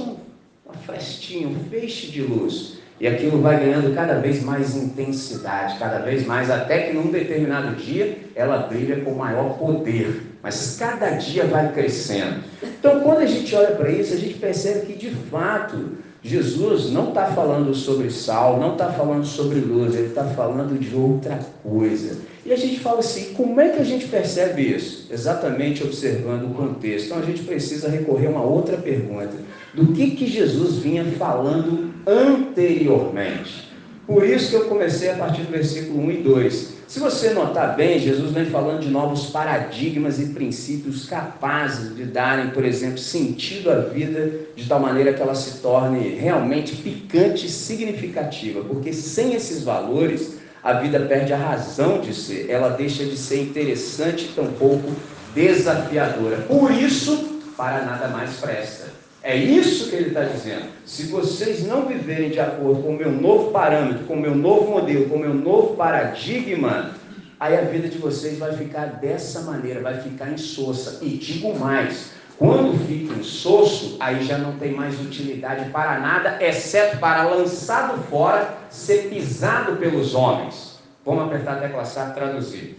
uma 0.64 0.74
frestinha, 0.84 1.48
um 1.48 1.64
feixe 1.70 2.08
de 2.08 2.22
luz. 2.22 2.78
E 2.98 3.06
aquilo 3.06 3.42
vai 3.42 3.60
ganhando 3.60 3.94
cada 3.94 4.14
vez 4.14 4.42
mais 4.42 4.74
intensidade, 4.74 5.78
cada 5.78 5.98
vez 5.98 6.26
mais, 6.26 6.50
até 6.50 6.86
que 6.86 6.94
num 6.94 7.10
determinado 7.10 7.76
dia 7.76 8.16
ela 8.34 8.58
brilha 8.58 9.00
com 9.00 9.12
maior 9.12 9.58
poder. 9.58 10.22
Mas 10.42 10.76
cada 10.78 11.10
dia 11.10 11.44
vai 11.44 11.72
crescendo. 11.72 12.42
Então, 12.62 13.00
quando 13.00 13.18
a 13.18 13.26
gente 13.26 13.54
olha 13.54 13.74
para 13.74 13.90
isso, 13.90 14.14
a 14.14 14.16
gente 14.16 14.34
percebe 14.34 14.86
que 14.86 14.94
de 14.94 15.10
fato 15.10 15.96
Jesus 16.22 16.90
não 16.90 17.10
está 17.10 17.26
falando 17.26 17.74
sobre 17.74 18.10
sal, 18.10 18.58
não 18.58 18.72
está 18.72 18.90
falando 18.90 19.24
sobre 19.24 19.60
luz, 19.60 19.94
ele 19.94 20.08
está 20.08 20.24
falando 20.24 20.78
de 20.78 20.94
outra 20.94 21.38
coisa. 21.62 22.18
E 22.46 22.52
a 22.52 22.56
gente 22.56 22.78
fala 22.78 23.00
assim: 23.00 23.34
como 23.34 23.60
é 23.60 23.70
que 23.70 23.80
a 23.80 23.84
gente 23.84 24.06
percebe 24.06 24.62
isso? 24.62 25.08
Exatamente 25.10 25.82
observando 25.82 26.44
o 26.44 26.54
contexto. 26.54 27.06
Então 27.06 27.18
a 27.18 27.22
gente 27.22 27.42
precisa 27.42 27.88
recorrer 27.88 28.28
a 28.28 28.30
uma 28.30 28.44
outra 28.44 28.76
pergunta: 28.76 29.34
do 29.74 29.88
que, 29.88 30.12
que 30.12 30.26
Jesus 30.28 30.76
vinha 30.76 31.04
falando 31.18 31.92
anteriormente? 32.06 33.66
Por 34.06 34.24
isso 34.24 34.50
que 34.50 34.56
eu 34.56 34.66
comecei 34.66 35.10
a 35.10 35.16
partir 35.16 35.42
do 35.42 35.50
versículo 35.50 36.00
1 36.04 36.10
e 36.12 36.16
2. 36.18 36.76
Se 36.86 37.00
você 37.00 37.30
notar 37.30 37.74
bem, 37.74 37.98
Jesus 37.98 38.30
vem 38.30 38.44
falando 38.44 38.82
de 38.82 38.88
novos 38.88 39.26
paradigmas 39.30 40.20
e 40.20 40.26
princípios 40.26 41.04
capazes 41.06 41.96
de 41.96 42.04
darem, 42.04 42.50
por 42.50 42.64
exemplo, 42.64 42.98
sentido 42.98 43.72
à 43.72 43.80
vida 43.80 44.32
de 44.54 44.68
tal 44.68 44.78
maneira 44.78 45.12
que 45.12 45.20
ela 45.20 45.34
se 45.34 45.60
torne 45.60 46.10
realmente 46.10 46.76
picante 46.76 47.46
e 47.46 47.48
significativa, 47.48 48.60
porque 48.60 48.92
sem 48.92 49.34
esses 49.34 49.64
valores 49.64 50.35
a 50.66 50.72
vida 50.80 50.98
perde 50.98 51.32
a 51.32 51.36
razão 51.36 52.00
de 52.00 52.12
ser, 52.12 52.50
ela 52.50 52.70
deixa 52.70 53.04
de 53.04 53.16
ser 53.16 53.40
interessante 53.40 54.24
e 54.24 54.28
tampouco 54.34 54.90
desafiadora. 55.32 56.38
Por 56.38 56.72
isso, 56.72 57.40
para 57.56 57.84
nada 57.84 58.08
mais 58.08 58.38
presta. 58.40 58.86
É 59.22 59.36
isso 59.36 59.88
que 59.88 59.94
ele 59.94 60.08
está 60.08 60.24
dizendo. 60.24 60.64
Se 60.84 61.04
vocês 61.04 61.64
não 61.64 61.86
viverem 61.86 62.30
de 62.30 62.40
acordo 62.40 62.82
com 62.82 62.88
o 62.88 62.96
meu 62.96 63.12
novo 63.12 63.52
parâmetro, 63.52 64.06
com 64.06 64.14
o 64.14 64.20
meu 64.20 64.34
novo 64.34 64.72
modelo, 64.72 65.08
com 65.08 65.14
o 65.14 65.20
meu 65.20 65.34
novo 65.34 65.76
paradigma, 65.76 66.94
aí 67.38 67.56
a 67.56 67.60
vida 67.60 67.86
de 67.86 67.98
vocês 67.98 68.36
vai 68.36 68.52
ficar 68.56 68.86
dessa 68.86 69.42
maneira, 69.42 69.80
vai 69.80 70.00
ficar 70.00 70.32
insossa. 70.32 70.98
E 71.00 71.10
digo 71.10 71.56
mais, 71.56 72.10
Quando 72.38 72.78
fica 72.86 73.14
insosso, 73.14 73.96
aí 73.98 74.22
já 74.24 74.36
não 74.36 74.58
tem 74.58 74.72
mais 74.72 75.00
utilidade 75.00 75.70
para 75.70 75.98
nada, 75.98 76.36
exceto 76.40 76.98
para 76.98 77.22
lançado 77.22 78.02
fora, 78.04 78.58
ser 78.68 79.08
pisado 79.08 79.76
pelos 79.76 80.14
homens. 80.14 80.78
Vamos 81.04 81.24
apertar 81.24 81.56
a 81.56 81.60
tecla 81.60 81.84
SAP 81.84 82.14
traduzir. 82.14 82.78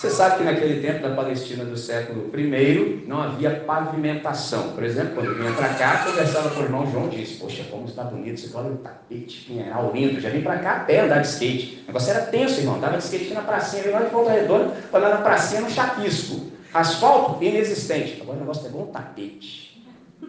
Você 0.00 0.08
sabe 0.08 0.38
que 0.38 0.44
naquele 0.44 0.80
tempo 0.80 1.02
da 1.06 1.14
Palestina 1.14 1.62
do 1.62 1.76
século 1.76 2.30
I 2.34 3.04
não 3.06 3.20
havia 3.20 3.50
pavimentação. 3.50 4.70
Por 4.70 4.82
exemplo, 4.82 5.14
quando 5.14 5.26
eu 5.26 5.36
vinha 5.36 5.52
para 5.52 5.68
cá, 5.74 6.04
conversava 6.06 6.48
com 6.50 6.60
o 6.60 6.62
irmão 6.62 6.90
João 6.90 7.08
disse: 7.10 7.34
Poxa, 7.34 7.64
como 7.70 7.84
está 7.84 8.04
bonito, 8.04 8.40
você 8.40 8.56
olha 8.56 8.70
o 8.70 8.78
tapete 8.78 9.44
pinheiral 9.44 9.92
lindo. 9.94 10.18
Já 10.18 10.30
vim 10.30 10.40
para 10.40 10.58
cá 10.58 10.76
a 10.76 10.80
pé 10.80 11.00
andar 11.00 11.20
de 11.20 11.28
skate. 11.28 11.82
O 11.84 11.86
negócio 11.88 12.10
era 12.12 12.22
tenso, 12.22 12.60
irmão. 12.60 12.76
Andava 12.76 12.96
de 12.96 13.04
skate 13.04 13.34
na 13.34 13.42
pracinha, 13.42 13.82
vim 13.82 13.90
lá 13.90 14.00
de 14.00 14.10
volta 14.10 14.30
redonda, 14.30 14.74
para 14.90 15.00
andar 15.00 15.16
na 15.16 15.22
pracinha 15.22 15.60
no 15.60 15.70
chapisco. 15.70 16.50
Asfalto 16.72 17.42
inexistente. 17.42 18.20
Agora 18.20 18.38
o 18.38 18.40
negócio 18.40 18.66
é 18.66 18.70
bom 18.70 18.86
tapete. 18.86 19.70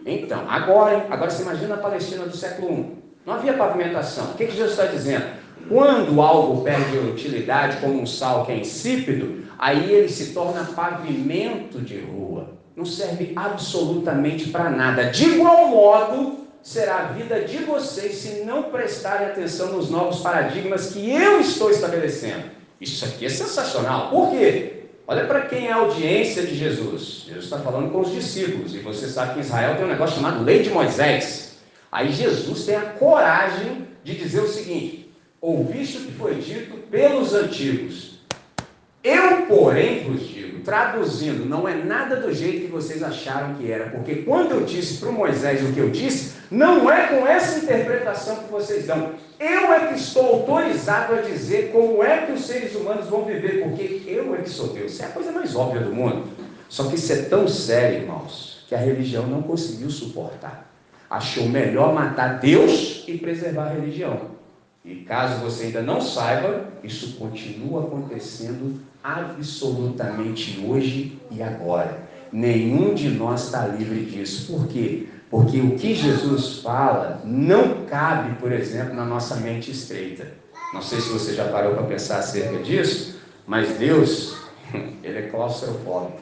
Então, 0.04 0.44
agora, 0.48 0.96
hein? 0.96 1.02
agora 1.10 1.30
você 1.30 1.42
imagina 1.42 1.74
a 1.74 1.78
Palestina 1.78 2.24
do 2.24 2.36
século 2.36 2.72
I. 2.72 3.02
Não 3.24 3.34
havia 3.34 3.52
pavimentação. 3.54 4.32
O 4.32 4.34
que, 4.34 4.46
que 4.46 4.56
Jesus 4.56 4.72
está 4.72 4.86
dizendo? 4.86 5.24
Quando 5.68 6.20
algo 6.20 6.62
perde 6.62 6.98
utilidade, 6.98 7.76
como 7.76 8.00
um 8.00 8.06
sal 8.06 8.44
que 8.44 8.52
é 8.52 8.56
insípido, 8.56 9.44
aí 9.58 9.92
ele 9.92 10.08
se 10.08 10.32
torna 10.32 10.64
pavimento 10.64 11.80
de 11.80 12.00
rua. 12.00 12.58
Não 12.74 12.84
serve 12.84 13.32
absolutamente 13.36 14.48
para 14.48 14.70
nada. 14.70 15.04
De 15.04 15.24
igual 15.24 15.68
modo, 15.68 16.38
será 16.62 16.96
a 16.96 17.04
vida 17.12 17.40
de 17.42 17.58
vocês 17.58 18.16
se 18.16 18.44
não 18.44 18.64
prestarem 18.64 19.28
atenção 19.28 19.72
nos 19.72 19.88
novos 19.88 20.20
paradigmas 20.20 20.92
que 20.92 21.10
eu 21.10 21.40
estou 21.40 21.70
estabelecendo. 21.70 22.50
Isso 22.80 23.04
aqui 23.04 23.26
é 23.26 23.28
sensacional. 23.28 24.10
Por 24.10 24.30
quê? 24.30 24.81
Olha 25.06 25.26
para 25.26 25.42
quem 25.42 25.66
é 25.66 25.72
a 25.72 25.76
audiência 25.76 26.42
de 26.42 26.54
Jesus. 26.54 27.24
Jesus 27.26 27.44
está 27.44 27.58
falando 27.58 27.90
com 27.90 28.00
os 28.00 28.12
discípulos. 28.12 28.74
E 28.74 28.78
você 28.78 29.08
sabe 29.08 29.34
que 29.34 29.40
Israel 29.40 29.76
tem 29.76 29.84
um 29.84 29.88
negócio 29.88 30.16
chamado 30.16 30.44
Lei 30.44 30.62
de 30.62 30.70
Moisés. 30.70 31.58
Aí 31.90 32.12
Jesus 32.12 32.64
tem 32.64 32.76
a 32.76 32.82
coragem 32.82 33.88
de 34.04 34.14
dizer 34.14 34.40
o 34.40 34.48
seguinte: 34.48 35.12
ouviste 35.40 35.98
o 35.98 36.00
que 36.02 36.12
foi 36.12 36.36
dito 36.36 36.76
pelos 36.90 37.34
antigos. 37.34 38.12
Eu, 39.04 39.46
porém, 39.46 40.04
vos 40.04 40.28
digo, 40.28 40.60
traduzindo, 40.60 41.44
não 41.44 41.68
é 41.68 41.74
nada 41.74 42.16
do 42.16 42.32
jeito 42.32 42.66
que 42.66 42.72
vocês 42.72 43.02
acharam 43.02 43.54
que 43.54 43.70
era, 43.70 43.90
porque 43.90 44.16
quando 44.22 44.52
eu 44.52 44.64
disse 44.64 44.98
para 44.98 45.10
Moisés 45.10 45.60
o 45.60 45.72
que 45.72 45.80
eu 45.80 45.90
disse, 45.90 46.34
não 46.48 46.88
é 46.88 47.08
com 47.08 47.26
essa 47.26 47.58
interpretação 47.58 48.36
que 48.36 48.52
vocês 48.52 48.86
dão. 48.86 49.14
Eu 49.42 49.72
é 49.72 49.88
que 49.88 49.94
estou 49.94 50.24
autorizado 50.24 51.14
a 51.14 51.20
dizer 51.20 51.72
como 51.72 52.00
é 52.00 52.26
que 52.26 52.30
os 52.30 52.46
seres 52.46 52.76
humanos 52.76 53.08
vão 53.08 53.24
viver, 53.24 53.64
porque 53.64 54.04
eu 54.06 54.32
é 54.36 54.38
que 54.38 54.48
sou 54.48 54.68
Deus. 54.68 54.92
Isso 54.92 55.02
é 55.02 55.06
a 55.06 55.08
coisa 55.10 55.32
mais 55.32 55.56
óbvia 55.56 55.80
do 55.80 55.92
mundo. 55.92 56.28
Só 56.68 56.84
que 56.84 56.94
isso 56.94 57.12
é 57.12 57.22
tão 57.22 57.48
sério, 57.48 58.02
irmãos, 58.02 58.64
que 58.68 58.74
a 58.74 58.78
religião 58.78 59.26
não 59.26 59.42
conseguiu 59.42 59.90
suportar. 59.90 60.70
Achou 61.10 61.48
melhor 61.48 61.92
matar 61.92 62.38
Deus 62.38 63.02
e 63.08 63.18
preservar 63.18 63.64
a 63.64 63.74
religião. 63.74 64.30
E 64.84 64.96
caso 64.96 65.40
você 65.40 65.64
ainda 65.64 65.82
não 65.82 66.00
saiba, 66.00 66.68
isso 66.84 67.16
continua 67.16 67.82
acontecendo 67.82 68.80
absolutamente 69.02 70.64
hoje 70.64 71.20
e 71.32 71.42
agora. 71.42 72.00
Nenhum 72.32 72.94
de 72.94 73.08
nós 73.08 73.46
está 73.46 73.66
livre 73.66 74.04
disso. 74.04 74.52
Por 74.52 74.68
quê? 74.68 75.08
Porque 75.32 75.58
o 75.62 75.76
que 75.76 75.94
Jesus 75.94 76.58
fala 76.58 77.22
não 77.24 77.86
cabe, 77.86 78.36
por 78.38 78.52
exemplo, 78.52 78.94
na 78.94 79.06
nossa 79.06 79.36
mente 79.36 79.70
estreita. 79.70 80.26
Não 80.70 80.82
sei 80.82 81.00
se 81.00 81.08
você 81.08 81.32
já 81.32 81.48
parou 81.48 81.72
para 81.72 81.84
pensar 81.84 82.18
acerca 82.18 82.58
disso, 82.58 83.18
mas 83.46 83.78
Deus, 83.78 84.42
ele 85.02 85.18
é 85.18 85.22
claustrofóbico. 85.22 86.20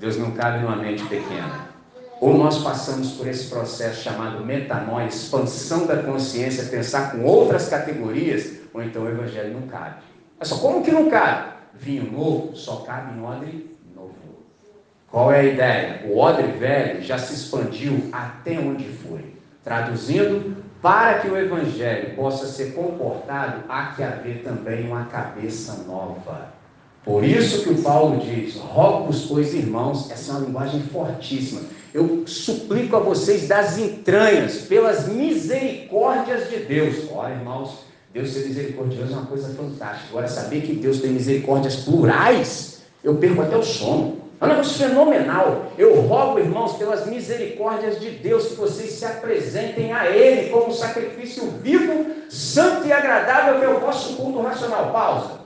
Deus 0.00 0.16
não 0.16 0.30
cabe 0.30 0.62
numa 0.62 0.76
mente 0.76 1.04
pequena. 1.04 1.68
Ou 2.18 2.38
nós 2.38 2.62
passamos 2.64 3.12
por 3.12 3.28
esse 3.28 3.50
processo 3.50 4.02
chamado 4.02 4.42
metanoia, 4.42 5.08
expansão 5.08 5.86
da 5.86 6.02
consciência, 6.02 6.70
pensar 6.70 7.12
com 7.12 7.24
outras 7.24 7.68
categorias, 7.68 8.60
ou 8.72 8.82
então 8.82 9.02
o 9.02 9.10
evangelho 9.10 9.52
não 9.52 9.68
cabe. 9.68 9.96
Mas 10.38 10.48
só 10.48 10.56
como 10.56 10.82
que 10.82 10.90
não 10.90 11.10
cabe? 11.10 11.52
Vinho 11.74 12.10
novo 12.10 12.56
só 12.56 12.76
cabe 12.76 13.14
em 13.14 13.22
odre. 13.22 13.77
Qual 15.10 15.32
é 15.32 15.40
a 15.40 15.44
ideia? 15.44 16.02
O 16.06 16.18
odre 16.18 16.48
velho 16.58 17.02
já 17.02 17.18
se 17.18 17.34
expandiu 17.34 18.08
até 18.12 18.58
onde 18.58 18.84
foi. 18.84 19.34
Traduzindo, 19.64 20.56
para 20.82 21.18
que 21.20 21.28
o 21.28 21.36
evangelho 21.36 22.14
possa 22.14 22.46
ser 22.46 22.74
comportado, 22.74 23.64
há 23.68 23.86
que 23.86 24.02
haver 24.02 24.42
também 24.42 24.86
uma 24.86 25.06
cabeça 25.06 25.84
nova. 25.86 26.52
Por 27.04 27.24
isso 27.24 27.62
que 27.62 27.70
o 27.70 27.82
Paulo 27.82 28.20
diz: 28.20 28.56
rogo-vos, 28.56 29.26
pois, 29.26 29.54
irmãos, 29.54 30.10
essa 30.10 30.32
é 30.32 30.34
uma 30.34 30.46
linguagem 30.46 30.82
fortíssima 30.82 31.62
eu 31.92 32.24
suplico 32.26 32.96
a 32.96 33.00
vocês 33.00 33.48
das 33.48 33.78
entranhas, 33.78 34.58
pelas 34.62 35.08
misericórdias 35.08 36.48
de 36.50 36.58
Deus. 36.58 37.08
Olha, 37.10 37.34
irmãos, 37.34 37.84
Deus 38.12 38.30
ser 38.30 38.46
misericordioso 38.46 39.12
é 39.12 39.16
uma 39.16 39.26
coisa 39.26 39.48
fantástica. 39.54 40.08
Agora, 40.10 40.28
saber 40.28 40.62
que 40.62 40.74
Deus 40.74 41.00
tem 41.00 41.12
misericórdias 41.12 41.76
plurais, 41.76 42.82
eu 43.02 43.16
perco 43.16 43.42
até 43.42 43.56
o 43.56 43.62
sono. 43.62 44.17
É 44.40 44.44
um 44.44 44.48
negócio 44.48 44.86
fenomenal. 44.86 45.72
Eu 45.76 46.00
rogo, 46.02 46.38
irmãos, 46.38 46.76
pelas 46.76 47.06
misericórdias 47.06 47.98
de 47.98 48.10
Deus, 48.10 48.48
que 48.48 48.54
vocês 48.54 48.92
se 48.92 49.04
apresentem 49.04 49.92
a 49.92 50.08
Ele 50.08 50.50
como 50.50 50.68
um 50.68 50.72
sacrifício 50.72 51.50
vivo, 51.62 52.06
santo 52.30 52.86
e 52.86 52.92
agradável, 52.92 53.58
que 53.58 53.64
é 53.64 53.68
o 53.68 53.80
vosso 53.80 54.16
culto 54.16 54.40
racional. 54.40 54.92
Pausa. 54.92 55.40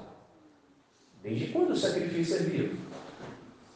Desde 1.22 1.46
quando 1.46 1.70
o 1.70 1.76
sacrifício 1.76 2.36
é 2.36 2.40
vivo? 2.40 2.76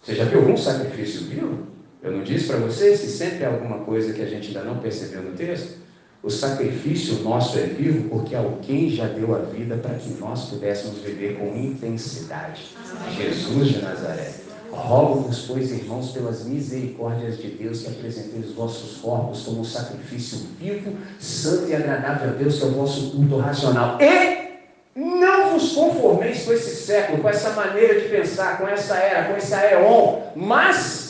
Você 0.02 0.14
já 0.14 0.24
viu 0.24 0.40
algum 0.40 0.56
sacrifício 0.56 1.22
vivo? 1.22 1.66
Eu 2.02 2.12
não 2.12 2.22
disse 2.22 2.46
para 2.48 2.58
vocês 2.58 3.00
que 3.00 3.06
sempre 3.06 3.44
há 3.44 3.48
alguma 3.48 3.78
coisa 3.80 4.12
que 4.12 4.22
a 4.22 4.26
gente 4.26 4.48
ainda 4.48 4.62
não 4.62 4.78
percebeu 4.78 5.22
no 5.22 5.32
texto? 5.32 5.78
O 6.22 6.30
sacrifício 6.30 7.22
nosso 7.22 7.58
é 7.58 7.62
vivo 7.62 8.08
porque 8.08 8.34
alguém 8.34 8.90
já 8.90 9.06
deu 9.06 9.34
a 9.34 9.38
vida 9.38 9.76
para 9.76 9.94
que 9.94 10.10
nós 10.20 10.50
pudéssemos 10.50 10.98
viver 10.98 11.38
com 11.38 11.56
intensidade. 11.56 12.74
Jesus 13.16 13.68
de 13.68 13.82
Nazaré. 13.82 14.45
Rogo-vos, 14.70 15.46
pois, 15.46 15.70
irmãos, 15.70 16.10
pelas 16.10 16.44
misericórdias 16.44 17.38
de 17.38 17.48
Deus, 17.48 17.82
que 17.82 17.88
apresenteis 17.88 18.50
os 18.50 18.54
vossos 18.54 18.98
corpos 18.98 19.42
como 19.42 19.60
um 19.60 19.64
sacrifício 19.64 20.46
vivo, 20.58 20.96
santo 21.18 21.68
e 21.68 21.74
agradável 21.74 22.30
a 22.30 22.32
Deus, 22.32 22.58
que 22.58 22.64
é 22.64 22.66
o 22.66 22.72
vosso 22.72 23.10
culto 23.12 23.38
racional. 23.38 23.98
E 24.00 24.46
não 24.94 25.50
vos 25.50 25.72
conformeis 25.72 26.44
com 26.44 26.52
esse 26.52 26.84
século, 26.84 27.22
com 27.22 27.28
essa 27.28 27.50
maneira 27.50 28.00
de 28.00 28.08
pensar, 28.08 28.58
com 28.58 28.68
essa 28.68 28.96
era, 28.96 29.28
com 29.30 29.36
esse 29.36 29.54
aeon, 29.54 30.20
mas 30.34 31.06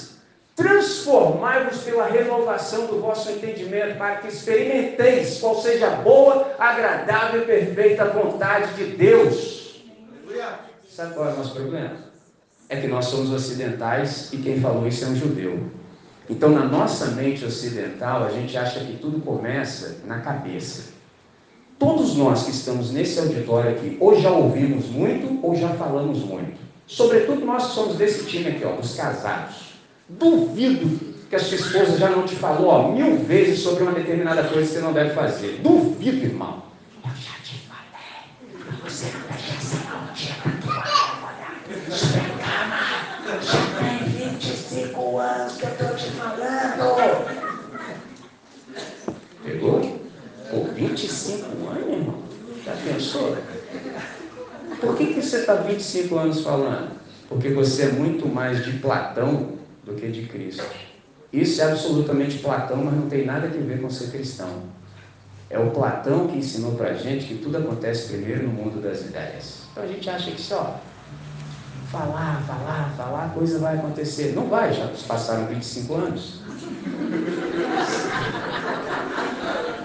Transformai-vos 0.56 1.82
pela 1.82 2.06
renovação 2.06 2.86
do 2.86 2.98
vosso 2.98 3.30
entendimento, 3.30 3.98
para 3.98 4.16
que 4.16 4.28
experimenteis 4.28 5.38
qual 5.38 5.54
seja 5.60 5.88
a 5.88 5.96
boa, 5.96 6.50
agradável 6.58 7.42
e 7.42 7.44
perfeita 7.44 8.06
vontade 8.06 8.72
de 8.72 8.96
Deus. 8.96 9.84
Sabe 10.88 11.12
qual 11.12 11.28
é 11.28 11.32
o 11.34 11.36
nosso 11.36 11.52
problema? 11.52 12.06
É 12.68 12.80
que 12.80 12.86
nós 12.88 13.06
somos 13.06 13.30
ocidentais 13.30 14.32
e 14.32 14.38
quem 14.38 14.60
falou 14.60 14.86
isso 14.86 15.04
é 15.04 15.08
um 15.08 15.16
judeu. 15.16 15.70
Então, 16.28 16.50
na 16.50 16.64
nossa 16.64 17.06
mente 17.12 17.44
ocidental, 17.44 18.24
a 18.24 18.30
gente 18.30 18.56
acha 18.56 18.80
que 18.80 18.96
tudo 18.96 19.20
começa 19.20 19.98
na 20.04 20.18
cabeça. 20.20 20.94
Todos 21.78 22.16
nós 22.16 22.44
que 22.44 22.50
estamos 22.50 22.90
nesse 22.90 23.18
auditório 23.18 23.70
aqui, 23.70 23.96
ou 24.00 24.18
já 24.18 24.30
ouvimos 24.30 24.86
muito, 24.86 25.38
ou 25.46 25.54
já 25.54 25.68
falamos 25.70 26.18
muito. 26.18 26.58
Sobretudo 26.86 27.44
nós 27.44 27.66
que 27.66 27.74
somos 27.74 27.96
desse 27.96 28.24
time 28.24 28.48
aqui, 28.48 28.64
ó, 28.64 28.72
dos 28.72 28.94
casados. 28.94 29.74
Duvido 30.08 31.14
que 31.28 31.36
a 31.36 31.38
sua 31.38 31.56
esposa 31.56 31.98
já 31.98 32.08
não 32.08 32.22
te 32.24 32.36
falou 32.36 32.68
ó, 32.68 32.92
mil 32.92 33.18
vezes 33.18 33.58
sobre 33.60 33.82
uma 33.82 33.92
determinada 33.92 34.44
coisa 34.44 34.68
que 34.68 34.74
você 34.74 34.80
não 34.80 34.92
deve 34.92 35.10
fazer. 35.10 35.60
Duvido, 35.62 36.24
irmão. 36.24 36.62
Eu 37.04 37.10
já 37.10 37.32
te 37.42 37.68
falei. 37.68 38.80
Você 38.84 39.06
não 39.12 39.26
deixa 39.26 39.60
ser 39.60 39.76
um 39.92 40.12
dia 40.14 40.34
para 40.42 40.52
tua 40.62 40.76
olha. 41.26 41.96
Sua 41.96 42.20
cama. 42.20 42.86
Já 43.42 43.58
tem 43.80 43.98
25 44.30 45.18
anos 45.18 45.56
que 45.56 45.64
eu 45.64 45.70
estou 45.70 45.94
te 45.96 46.10
falando. 46.12 46.94
Pegou? 49.44 50.00
Por 50.50 50.68
25 51.36 51.68
anos, 51.68 51.88
irmão? 51.88 52.18
Já 52.64 52.72
pensou? 52.72 53.36
Por 54.80 54.96
que, 54.96 55.14
que 55.14 55.22
você 55.22 55.38
está 55.38 55.54
25 55.54 56.16
anos 56.16 56.40
falando? 56.42 56.96
Porque 57.28 57.50
você 57.50 57.84
é 57.84 57.92
muito 57.92 58.28
mais 58.28 58.64
de 58.64 58.72
Platão 58.78 59.52
do 59.84 59.94
que 59.94 60.08
de 60.08 60.26
Cristo. 60.26 60.64
Isso 61.32 61.60
é 61.60 61.64
absolutamente 61.64 62.38
Platão, 62.38 62.78
mas 62.78 62.94
não 62.94 63.08
tem 63.08 63.24
nada 63.24 63.46
a 63.46 63.50
ver 63.50 63.80
com 63.80 63.90
ser 63.90 64.10
cristão. 64.10 64.64
É 65.48 65.58
o 65.58 65.70
Platão 65.70 66.26
que 66.26 66.38
ensinou 66.38 66.72
para 66.72 66.90
a 66.90 66.94
gente 66.94 67.26
que 67.26 67.34
tudo 67.38 67.58
acontece 67.58 68.08
primeiro 68.08 68.44
no 68.44 68.52
mundo 68.52 68.80
das 68.80 69.02
ideias. 69.02 69.62
Então 69.70 69.84
a 69.84 69.86
gente 69.86 70.08
acha 70.08 70.30
que 70.30 70.40
só 70.40 70.80
falar, 71.90 72.42
falar, 72.46 72.94
falar, 72.96 73.32
coisa 73.32 73.58
vai 73.58 73.76
acontecer. 73.76 74.32
Não 74.34 74.48
vai, 74.48 74.72
já 74.72 74.90
passaram 75.06 75.46
25 75.46 75.94
anos. 75.94 76.40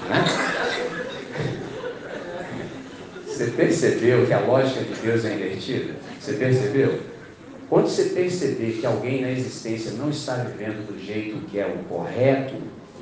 né? 0.09 0.25
Você 3.25 3.40
percebeu 3.55 4.25
que 4.25 4.33
a 4.33 4.39
lógica 4.39 4.81
de 4.81 4.93
Deus 5.01 5.25
é 5.25 5.33
invertida? 5.33 5.95
Você 6.19 6.33
percebeu? 6.33 6.99
Quando 7.69 7.87
você 7.87 8.09
perceber 8.09 8.79
que 8.79 8.85
alguém 8.85 9.21
na 9.21 9.31
existência 9.31 9.91
não 9.91 10.09
está 10.09 10.35
vivendo 10.35 10.85
do 10.85 10.99
jeito 10.99 11.45
que 11.47 11.57
é 11.57 11.65
o 11.65 11.83
correto, 11.87 12.55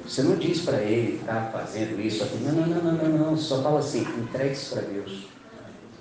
você 0.05 0.23
não 0.23 0.35
diz 0.35 0.61
para 0.61 0.77
ele 0.77 1.13
que 1.13 1.21
está 1.21 1.49
fazendo 1.51 1.99
isso. 1.99 2.25
Não, 2.41 2.51
não, 2.51 2.67
não, 2.67 2.81
não, 2.81 2.93
não, 2.93 3.17
não. 3.17 3.37
Só 3.37 3.61
fala 3.61 3.79
assim, 3.79 4.01
entregue 4.17 4.53
isso 4.53 4.75
para 4.75 4.83
Deus. 4.83 5.27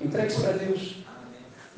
Entregue 0.01 0.29
isso 0.29 0.41
para 0.41 0.53
Deus. 0.53 0.97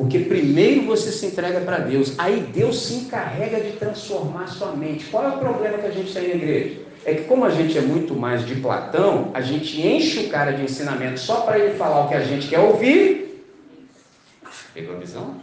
Porque 0.00 0.20
primeiro 0.20 0.86
você 0.86 1.12
se 1.12 1.26
entrega 1.26 1.60
para 1.60 1.76
Deus, 1.76 2.18
aí 2.18 2.40
Deus 2.40 2.86
se 2.86 2.94
encarrega 2.94 3.60
de 3.60 3.72
transformar 3.72 4.46
sua 4.46 4.72
mente. 4.72 5.04
Qual 5.04 5.22
é 5.22 5.28
o 5.28 5.38
problema 5.38 5.76
que 5.76 5.86
a 5.88 5.90
gente 5.90 6.10
tem 6.10 6.28
na 6.28 6.34
igreja? 6.36 6.80
É 7.04 7.14
que 7.16 7.24
como 7.24 7.44
a 7.44 7.50
gente 7.50 7.76
é 7.76 7.82
muito 7.82 8.14
mais 8.14 8.46
de 8.46 8.54
Platão, 8.54 9.30
a 9.34 9.42
gente 9.42 9.78
enche 9.86 10.20
o 10.20 10.28
cara 10.30 10.52
de 10.52 10.62
ensinamento 10.62 11.20
só 11.20 11.42
para 11.42 11.58
ele 11.58 11.74
falar 11.74 12.06
o 12.06 12.08
que 12.08 12.14
a 12.14 12.22
gente 12.22 12.48
quer 12.48 12.60
ouvir. 12.60 13.44
Pegou 14.72 14.96
a 14.96 14.98
visão? 14.98 15.34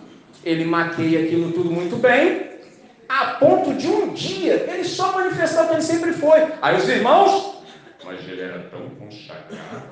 Ele 0.43 0.65
maqueia 0.65 1.26
aquilo 1.26 1.52
tudo 1.52 1.70
muito 1.70 1.96
bem, 1.98 2.50
a 3.08 3.34
ponto 3.34 3.76
de 3.76 3.88
um 3.88 4.12
dia 4.12 4.65
ele 4.74 4.86
só 4.86 5.13
manifestar 5.13 5.65
o 5.65 5.67
que 5.67 5.74
ele 5.76 5.82
sempre 5.84 6.13
foi. 6.13 6.48
Aí 6.63 6.76
os 6.76 6.89
irmãos, 6.89 7.62
mas 8.04 8.28
ele 8.28 8.41
era 8.41 8.58
tão 8.72 8.89
consagrado. 8.89 9.84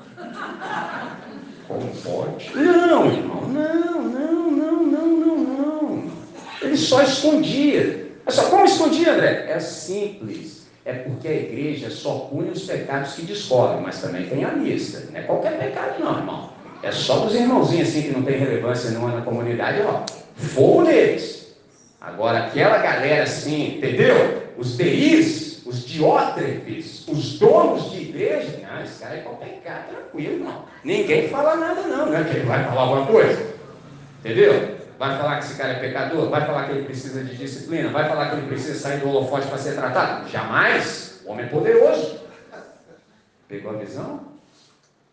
Como 1.67 1.88
pode? 2.04 2.51
Não, 2.56 3.12
irmão, 3.12 3.41
não, 3.47 4.04
não, 4.04 4.51
não, 4.51 4.86
não, 4.86 5.08
não, 5.08 5.38
não. 5.38 6.04
Ele 6.62 6.78
só 6.78 7.01
escondia. 7.01 8.12
Mas 8.25 8.36
só 8.36 8.49
como 8.49 8.65
escondia, 8.65 9.13
André? 9.13 9.45
É 9.49 9.60
simples. 9.60 10.65
É 10.84 10.93
porque 10.93 11.28
a 11.28 11.34
igreja 11.34 11.89
só 11.89 12.30
pune 12.32 12.51
os 12.51 12.63
pecados 12.63 13.13
que 13.13 13.23
descobre, 13.23 13.82
mas 13.82 13.99
também 13.99 14.28
tem 14.28 14.45
a 14.45 14.51
lista. 14.51 15.08
Não 15.12 15.19
é 15.19 15.23
qualquer 15.23 15.58
pecado, 15.58 15.99
não, 15.99 16.17
irmão. 16.19 16.49
É 16.84 16.91
só 16.91 17.19
dos 17.19 17.34
irmãozinhos 17.34 17.89
assim 17.89 18.04
que 18.04 18.12
não 18.12 18.21
tem 18.21 18.38
relevância 18.38 18.91
não 18.91 19.08
na 19.08 19.21
comunidade, 19.21 19.82
ó. 19.82 20.04
Fogo 20.36 20.84
neles. 20.84 21.56
Agora, 21.99 22.45
aquela 22.45 22.78
galera 22.78 23.23
assim, 23.23 23.78
entendeu? 23.78 24.43
Os 24.58 24.78
DIs, 24.78 25.44
os 25.65 25.84
diótrefes, 25.84 27.08
os 27.08 27.39
donos 27.39 27.91
de 27.91 28.01
igreja, 28.01 28.62
não, 28.62 28.84
esse 28.84 29.01
cara 29.01 29.15
é 29.15 29.21
qualquer 29.21 29.49
pecado, 29.49 29.89
tranquilo, 29.89 30.43
não. 30.43 30.65
Ninguém 30.84 31.28
fala 31.30 31.56
nada, 31.56 31.82
não, 31.82 32.06
né? 32.08 32.23
Que 32.23 32.38
ele 32.38 32.45
vai 32.45 32.63
falar 32.63 32.82
alguma 32.82 33.08
coisa. 33.08 33.56
Entendeu? 34.19 34.75
Vai 34.99 35.17
falar 35.17 35.39
que 35.39 35.45
esse 35.45 35.56
cara 35.56 35.73
é 35.73 35.80
pecador? 35.80 36.30
Vai 36.30 36.45
falar 36.45 36.65
que 36.65 36.71
ele 36.73 36.86
precisa 36.86 37.23
de 37.23 37.36
disciplina? 37.36 37.89
Vai 37.89 38.08
falar 38.08 38.30
que 38.30 38.36
ele 38.38 38.47
precisa 38.47 38.80
sair 38.80 38.99
do 38.99 39.10
holofote 39.10 39.47
para 39.47 39.58
ser 39.58 39.73
tratado? 39.73 40.30
Jamais! 40.30 41.21
O 41.25 41.32
homem 41.32 41.45
é 41.45 41.49
poderoso. 41.49 42.19
Pegou 43.47 43.71
a 43.71 43.78
visão? 43.78 44.21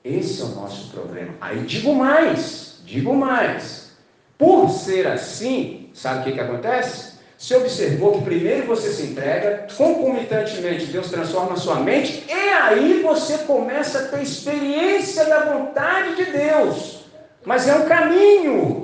Esse 0.04 0.42
é 0.42 0.44
o 0.44 0.48
nosso 0.48 0.90
problema. 0.90 1.34
Aí 1.40 1.60
digo 1.60 1.94
mais, 1.94 2.80
digo 2.84 3.14
mais. 3.14 3.92
Por 4.36 4.68
ser 4.68 5.06
assim, 5.06 5.90
sabe 5.94 6.20
o 6.20 6.24
que, 6.24 6.32
que 6.32 6.40
acontece? 6.40 7.12
Você 7.42 7.57
observou 7.57 8.12
que 8.12 8.24
primeiro 8.24 8.68
você 8.68 8.92
se 8.92 9.02
entrega, 9.02 9.66
concomitantemente 9.76 10.87
Deus 10.87 11.11
transforma 11.11 11.55
a 11.55 11.57
sua 11.57 11.74
mente, 11.81 12.24
e 12.28 12.33
aí 12.33 13.02
você 13.02 13.38
começa 13.38 13.98
a 13.98 14.02
ter 14.07 14.22
experiência 14.22 15.24
da 15.24 15.46
vontade 15.46 16.14
de 16.14 16.26
Deus. 16.26 17.00
Mas 17.44 17.66
é 17.66 17.74
um 17.74 17.88
caminho. 17.88 18.81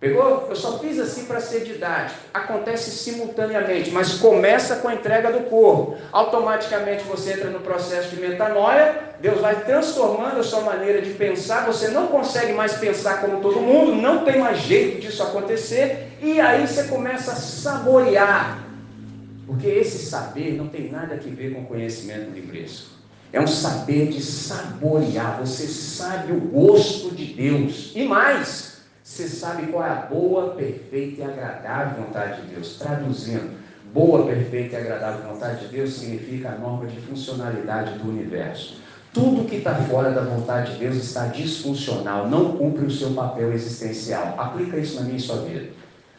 Pegou? 0.00 0.46
Eu 0.48 0.54
só 0.54 0.78
fiz 0.78 0.96
assim 1.00 1.24
para 1.24 1.40
ser 1.40 1.64
didático. 1.64 2.20
Acontece 2.32 2.90
simultaneamente, 2.92 3.90
mas 3.90 4.14
começa 4.14 4.76
com 4.76 4.86
a 4.86 4.94
entrega 4.94 5.32
do 5.32 5.50
corpo. 5.50 5.96
Automaticamente 6.12 7.02
você 7.02 7.32
entra 7.32 7.50
no 7.50 7.58
processo 7.58 8.14
de 8.14 8.20
metanoia, 8.20 9.16
Deus 9.20 9.40
vai 9.40 9.64
transformando 9.64 10.38
a 10.38 10.44
sua 10.44 10.60
maneira 10.60 11.02
de 11.02 11.10
pensar, 11.14 11.66
você 11.66 11.88
não 11.88 12.06
consegue 12.06 12.52
mais 12.52 12.74
pensar 12.74 13.20
como 13.20 13.40
todo 13.40 13.60
mundo, 13.60 13.92
não 13.92 14.24
tem 14.24 14.38
mais 14.38 14.60
jeito 14.60 15.00
disso 15.00 15.20
acontecer, 15.20 16.16
e 16.22 16.40
aí 16.40 16.64
você 16.64 16.84
começa 16.84 17.32
a 17.32 17.36
saborear. 17.36 18.64
Porque 19.48 19.66
esse 19.66 20.06
saber 20.06 20.52
não 20.52 20.68
tem 20.68 20.92
nada 20.92 21.14
a 21.14 21.16
ver 21.16 21.54
com 21.54 21.64
conhecimento 21.64 22.30
livresco. 22.30 22.90
É 23.32 23.40
um 23.40 23.46
saber 23.46 24.08
de 24.08 24.22
saborear. 24.22 25.40
Você 25.40 25.66
sabe 25.66 26.32
o 26.32 26.40
gosto 26.40 27.14
de 27.14 27.24
Deus. 27.24 27.92
E 27.94 28.04
mais, 28.04 28.77
você 29.08 29.26
sabe 29.26 29.68
qual 29.68 29.84
é 29.84 29.88
a 29.88 29.94
boa, 29.94 30.50
perfeita 30.50 31.22
e 31.22 31.24
agradável 31.24 32.04
vontade 32.04 32.42
de 32.42 32.54
Deus. 32.54 32.76
Traduzindo, 32.76 33.56
boa, 33.92 34.26
perfeita 34.26 34.76
e 34.76 34.80
agradável 34.80 35.32
vontade 35.32 35.66
de 35.66 35.76
Deus 35.76 35.94
significa 35.94 36.50
a 36.50 36.58
norma 36.58 36.86
de 36.86 37.00
funcionalidade 37.00 37.98
do 37.98 38.10
universo. 38.10 38.76
Tudo 39.14 39.48
que 39.48 39.56
está 39.56 39.74
fora 39.76 40.10
da 40.10 40.20
vontade 40.20 40.74
de 40.74 40.80
Deus 40.80 40.96
está 40.96 41.26
disfuncional, 41.28 42.28
não 42.28 42.58
cumpre 42.58 42.84
o 42.84 42.90
seu 42.90 43.12
papel 43.12 43.50
existencial. 43.54 44.34
Aplica 44.36 44.76
isso 44.76 44.96
na 44.96 45.06
minha 45.06 45.16
e 45.16 45.20
sua 45.20 45.36
vida. 45.36 45.70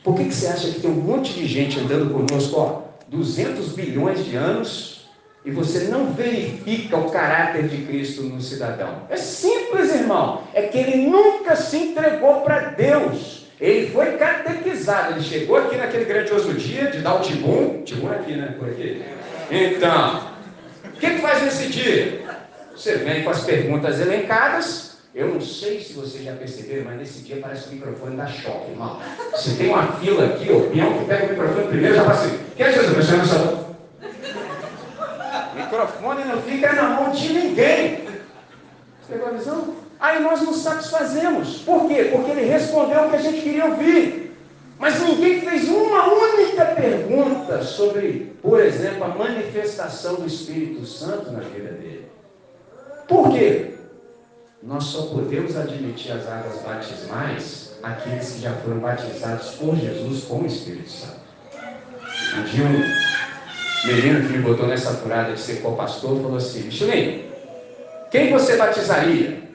Por 0.03 0.15
que, 0.15 0.25
que 0.25 0.33
você 0.33 0.47
acha 0.47 0.71
que 0.71 0.81
tem 0.81 0.89
um 0.89 0.95
monte 0.95 1.33
de 1.33 1.45
gente 1.45 1.79
andando 1.79 2.11
conosco, 2.11 2.59
ó, 2.59 2.81
200 3.07 3.69
bilhões 3.73 4.25
de 4.25 4.35
anos, 4.35 4.98
e 5.43 5.51
você 5.51 5.85
não 5.85 6.13
verifica 6.13 6.97
o 6.97 7.09
caráter 7.09 7.67
de 7.67 7.83
Cristo 7.85 8.23
no 8.23 8.41
cidadão. 8.41 9.03
É 9.09 9.15
simples, 9.15 9.93
irmão. 9.93 10.43
É 10.53 10.63
que 10.63 10.77
ele 10.77 11.07
nunca 11.09 11.55
se 11.55 11.77
entregou 11.77 12.41
para 12.41 12.71
Deus. 12.71 13.47
Ele 13.59 13.89
foi 13.91 14.17
catequizado. 14.17 15.13
Ele 15.13 15.23
chegou 15.23 15.57
aqui 15.57 15.77
naquele 15.77 16.05
grandioso 16.05 16.53
dia 16.53 16.91
de 16.91 16.99
dar 16.99 17.15
o 17.15 17.21
tibum. 17.21 17.83
Tibum 17.83 18.11
é 18.11 18.17
aqui, 18.17 18.35
né? 18.35 18.55
Por 18.57 18.69
aqui. 18.69 19.01
Então, 19.49 20.29
o 20.85 20.91
que, 20.91 21.09
que 21.09 21.21
faz 21.21 21.41
nesse 21.41 21.67
dia? 21.67 22.21
Você 22.75 22.97
vem 22.97 23.23
com 23.23 23.29
as 23.29 23.43
perguntas 23.43 23.99
elencadas. 23.99 24.89
Eu 25.15 25.29
não 25.29 25.41
sei 25.41 25.81
se 25.81 25.93
vocês 25.93 26.23
já 26.23 26.33
perceberam, 26.33 26.85
mas 26.85 26.97
nesse 26.97 27.23
dia 27.23 27.39
parece 27.41 27.63
que 27.63 27.69
o 27.69 27.73
microfone 27.73 28.15
dá 28.15 28.27
choque, 28.27 28.71
irmão. 28.71 29.01
Você 29.31 29.55
tem 29.55 29.69
uma 29.69 29.93
fila 29.93 30.25
aqui, 30.25 30.45
peão 30.45 30.99
que 30.99 31.05
pega 31.05 31.25
o 31.25 31.29
microfone 31.29 31.67
primeiro 31.67 31.95
já 31.95 32.03
fala 32.03 32.13
assim: 32.13 32.39
Quer 32.55 32.73
Jesus, 32.73 33.09
meu 33.09 33.68
microfone 35.69 36.25
não 36.25 36.41
fica 36.41 36.73
na 36.73 36.89
mão 36.89 37.11
de 37.11 37.31
ninguém. 37.31 38.05
Você 39.01 39.13
pegou 39.13 39.27
a 39.27 39.31
visão? 39.31 39.75
Aí 39.99 40.19
nós 40.21 40.41
nos 40.41 40.57
satisfazemos. 40.57 41.59
Por 41.59 41.87
quê? 41.87 42.09
Porque 42.11 42.31
ele 42.31 42.45
respondeu 42.45 43.05
o 43.05 43.09
que 43.09 43.15
a 43.15 43.21
gente 43.21 43.41
queria 43.41 43.65
ouvir. 43.65 44.35
Mas 44.79 44.99
ninguém 45.01 45.41
fez 45.41 45.67
uma 45.67 46.07
única 46.13 46.65
pergunta 46.65 47.61
sobre, 47.63 48.33
por 48.41 48.59
exemplo, 48.59 49.03
a 49.03 49.09
manifestação 49.09 50.15
do 50.15 50.25
Espírito 50.25 50.85
Santo 50.85 51.31
na 51.31 51.41
vida 51.41 51.73
dele. 51.73 52.09
Por 53.07 53.31
quê? 53.31 53.73
Nós 54.63 54.85
só 54.85 55.07
podemos 55.07 55.55
admitir 55.57 56.13
as 56.13 56.27
águas 56.27 56.61
batismais 56.61 57.69
aqueles 57.83 58.31
que 58.31 58.41
já 58.41 58.53
foram 58.55 58.79
batizados 58.79 59.51
por 59.51 59.75
Jesus 59.75 60.23
com 60.25 60.39
o 60.39 60.45
Espírito 60.45 60.89
Santo. 60.89 61.19
Um 62.37 62.43
menino 63.83 64.27
que 64.27 64.33
me 64.33 64.39
botou 64.39 64.67
nessa 64.67 64.93
furada 64.95 65.33
de 65.33 65.39
ser 65.39 65.61
co-pastor 65.61 66.21
falou 66.21 66.37
assim: 66.37 66.63
Michelin, 66.63 67.23
quem 68.11 68.31
você 68.31 68.57
batizaria? 68.57 69.49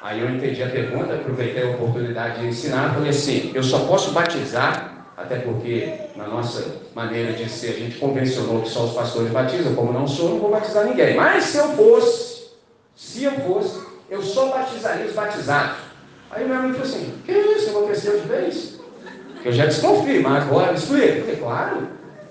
Aí 0.00 0.20
eu 0.20 0.30
entendi 0.30 0.62
a 0.62 0.68
pergunta, 0.68 1.14
aproveitei 1.14 1.62
a 1.62 1.70
oportunidade 1.70 2.40
de 2.40 2.46
ensinar, 2.46 2.94
falei 2.94 3.10
assim: 3.10 3.50
eu 3.54 3.62
só 3.62 3.80
posso 3.80 4.12
batizar, 4.12 5.06
até 5.16 5.40
porque 5.40 5.92
na 6.14 6.26
nossa 6.26 6.64
maneira 6.94 7.32
de 7.32 7.48
ser, 7.48 7.70
a 7.70 7.78
gente 7.78 7.98
convencionou 7.98 8.62
que 8.62 8.68
só 8.68 8.84
os 8.84 8.94
pastores 8.94 9.30
batizam, 9.30 9.74
como 9.74 9.92
não 9.92 10.06
sou, 10.06 10.30
não 10.30 10.38
vou 10.38 10.50
batizar 10.50 10.86
ninguém. 10.86 11.16
Mas 11.16 11.44
se 11.44 11.58
eu 11.58 11.68
fosse, 11.70 12.44
se 12.94 13.24
eu 13.24 13.32
fosse, 13.32 13.80
eu 14.08 14.22
só 14.22 14.48
batizaria 14.48 15.06
os 15.06 15.12
batizados. 15.12 15.78
Aí 16.30 16.46
meu 16.46 16.56
amigo 16.56 16.74
falou 16.74 16.88
assim: 16.88 17.14
que 17.24 17.32
isso, 17.32 17.70
enlouqueceu 17.70 18.20
de 18.20 18.28
vez? 18.28 18.76
Eu 19.44 19.52
já 19.52 19.66
desconfio, 19.66 20.22
mas 20.22 20.44
agora 20.44 20.72
me 20.72 20.78
explica. 20.78 21.30
Eu 21.30 21.36
claro, 21.36 21.88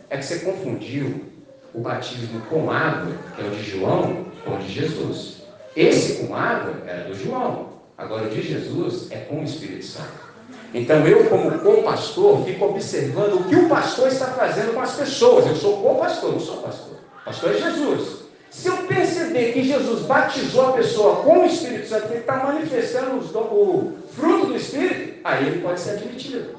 é 0.09 0.17
que 0.17 0.25
você 0.25 0.39
confundiu 0.39 1.34
o 1.75 1.81
batismo 1.81 2.41
com 2.49 2.71
água, 2.71 3.11
que 3.35 3.41
é 3.41 3.45
o 3.45 3.49
de 3.51 3.63
João, 3.63 4.25
com 4.45 4.55
o 4.55 4.57
de 4.59 4.71
Jesus. 4.71 5.43
Esse 5.75 6.25
com 6.25 6.33
água 6.33 6.73
era 6.87 7.03
do 7.03 7.13
João, 7.13 7.69
agora 7.97 8.27
o 8.27 8.29
de 8.29 8.41
Jesus 8.41 9.11
é 9.11 9.17
com 9.17 9.41
o 9.41 9.43
Espírito 9.43 9.85
Santo. 9.85 10.25
Então 10.73 11.05
eu, 11.05 11.25
como 11.29 11.59
co-pastor, 11.59 12.45
fico 12.45 12.65
observando 12.65 13.41
o 13.41 13.43
que 13.43 13.55
o 13.55 13.67
pastor 13.67 14.07
está 14.07 14.27
fazendo 14.27 14.73
com 14.73 14.81
as 14.81 14.95
pessoas. 14.95 15.47
Eu 15.47 15.55
sou 15.55 15.81
co-pastor, 15.81 16.31
não 16.31 16.39
sou 16.39 16.57
pastor. 16.57 16.95
Pastor 17.25 17.51
é 17.51 17.57
Jesus. 17.57 18.25
Se 18.49 18.69
eu 18.69 18.77
perceber 18.83 19.51
que 19.51 19.63
Jesus 19.63 20.03
batizou 20.03 20.69
a 20.69 20.71
pessoa 20.73 21.17
com 21.17 21.39
o 21.39 21.45
Espírito 21.45 21.89
Santo, 21.89 22.07
ele 22.07 22.19
está 22.19 22.37
manifestando 22.37 23.17
o 23.17 23.97
fruto 24.15 24.47
do 24.47 24.55
Espírito, 24.55 25.19
aí 25.25 25.47
ele 25.47 25.61
pode 25.61 25.79
ser 25.79 25.91
admitido. 25.91 26.55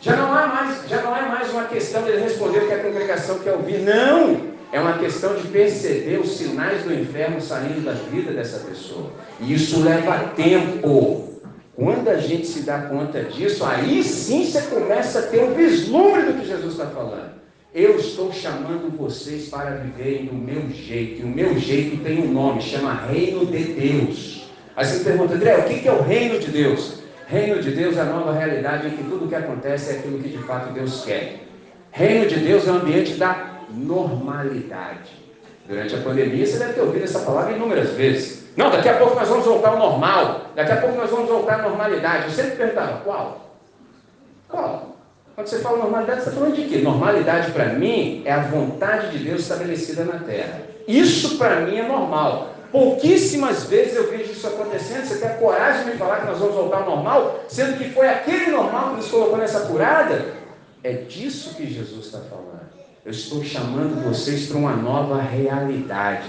Já 0.00 0.16
não, 0.16 0.32
há 0.32 0.46
mais, 0.46 0.88
já 0.88 1.02
não 1.02 1.16
é 1.16 1.22
mais 1.22 1.50
uma 1.50 1.64
questão 1.64 2.02
de 2.02 2.16
responder 2.16 2.58
o 2.58 2.66
que 2.66 2.74
a 2.74 2.82
congregação 2.82 3.38
quer 3.38 3.52
ouvir. 3.52 3.78
Não! 3.78 4.55
É 4.76 4.78
uma 4.78 4.98
questão 4.98 5.34
de 5.34 5.48
perceber 5.48 6.20
os 6.20 6.36
sinais 6.36 6.82
do 6.82 6.92
inferno 6.92 7.40
saindo 7.40 7.82
da 7.82 7.92
vida 7.92 8.30
dessa 8.30 8.58
pessoa. 8.58 9.10
E 9.40 9.54
isso 9.54 9.82
leva 9.82 10.34
tempo. 10.36 11.40
Quando 11.74 12.10
a 12.10 12.18
gente 12.18 12.46
se 12.46 12.60
dá 12.60 12.80
conta 12.80 13.22
disso, 13.22 13.64
aí 13.64 14.04
sim 14.04 14.44
você 14.44 14.60
começa 14.60 15.20
a 15.20 15.22
ter 15.22 15.42
um 15.44 15.54
vislumbre 15.54 16.24
do 16.24 16.34
que 16.34 16.46
Jesus 16.46 16.72
está 16.72 16.88
falando. 16.88 17.30
Eu 17.74 17.96
estou 17.96 18.30
chamando 18.30 18.94
vocês 18.98 19.48
para 19.48 19.70
viverem 19.76 20.26
do 20.26 20.34
meu 20.34 20.68
jeito. 20.68 21.22
E 21.22 21.24
o 21.24 21.28
meu 21.28 21.58
jeito 21.58 22.04
tem 22.04 22.20
um 22.20 22.30
nome, 22.30 22.60
chama 22.60 22.92
Reino 22.92 23.46
de 23.46 23.64
Deus. 23.64 24.50
Aí 24.76 24.84
você 24.84 25.02
pergunta, 25.02 25.36
André, 25.36 25.56
o 25.56 25.64
que 25.64 25.88
é 25.88 25.92
o 25.92 26.02
reino 26.02 26.38
de 26.38 26.50
Deus? 26.50 27.00
Reino 27.26 27.62
de 27.62 27.70
Deus 27.70 27.96
é 27.96 28.02
a 28.02 28.04
nova 28.04 28.34
realidade 28.34 28.88
em 28.88 28.90
que 28.90 29.04
tudo 29.04 29.24
o 29.24 29.28
que 29.28 29.36
acontece 29.36 29.94
é 29.94 29.98
aquilo 30.00 30.18
que 30.18 30.28
de 30.28 30.38
fato 30.44 30.74
Deus 30.74 31.02
quer. 31.02 31.46
Reino 31.90 32.26
de 32.26 32.40
Deus 32.40 32.68
é 32.68 32.72
o 32.72 32.74
ambiente 32.74 33.14
da 33.14 33.55
normalidade. 33.70 35.26
Durante 35.66 35.94
a 35.94 35.98
pandemia, 35.98 36.46
você 36.46 36.58
deve 36.58 36.74
ter 36.74 36.80
ouvido 36.80 37.04
essa 37.04 37.20
palavra 37.20 37.52
inúmeras 37.52 37.90
vezes. 37.90 38.44
Não, 38.56 38.70
daqui 38.70 38.88
a 38.88 38.96
pouco 38.96 39.16
nós 39.16 39.28
vamos 39.28 39.44
voltar 39.44 39.70
ao 39.70 39.78
normal. 39.78 40.52
Daqui 40.54 40.72
a 40.72 40.76
pouco 40.76 40.96
nós 40.96 41.10
vamos 41.10 41.28
voltar 41.28 41.60
à 41.60 41.62
normalidade. 41.62 42.24
Eu 42.24 42.30
sempre 42.30 42.56
perguntava, 42.56 43.00
qual? 43.00 43.50
Qual? 44.48 44.96
Quando 45.34 45.48
você 45.48 45.58
fala 45.58 45.78
normalidade, 45.78 46.22
você 46.22 46.28
está 46.30 46.40
falando 46.40 46.56
de 46.56 46.64
quê? 46.64 46.78
Normalidade 46.78 47.50
para 47.50 47.66
mim 47.66 48.22
é 48.24 48.32
a 48.32 48.40
vontade 48.40 49.18
de 49.18 49.24
Deus 49.24 49.42
estabelecida 49.42 50.04
na 50.04 50.20
terra. 50.20 50.62
Isso 50.88 51.36
para 51.36 51.60
mim 51.60 51.76
é 51.76 51.86
normal. 51.86 52.54
Pouquíssimas 52.72 53.64
vezes 53.64 53.96
eu 53.96 54.10
vejo 54.10 54.32
isso 54.32 54.46
acontecendo. 54.46 55.04
Você 55.04 55.18
tem 55.18 55.28
a 55.28 55.34
coragem 55.34 55.84
de 55.84 55.90
me 55.90 55.96
falar 55.98 56.20
que 56.20 56.26
nós 56.26 56.38
vamos 56.38 56.54
voltar 56.54 56.78
ao 56.78 56.86
normal, 56.86 57.40
sendo 57.48 57.76
que 57.76 57.90
foi 57.90 58.08
aquele 58.08 58.50
normal 58.50 58.90
que 58.90 58.96
nos 58.96 59.08
colocou 59.08 59.36
nessa 59.36 59.60
curada? 59.60 60.24
É 60.82 60.92
disso 60.92 61.54
que 61.54 61.66
Jesus 61.66 62.06
está 62.06 62.20
falando. 62.20 62.55
Eu 63.06 63.12
estou 63.12 63.44
chamando 63.44 64.02
vocês 64.02 64.48
para 64.48 64.58
uma 64.58 64.74
nova 64.74 65.22
realidade. 65.22 66.28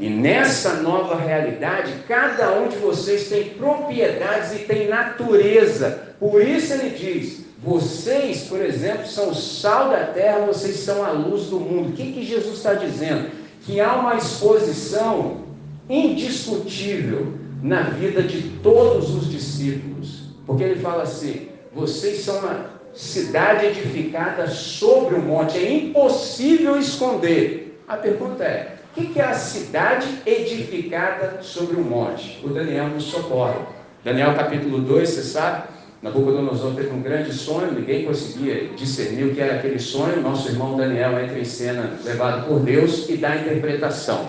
E 0.00 0.10
nessa 0.10 0.82
nova 0.82 1.14
realidade, 1.14 1.92
cada 2.08 2.58
um 2.58 2.66
de 2.66 2.76
vocês 2.76 3.28
tem 3.28 3.50
propriedades 3.50 4.52
e 4.52 4.64
tem 4.64 4.88
natureza. 4.88 6.16
Por 6.18 6.42
isso 6.42 6.72
ele 6.72 6.90
diz: 6.90 7.44
vocês, 7.62 8.42
por 8.48 8.60
exemplo, 8.60 9.06
são 9.06 9.30
o 9.30 9.34
sal 9.34 9.90
da 9.90 10.06
terra, 10.06 10.44
vocês 10.46 10.78
são 10.80 11.04
a 11.04 11.12
luz 11.12 11.44
do 11.44 11.60
mundo. 11.60 11.90
O 11.90 11.92
que, 11.92 12.10
que 12.10 12.26
Jesus 12.26 12.56
está 12.56 12.74
dizendo? 12.74 13.30
Que 13.64 13.78
há 13.78 13.94
uma 13.94 14.16
exposição 14.16 15.44
indiscutível 15.88 17.32
na 17.62 17.82
vida 17.82 18.24
de 18.24 18.42
todos 18.60 19.14
os 19.14 19.30
discípulos. 19.30 20.22
Porque 20.44 20.64
ele 20.64 20.80
fala 20.80 21.04
assim: 21.04 21.46
vocês 21.72 22.22
são 22.24 22.40
uma 22.40 22.77
cidade 22.94 23.66
edificada 23.66 24.46
sobre 24.48 25.14
o 25.14 25.22
monte, 25.22 25.58
é 25.58 25.72
impossível 25.72 26.78
esconder. 26.78 27.80
A 27.86 27.96
pergunta 27.96 28.44
é: 28.44 28.76
o 28.96 29.00
que 29.00 29.20
é 29.20 29.24
a 29.24 29.34
cidade 29.34 30.06
edificada 30.26 31.38
sobre 31.42 31.76
o 31.76 31.84
monte? 31.84 32.40
O 32.44 32.48
Daniel 32.48 32.88
nos 32.88 33.04
socorre. 33.04 33.58
Daniel 34.04 34.34
capítulo 34.34 34.78
2, 34.78 35.08
você 35.08 35.22
sabe? 35.22 35.68
Nabucodonosor 36.00 36.74
teve 36.74 36.90
um 36.90 37.02
grande 37.02 37.32
sonho, 37.32 37.72
ninguém 37.72 38.04
conseguia 38.04 38.68
discernir 38.76 39.24
o 39.24 39.34
que 39.34 39.40
era 39.40 39.56
aquele 39.56 39.80
sonho. 39.80 40.22
Nosso 40.22 40.48
irmão 40.48 40.76
Daniel 40.76 41.18
entra 41.20 41.38
em 41.38 41.44
cena, 41.44 41.90
levado 42.04 42.46
por 42.46 42.60
Deus, 42.60 43.08
e 43.08 43.16
dá 43.16 43.30
a 43.30 43.36
interpretação. 43.36 44.26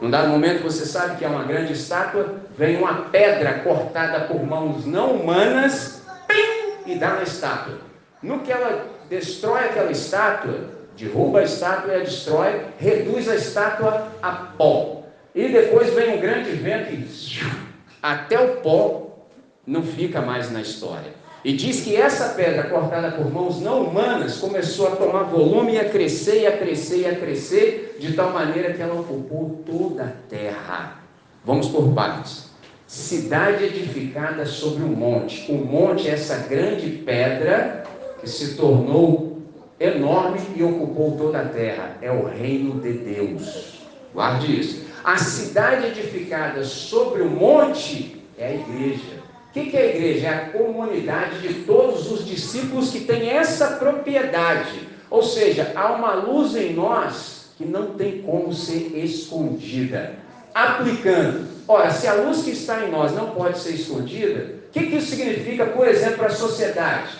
Num 0.00 0.08
dado 0.08 0.28
momento, 0.28 0.62
você 0.62 0.86
sabe 0.86 1.16
que 1.16 1.24
é 1.24 1.28
uma 1.28 1.44
grande 1.44 1.72
estátua, 1.72 2.36
vem 2.56 2.76
uma 2.76 2.94
pedra 3.10 3.54
cortada 3.58 4.20
por 4.20 4.42
mãos 4.46 4.86
não 4.86 5.16
humanas, 5.16 6.02
e 6.86 6.94
dá 6.94 7.14
na 7.14 7.22
estátua. 7.22 7.89
No 8.22 8.40
que 8.40 8.52
ela 8.52 8.86
destrói 9.08 9.64
aquela 9.64 9.90
estátua, 9.90 10.70
derruba 10.96 11.40
a 11.40 11.44
estátua 11.44 11.92
e 11.92 11.96
a 11.96 12.04
destrói, 12.04 12.62
reduz 12.78 13.28
a 13.28 13.36
estátua 13.36 14.08
a 14.22 14.32
pó. 14.32 15.04
E 15.34 15.48
depois 15.48 15.94
vem 15.94 16.16
um 16.16 16.20
grande 16.20 16.50
vento 16.50 16.92
e 16.92 17.08
até 18.02 18.38
o 18.40 18.56
pó 18.56 19.26
não 19.66 19.82
fica 19.82 20.20
mais 20.20 20.50
na 20.50 20.60
história. 20.60 21.20
E 21.42 21.54
diz 21.54 21.80
que 21.80 21.96
essa 21.96 22.34
pedra 22.34 22.64
cortada 22.64 23.12
por 23.12 23.32
mãos 23.32 23.60
não 23.60 23.84
humanas 23.84 24.36
começou 24.36 24.88
a 24.88 24.96
tomar 24.96 25.22
volume 25.22 25.72
e 25.72 25.80
a 25.80 25.88
crescer, 25.88 26.42
e 26.42 26.46
a 26.46 26.58
crescer, 26.58 26.98
e 26.98 27.06
a 27.06 27.16
crescer, 27.16 27.96
de 27.98 28.12
tal 28.12 28.30
maneira 28.30 28.74
que 28.74 28.82
ela 28.82 29.00
ocupou 29.00 29.62
toda 29.64 30.04
a 30.04 30.12
terra. 30.28 30.98
Vamos 31.44 31.68
por 31.68 31.94
partes. 31.94 32.50
Cidade 32.86 33.64
edificada 33.64 34.44
sobre 34.44 34.82
um 34.82 34.88
monte. 34.88 35.50
O 35.50 35.54
monte 35.54 36.08
é 36.08 36.12
essa 36.12 36.36
grande 36.48 36.90
pedra 36.90 37.79
que 38.20 38.28
se 38.28 38.54
tornou 38.56 39.38
enorme 39.78 40.40
e 40.54 40.62
ocupou 40.62 41.16
toda 41.16 41.40
a 41.40 41.48
terra. 41.48 41.96
É 42.02 42.10
o 42.10 42.26
reino 42.26 42.80
de 42.80 42.92
Deus. 42.92 43.80
Guarde 44.12 44.60
isso. 44.60 44.84
A 45.02 45.16
cidade 45.16 45.86
edificada 45.86 46.62
sobre 46.64 47.22
o 47.22 47.30
monte 47.30 48.22
é 48.36 48.46
a 48.46 48.54
igreja. 48.54 49.20
O 49.48 49.52
que, 49.52 49.76
é 49.76 49.80
a 49.80 49.86
igreja? 49.86 50.26
É 50.26 50.30
a 50.30 50.48
comunidade 50.50 51.40
de 51.40 51.54
todos 51.64 52.10
os 52.12 52.24
discípulos 52.24 52.90
que 52.90 53.00
tem 53.00 53.30
essa 53.30 53.72
propriedade. 53.72 54.88
Ou 55.10 55.22
seja, 55.22 55.72
há 55.74 55.92
uma 55.92 56.14
luz 56.14 56.54
em 56.54 56.72
nós 56.74 57.50
que 57.56 57.64
não 57.64 57.94
tem 57.94 58.22
como 58.22 58.52
ser 58.52 58.96
escondida. 58.96 60.14
Aplicando. 60.54 61.48
Ora, 61.66 61.90
se 61.90 62.06
a 62.06 62.14
luz 62.14 62.42
que 62.42 62.50
está 62.50 62.84
em 62.84 62.90
nós 62.90 63.12
não 63.12 63.30
pode 63.30 63.58
ser 63.58 63.70
escondida, 63.70 64.54
o 64.68 64.72
que, 64.72 64.86
que 64.86 64.96
isso 64.96 65.16
significa, 65.16 65.66
por 65.66 65.88
exemplo, 65.88 66.18
para 66.18 66.28
a 66.28 66.30
sociedade? 66.30 67.10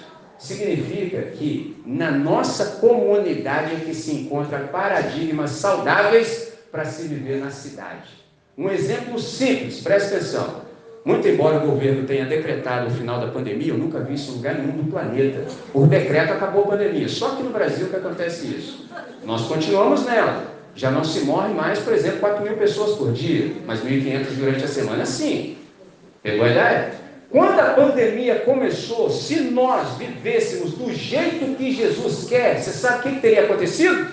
Significa 0.41 1.20
que 1.36 1.76
na 1.84 2.11
nossa 2.11 2.80
comunidade 2.80 3.74
é 3.74 3.80
que 3.84 3.95
se 3.95 4.12
encontram 4.12 4.68
paradigmas 4.68 5.51
saudáveis 5.51 6.55
para 6.72 6.86
se 6.86 7.07
viver 7.07 7.38
na 7.38 7.51
cidade. 7.51 8.09
Um 8.57 8.70
exemplo 8.70 9.18
simples, 9.18 9.80
presta 9.80 10.16
atenção. 10.16 10.62
Muito 11.05 11.28
embora 11.28 11.59
o 11.59 11.66
governo 11.66 12.07
tenha 12.07 12.24
decretado 12.24 12.86
o 12.86 12.91
final 12.91 13.20
da 13.20 13.28
pandemia, 13.28 13.72
eu 13.72 13.78
nunca 13.78 14.01
vi 14.01 14.14
isso 14.14 14.32
em 14.32 14.34
lugar 14.36 14.55
nenhum 14.55 14.78
do 14.78 14.91
planeta. 14.91 15.45
Por 15.74 15.86
decreto 15.86 16.32
acabou 16.32 16.64
a 16.64 16.68
pandemia. 16.68 17.09
Só 17.09 17.32
aqui 17.32 17.43
no 17.43 17.51
Brasil 17.51 17.88
que 17.88 17.97
acontece 17.97 18.47
isso. 18.47 18.88
Nós 19.24 19.43
continuamos 19.43 20.07
nela. 20.07 20.45
Já 20.74 20.91
não 20.91 21.05
se 21.05 21.20
morre 21.20 21.53
mais, 21.53 21.80
por 21.80 21.93
exemplo, 21.93 22.20
4 22.20 22.43
mil 22.43 22.57
pessoas 22.57 22.97
por 22.97 23.12
dia, 23.12 23.53
mas 23.66 23.80
1.500 23.80 24.24
durante 24.38 24.64
a 24.64 24.68
semana, 24.68 25.05
sim. 25.05 25.59
Pegou 26.22 26.47
a 26.47 26.49
ideia? 26.49 26.93
Quando 27.31 27.61
a 27.61 27.74
pandemia 27.74 28.41
começou, 28.41 29.09
se 29.09 29.37
nós 29.37 29.97
vivêssemos 29.97 30.72
do 30.72 30.93
jeito 30.93 31.57
que 31.57 31.72
Jesus 31.72 32.28
quer, 32.28 32.61
você 32.61 32.72
sabe 32.72 33.09
o 33.09 33.12
que 33.14 33.20
teria 33.20 33.45
acontecido? 33.45 34.09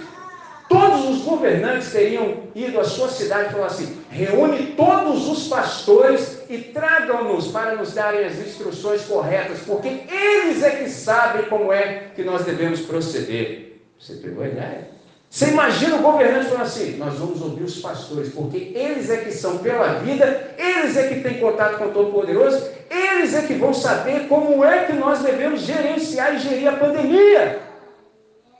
Todos 0.69 1.09
os 1.09 1.21
governantes 1.23 1.91
teriam 1.91 2.43
ido 2.53 2.79
à 2.79 2.83
sua 2.83 3.07
cidade 3.07 3.49
e 3.49 3.51
falar 3.53 3.67
assim: 3.67 4.01
reúne 4.09 4.73
todos 4.77 5.27
os 5.29 5.47
pastores 5.47 6.43
e 6.49 6.57
tragam-nos 6.57 7.47
para 7.47 7.75
nos 7.75 7.93
darem 7.93 8.25
as 8.25 8.37
instruções 8.37 9.01
corretas, 9.03 9.59
porque 9.65 9.87
eles 10.11 10.61
é 10.61 10.71
que 10.71 10.89
sabem 10.89 11.43
como 11.43 11.71
é 11.71 12.11
que 12.15 12.23
nós 12.23 12.43
devemos 12.43 12.81
proceder. 12.81 13.79
Você 13.97 14.15
pegou 14.15 14.43
a 14.43 14.47
ideia? 14.47 14.96
Você 15.29 15.49
imagina 15.49 15.97
o 15.97 16.01
governante 16.01 16.47
falando 16.47 16.63
assim: 16.63 16.97
nós 16.97 17.15
vamos 17.15 17.41
ouvir 17.41 17.63
os 17.63 17.79
pastores, 17.79 18.33
porque 18.33 18.71
eles 18.73 19.09
é 19.09 19.17
que 19.17 19.31
são 19.31 19.57
pela 19.57 19.99
vida, 19.99 20.55
eles 20.57 20.95
é 20.95 21.07
que 21.07 21.21
têm 21.21 21.39
contato 21.39 21.77
com 21.77 21.85
o 21.85 21.91
Todo-Poderoso, 21.91 22.69
eles 22.89 23.33
é 23.33 23.41
que 23.41 23.55
vão 23.55 23.73
saber 23.73 24.27
como 24.27 24.63
é 24.63 24.85
que 24.85 24.93
nós 24.93 25.21
devemos 25.21 25.61
gerenciar 25.61 26.35
e 26.35 26.39
gerir 26.39 26.67
a 26.69 26.77
pandemia. 26.77 27.59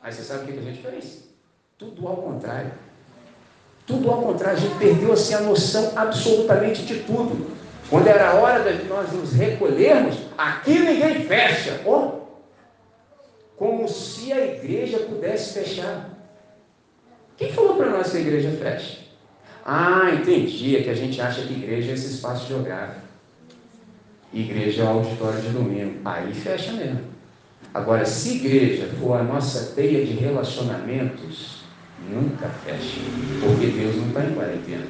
Aí 0.02 0.12
você 0.12 0.24
sabe 0.24 0.44
o 0.44 0.54
que 0.54 0.60
a 0.60 0.62
gente 0.62 0.82
fez? 0.82 1.24
Tudo 1.78 2.08
ao 2.08 2.18
contrário. 2.18 2.72
Tudo 3.86 4.12
ao 4.12 4.22
contrário. 4.22 4.58
A 4.58 4.62
gente 4.62 4.76
perdeu 4.78 5.14
assim 5.14 5.34
a 5.34 5.42
noção 5.42 5.94
absolutamente 5.96 6.84
de 6.84 7.00
tudo. 7.04 7.56
Quando 7.90 8.08
era 8.08 8.32
a 8.32 8.34
hora 8.36 8.74
de 8.74 8.86
nós 8.86 9.12
nos 9.14 9.34
recolhermos, 9.34 10.18
aqui 10.38 10.80
ninguém 10.80 11.26
fecha. 11.26 11.82
Oh, 11.86 12.18
como 13.56 13.88
se 13.88 14.34
a 14.34 14.46
igreja 14.46 15.00
pudesse 15.00 15.54
fechar. 15.54 16.17
Quem 17.38 17.54
falou 17.54 17.76
para 17.76 17.90
nós 17.90 18.12
que 18.12 18.18
a 18.18 18.22
igreja 18.22 18.52
fecha? 18.52 19.00
Ah, 19.64 20.12
entendi. 20.14 20.76
É 20.76 20.84
que 20.84 20.90
a 20.90 20.96
gente 20.96 21.22
acha 21.22 21.42
que 21.42 21.54
igreja 21.54 21.92
é 21.92 21.94
esse 21.94 22.08
espaço 22.08 22.48
geográfico. 22.48 23.06
Igreja 24.34 24.82
é 24.82 24.86
o 24.86 24.90
auditório 24.90 25.42
de 25.42 25.50
domingo. 25.50 26.00
Aí 26.04 26.34
fecha 26.34 26.72
mesmo. 26.74 27.02
Agora, 27.74 28.06
se 28.06 28.38
igreja 28.38 28.90
for 29.00 29.20
a 29.20 29.24
nossa 29.24 29.76
teia 29.76 30.06
de 30.06 30.14
relacionamentos, 30.14 31.64
nunca 32.10 32.48
feche, 32.66 33.02
porque 33.40 33.68
Deus 33.68 33.96
não 33.98 34.08
está 34.08 34.26
em 34.26 34.34
quarentena. 34.34 34.88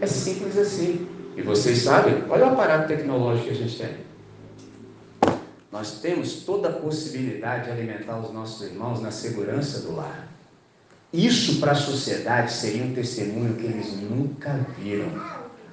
É 0.00 0.06
simples 0.06 0.58
assim. 0.58 1.08
E 1.36 1.42
vocês 1.42 1.78
sabem, 1.78 2.24
olha 2.28 2.46
o 2.46 2.48
aparato 2.50 2.88
tecnológico 2.88 3.46
que 3.46 3.52
a 3.52 3.56
gente 3.56 3.78
tem. 3.78 4.08
Nós 5.70 6.00
temos 6.00 6.42
toda 6.44 6.68
a 6.68 6.72
possibilidade 6.72 7.66
de 7.66 7.70
alimentar 7.70 8.18
os 8.18 8.32
nossos 8.32 8.68
irmãos 8.68 9.00
na 9.00 9.10
segurança 9.10 9.80
do 9.80 9.94
lar. 9.94 10.27
Isso 11.12 11.58
para 11.58 11.72
a 11.72 11.74
sociedade 11.74 12.52
seria 12.52 12.84
um 12.84 12.94
testemunho 12.94 13.54
que 13.54 13.66
eles 13.66 13.92
nunca 14.00 14.66
viram. 14.78 15.08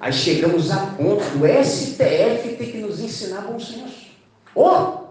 Aí 0.00 0.12
chegamos 0.12 0.70
a 0.70 0.86
ponto 0.86 1.24
do 1.38 1.46
STF 1.46 2.56
ter 2.56 2.72
que 2.72 2.78
nos 2.78 3.00
ensinar 3.00 3.42
bom 3.42 3.58
senso. 3.58 4.06
Oh, 4.54 5.06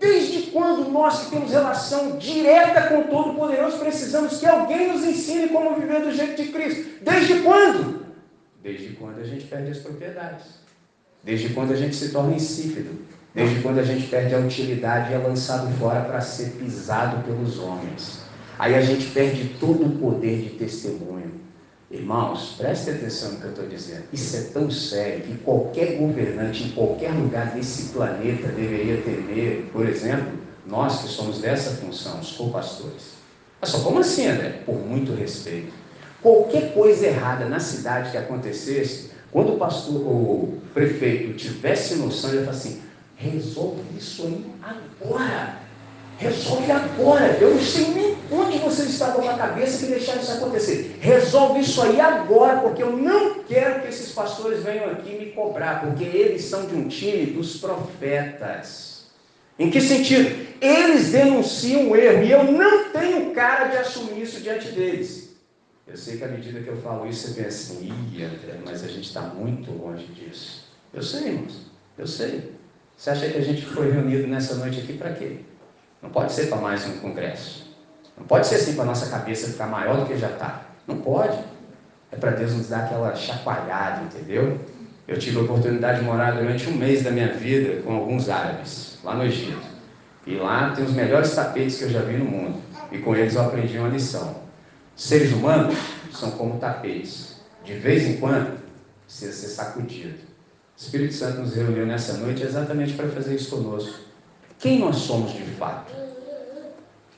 Desde 0.00 0.50
quando 0.50 0.90
nós 0.90 1.24
que 1.24 1.30
temos 1.30 1.52
relação 1.52 2.16
direta 2.18 2.88
com 2.88 3.00
o 3.00 3.04
Todo-Poderoso 3.04 3.78
precisamos 3.78 4.38
que 4.38 4.46
alguém 4.46 4.92
nos 4.92 5.04
ensine 5.04 5.48
como 5.48 5.76
viver 5.76 6.02
do 6.02 6.12
jeito 6.12 6.42
de 6.42 6.50
Cristo? 6.50 7.02
Desde 7.02 7.40
quando? 7.42 8.04
Desde 8.62 8.88
quando 8.96 9.20
a 9.20 9.24
gente 9.24 9.46
perde 9.46 9.70
as 9.70 9.78
propriedades. 9.78 10.46
Desde 11.22 11.50
quando 11.50 11.72
a 11.72 11.76
gente 11.76 11.94
se 11.94 12.10
torna 12.10 12.34
insípido. 12.34 12.98
Desde 13.34 13.60
quando 13.62 13.78
a 13.78 13.84
gente 13.84 14.06
perde 14.06 14.34
a 14.34 14.38
utilidade 14.38 15.12
e 15.12 15.14
é 15.14 15.18
lançado 15.18 15.72
fora 15.78 16.00
para 16.02 16.20
ser 16.20 16.50
pisado 16.52 17.22
pelos 17.24 17.58
homens. 17.58 18.23
Aí 18.58 18.74
a 18.74 18.80
gente 18.80 19.06
perde 19.06 19.56
todo 19.58 19.84
o 19.84 19.98
poder 19.98 20.42
de 20.42 20.50
testemunho. 20.50 21.32
Irmãos, 21.90 22.54
prestem 22.56 22.94
atenção 22.94 23.32
no 23.32 23.38
que 23.38 23.44
eu 23.44 23.50
estou 23.50 23.66
dizendo. 23.66 24.04
Isso 24.12 24.36
é 24.36 24.40
tão 24.52 24.70
sério 24.70 25.22
que 25.22 25.36
qualquer 25.38 25.96
governante 25.96 26.64
em 26.64 26.70
qualquer 26.70 27.12
lugar 27.12 27.52
desse 27.52 27.92
planeta 27.92 28.48
deveria 28.48 29.00
temer, 29.02 29.68
por 29.72 29.86
exemplo, 29.86 30.32
nós 30.66 31.02
que 31.02 31.08
somos 31.08 31.38
dessa 31.38 31.70
função, 31.76 32.18
os 32.20 32.32
co-pastores. 32.32 33.14
Mas 33.60 33.70
só 33.70 33.80
como 33.80 33.98
assim, 33.98 34.26
André? 34.26 34.62
Por 34.64 34.74
muito 34.74 35.14
respeito. 35.14 35.72
Qualquer 36.22 36.72
coisa 36.72 37.06
errada 37.06 37.44
na 37.44 37.60
cidade 37.60 38.10
que 38.10 38.16
acontecesse, 38.16 39.10
quando 39.30 39.54
o 39.54 39.58
pastor, 39.58 39.96
o 39.96 40.58
prefeito 40.72 41.34
tivesse 41.34 41.96
noção, 41.96 42.30
ele 42.30 42.38
ia 42.38 42.44
falar 42.44 42.56
assim: 42.56 42.82
resolve 43.16 43.82
isso 43.96 44.26
aí 44.26 44.44
agora. 44.62 45.63
Resolve 46.18 46.70
agora. 46.70 47.36
Eu 47.40 47.54
não 47.54 47.60
sei 47.60 47.88
nem 47.88 48.16
onde 48.30 48.58
vocês 48.58 48.90
estavam 48.90 49.22
com 49.22 49.28
a 49.28 49.36
cabeça 49.36 49.84
que 49.84 49.92
deixaram 49.92 50.22
isso 50.22 50.32
acontecer. 50.32 50.96
Resolve 51.00 51.60
isso 51.60 51.82
aí 51.82 52.00
agora, 52.00 52.60
porque 52.60 52.82
eu 52.82 52.96
não 52.96 53.42
quero 53.44 53.82
que 53.82 53.88
esses 53.88 54.12
pastores 54.12 54.62
venham 54.62 54.90
aqui 54.90 55.18
me 55.18 55.32
cobrar, 55.32 55.80
porque 55.80 56.04
eles 56.04 56.44
são 56.44 56.66
de 56.66 56.74
um 56.74 56.88
time 56.88 57.26
dos 57.26 57.56
profetas. 57.56 59.06
Em 59.58 59.70
que 59.70 59.80
sentido? 59.80 60.44
Eles 60.60 61.12
denunciam 61.12 61.90
o 61.90 61.96
erro 61.96 62.24
e 62.24 62.30
eu 62.30 62.44
não 62.44 62.90
tenho 62.90 63.30
cara 63.32 63.68
de 63.68 63.76
assumir 63.76 64.22
isso 64.22 64.40
diante 64.40 64.68
deles. 64.68 65.34
Eu 65.86 65.96
sei 65.96 66.16
que 66.16 66.24
à 66.24 66.28
medida 66.28 66.60
que 66.60 66.68
eu 66.68 66.76
falo 66.78 67.06
isso, 67.06 67.28
você 67.28 67.42
pensa 67.42 67.74
assim, 67.74 67.92
ih, 68.12 68.24
André, 68.24 68.58
mas 68.64 68.82
a 68.82 68.88
gente 68.88 69.06
está 69.06 69.20
muito 69.20 69.70
longe 69.70 70.06
disso. 70.06 70.64
Eu 70.92 71.02
sei, 71.02 71.28
irmãos, 71.28 71.66
eu 71.98 72.06
sei. 72.06 72.52
Você 72.96 73.10
acha 73.10 73.28
que 73.28 73.38
a 73.38 73.42
gente 73.42 73.62
foi 73.66 73.90
reunido 73.90 74.26
nessa 74.26 74.54
noite 74.54 74.80
aqui 74.80 74.94
para 74.94 75.12
quê? 75.12 75.40
Não 76.04 76.10
pode 76.10 76.34
ser 76.34 76.48
para 76.48 76.58
mais 76.58 76.86
um 76.86 76.98
congresso. 76.98 77.64
Não 78.16 78.26
pode 78.26 78.46
ser 78.46 78.56
assim 78.56 78.74
para 78.74 78.82
a 78.82 78.88
nossa 78.88 79.08
cabeça 79.08 79.50
ficar 79.50 79.66
maior 79.66 79.96
do 79.96 80.06
que 80.06 80.18
já 80.18 80.28
está. 80.28 80.66
Não 80.86 80.98
pode. 80.98 81.38
É 82.12 82.16
para 82.16 82.32
Deus 82.32 82.52
nos 82.52 82.68
dar 82.68 82.84
aquela 82.84 83.14
chacoalhada, 83.14 84.02
entendeu? 84.02 84.60
Eu 85.08 85.18
tive 85.18 85.38
a 85.38 85.42
oportunidade 85.42 86.00
de 86.00 86.04
morar 86.04 86.32
durante 86.32 86.68
um 86.68 86.76
mês 86.76 87.02
da 87.02 87.10
minha 87.10 87.32
vida 87.32 87.80
com 87.80 87.94
alguns 87.94 88.28
árabes, 88.28 88.98
lá 89.02 89.14
no 89.14 89.24
Egito. 89.24 89.66
E 90.26 90.34
lá 90.34 90.72
tem 90.76 90.84
os 90.84 90.92
melhores 90.92 91.34
tapetes 91.34 91.78
que 91.78 91.84
eu 91.84 91.90
já 91.90 92.02
vi 92.02 92.18
no 92.18 92.26
mundo. 92.26 92.60
E 92.92 92.98
com 92.98 93.16
eles 93.16 93.34
eu 93.34 93.40
aprendi 93.40 93.78
uma 93.78 93.88
lição. 93.88 94.42
Seres 94.94 95.32
humanos 95.32 95.74
são 96.12 96.32
como 96.32 96.58
tapetes. 96.58 97.40
De 97.64 97.72
vez 97.78 98.04
em 98.04 98.18
quando, 98.18 98.58
precisa 99.06 99.32
ser 99.32 99.48
sacudido. 99.48 100.18
O 100.18 100.80
Espírito 100.80 101.14
Santo 101.14 101.40
nos 101.40 101.56
reuniu 101.56 101.86
nessa 101.86 102.18
noite 102.18 102.42
exatamente 102.42 102.92
para 102.92 103.08
fazer 103.08 103.36
isso 103.36 103.56
conosco 103.56 104.13
quem 104.58 104.78
nós 104.78 104.96
somos 104.96 105.32
de 105.32 105.44
fato? 105.44 105.92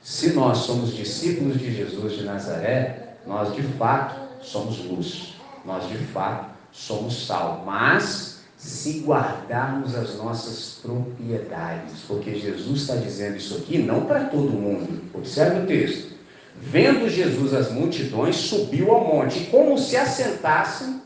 Se 0.03 0.33
nós 0.33 0.59
somos 0.59 0.95
discípulos 0.95 1.59
de 1.59 1.75
Jesus 1.75 2.13
de 2.13 2.25
Nazaré, 2.25 3.17
nós 3.27 3.55
de 3.55 3.63
fato 3.63 4.21
somos 4.41 4.79
luz, 4.85 5.35
nós 5.65 5.89
de 5.89 5.99
fato 5.99 6.51
somos 6.71 7.27
sal, 7.27 7.65
mas 7.67 8.37
se 8.57 9.01
guardarmos 9.01 9.95
as 9.95 10.17
nossas 10.17 10.79
propriedades, 10.83 12.01
porque 12.07 12.39
Jesus 12.39 12.83
está 12.83 12.97
dizendo 12.97 13.37
isso 13.37 13.57
aqui 13.57 13.79
não 13.79 14.07
para 14.07 14.25
todo 14.25 14.51
mundo. 14.51 15.03
Observe 15.15 15.61
o 15.61 15.67
texto. 15.67 16.15
Vendo 16.61 17.09
Jesus 17.09 17.53
as 17.53 17.71
multidões, 17.71 18.37
subiu 18.37 18.93
ao 18.93 19.07
monte, 19.07 19.47
como 19.51 19.79
se 19.79 19.97
assentassem, 19.97 21.03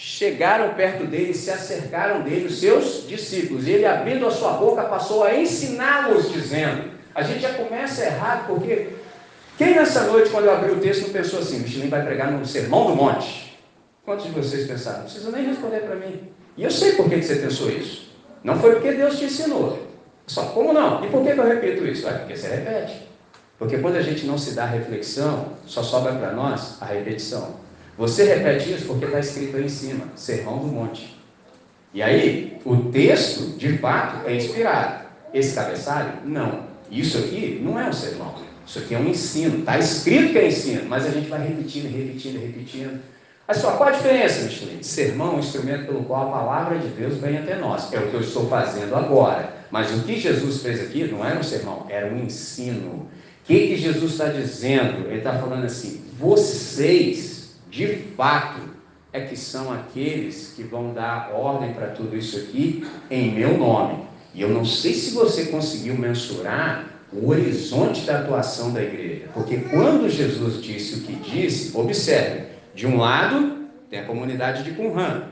chegaram 0.00 0.72
perto 0.72 1.06
dele, 1.06 1.34
se 1.34 1.50
acercaram 1.50 2.22
dele 2.22 2.46
os 2.46 2.58
seus 2.58 3.06
discípulos. 3.06 3.66
E 3.66 3.72
ele, 3.72 3.86
abrindo 3.86 4.26
a 4.26 4.30
sua 4.30 4.54
boca, 4.54 4.84
passou 4.84 5.22
a 5.22 5.34
ensiná-los, 5.34 6.32
dizendo: 6.32 6.90
A 7.14 7.22
gente 7.22 7.40
já 7.40 7.52
começa 7.52 8.02
errado, 8.02 8.46
porque 8.46 8.88
quem 9.58 9.74
nessa 9.74 10.04
noite, 10.04 10.30
quando 10.30 10.46
eu 10.46 10.54
abri 10.54 10.70
o 10.70 10.80
texto, 10.80 11.02
não 11.02 11.10
pensou 11.10 11.40
assim: 11.40 11.58
Michelin 11.58 11.90
vai 11.90 12.02
pregar 12.02 12.32
no 12.32 12.46
Sermão 12.46 12.86
do 12.86 12.96
Monte? 12.96 13.58
Quantos 14.02 14.24
de 14.24 14.32
vocês 14.32 14.66
pensaram? 14.66 15.00
Não 15.00 15.04
precisa 15.04 15.30
nem 15.30 15.46
responder 15.46 15.80
para 15.80 15.96
mim. 15.96 16.32
E 16.56 16.64
eu 16.64 16.70
sei 16.70 16.92
por 16.92 17.06
que 17.06 17.20
você 17.20 17.36
pensou 17.36 17.70
isso. 17.70 18.10
Não 18.42 18.58
foi 18.58 18.72
porque 18.72 18.92
Deus 18.92 19.18
te 19.18 19.26
ensinou. 19.26 19.86
Só 20.26 20.44
como 20.46 20.72
não? 20.72 21.04
E 21.04 21.08
por 21.08 21.22
que 21.22 21.28
eu 21.28 21.46
repito 21.46 21.86
isso? 21.86 22.08
É 22.08 22.12
porque 22.12 22.36
você 22.36 22.48
repete. 22.48 23.06
Porque 23.58 23.76
quando 23.76 23.96
a 23.96 24.02
gente 24.02 24.24
não 24.24 24.38
se 24.38 24.54
dá 24.54 24.64
reflexão, 24.64 25.48
só 25.66 25.82
sobra 25.82 26.14
para 26.14 26.32
nós 26.32 26.78
a 26.80 26.86
repetição. 26.86 27.56
Você 28.00 28.24
repete 28.24 28.72
isso 28.72 28.86
porque 28.86 29.04
está 29.04 29.18
escrito 29.18 29.58
aí 29.58 29.66
em 29.66 29.68
cima, 29.68 30.06
Sermão 30.16 30.56
do 30.56 30.68
Monte. 30.68 31.14
E 31.92 32.00
aí, 32.00 32.56
o 32.64 32.76
texto, 32.90 33.58
de 33.58 33.76
fato, 33.76 34.26
é 34.26 34.36
inspirado. 34.36 35.04
Esse 35.34 35.54
cabeçalho, 35.54 36.12
não. 36.24 36.64
Isso 36.90 37.18
aqui 37.18 37.60
não 37.62 37.78
é 37.78 37.86
um 37.86 37.92
sermão. 37.92 38.36
Isso 38.66 38.78
aqui 38.78 38.94
é 38.94 38.98
um 38.98 39.06
ensino. 39.06 39.58
Está 39.58 39.78
escrito 39.78 40.32
que 40.32 40.38
é 40.38 40.48
ensino, 40.48 40.88
mas 40.88 41.04
a 41.04 41.10
gente 41.10 41.28
vai 41.28 41.46
repetindo, 41.46 41.94
repetindo, 41.94 42.40
repetindo. 42.40 43.00
Mas 43.46 43.58
só 43.58 43.72
qual 43.72 43.90
a 43.90 43.92
diferença, 43.92 44.44
Michelin? 44.44 44.82
Sermão 44.82 45.32
é 45.32 45.36
um 45.36 45.40
instrumento 45.40 45.84
pelo 45.84 46.02
qual 46.04 46.28
a 46.28 46.38
palavra 46.38 46.78
de 46.78 46.88
Deus 46.88 47.18
vem 47.18 47.36
até 47.36 47.56
nós. 47.56 47.92
É 47.92 47.98
o 47.98 48.08
que 48.08 48.14
eu 48.14 48.20
estou 48.20 48.48
fazendo 48.48 48.96
agora. 48.96 49.52
Mas 49.70 49.90
o 49.90 50.04
que 50.04 50.18
Jesus 50.18 50.62
fez 50.62 50.80
aqui 50.80 51.04
não 51.04 51.22
era 51.22 51.38
um 51.38 51.42
sermão, 51.42 51.84
era 51.90 52.10
um 52.10 52.24
ensino. 52.24 52.92
O 52.92 53.08
que, 53.44 53.68
que 53.68 53.76
Jesus 53.76 54.12
está 54.12 54.28
dizendo? 54.28 55.06
Ele 55.06 55.18
está 55.18 55.38
falando 55.38 55.66
assim: 55.66 56.02
vocês 56.18 57.29
de 57.70 57.86
fato, 58.16 58.60
é 59.12 59.20
que 59.20 59.36
são 59.36 59.72
aqueles 59.72 60.52
que 60.54 60.62
vão 60.62 60.92
dar 60.92 61.30
ordem 61.32 61.72
para 61.72 61.88
tudo 61.88 62.16
isso 62.16 62.36
aqui 62.36 62.86
em 63.10 63.32
meu 63.32 63.56
nome. 63.56 64.04
E 64.34 64.42
eu 64.42 64.48
não 64.48 64.64
sei 64.64 64.94
se 64.94 65.14
você 65.14 65.46
conseguiu 65.46 65.96
mensurar 65.96 66.86
o 67.12 67.28
horizonte 67.28 68.02
da 68.02 68.20
atuação 68.20 68.72
da 68.72 68.82
igreja. 68.82 69.28
Porque 69.34 69.56
quando 69.56 70.08
Jesus 70.08 70.62
disse 70.62 70.96
o 70.96 71.02
que 71.02 71.14
disse, 71.14 71.76
observe, 71.76 72.44
de 72.74 72.86
um 72.86 72.98
lado 72.98 73.58
tem 73.88 73.98
a 73.98 74.04
comunidade 74.04 74.62
de 74.62 74.70
Qumran, 74.70 75.30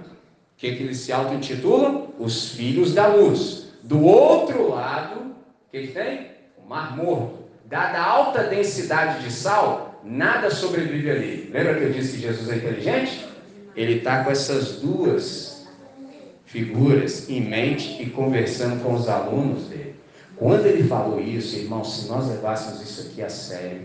que, 0.59 0.75
que 0.75 0.83
eles 0.83 0.99
se 0.99 1.13
auto-intitulam? 1.13 2.09
Os 2.19 2.51
filhos 2.51 2.93
da 2.93 3.07
luz. 3.07 3.69
Do 3.85 4.05
outro 4.05 4.71
lado, 4.71 5.21
o 5.21 5.71
que, 5.71 5.87
que 5.87 5.93
tem? 5.93 6.33
O 6.59 6.69
mar 6.69 6.97
morto. 6.97 7.45
Dada 7.65 7.99
a 7.99 8.05
alta 8.05 8.43
densidade 8.45 9.23
de 9.23 9.33
sal, 9.33 9.88
nada 10.05 10.51
sobrevive 10.51 11.11
ali. 11.11 11.51
Lembra 11.53 11.75
que 11.75 11.85
eu 11.85 11.93
disse 11.93 12.17
que 12.17 12.23
Jesus 12.23 12.51
é 12.51 12.57
inteligente? 12.57 13.27
Ele 13.77 13.99
está 13.99 14.25
com 14.25 14.31
essas 14.31 14.81
duas 14.81 15.67
figuras 16.45 17.29
em 17.29 17.41
mente 17.43 18.03
e 18.03 18.11
conversando 18.11 18.83
com 18.83 18.95
os 18.95 19.09
alunos 19.09 19.65
dele. 19.69 19.95
Quando 20.37 20.67
ele 20.67 20.85
falou 20.85 21.21
isso, 21.21 21.57
irmão, 21.57 21.85
se 21.85 22.09
nós 22.09 22.29
levássemos 22.29 22.81
isso 22.83 23.09
aqui 23.09 23.23
a 23.23 23.29
sério, 23.29 23.83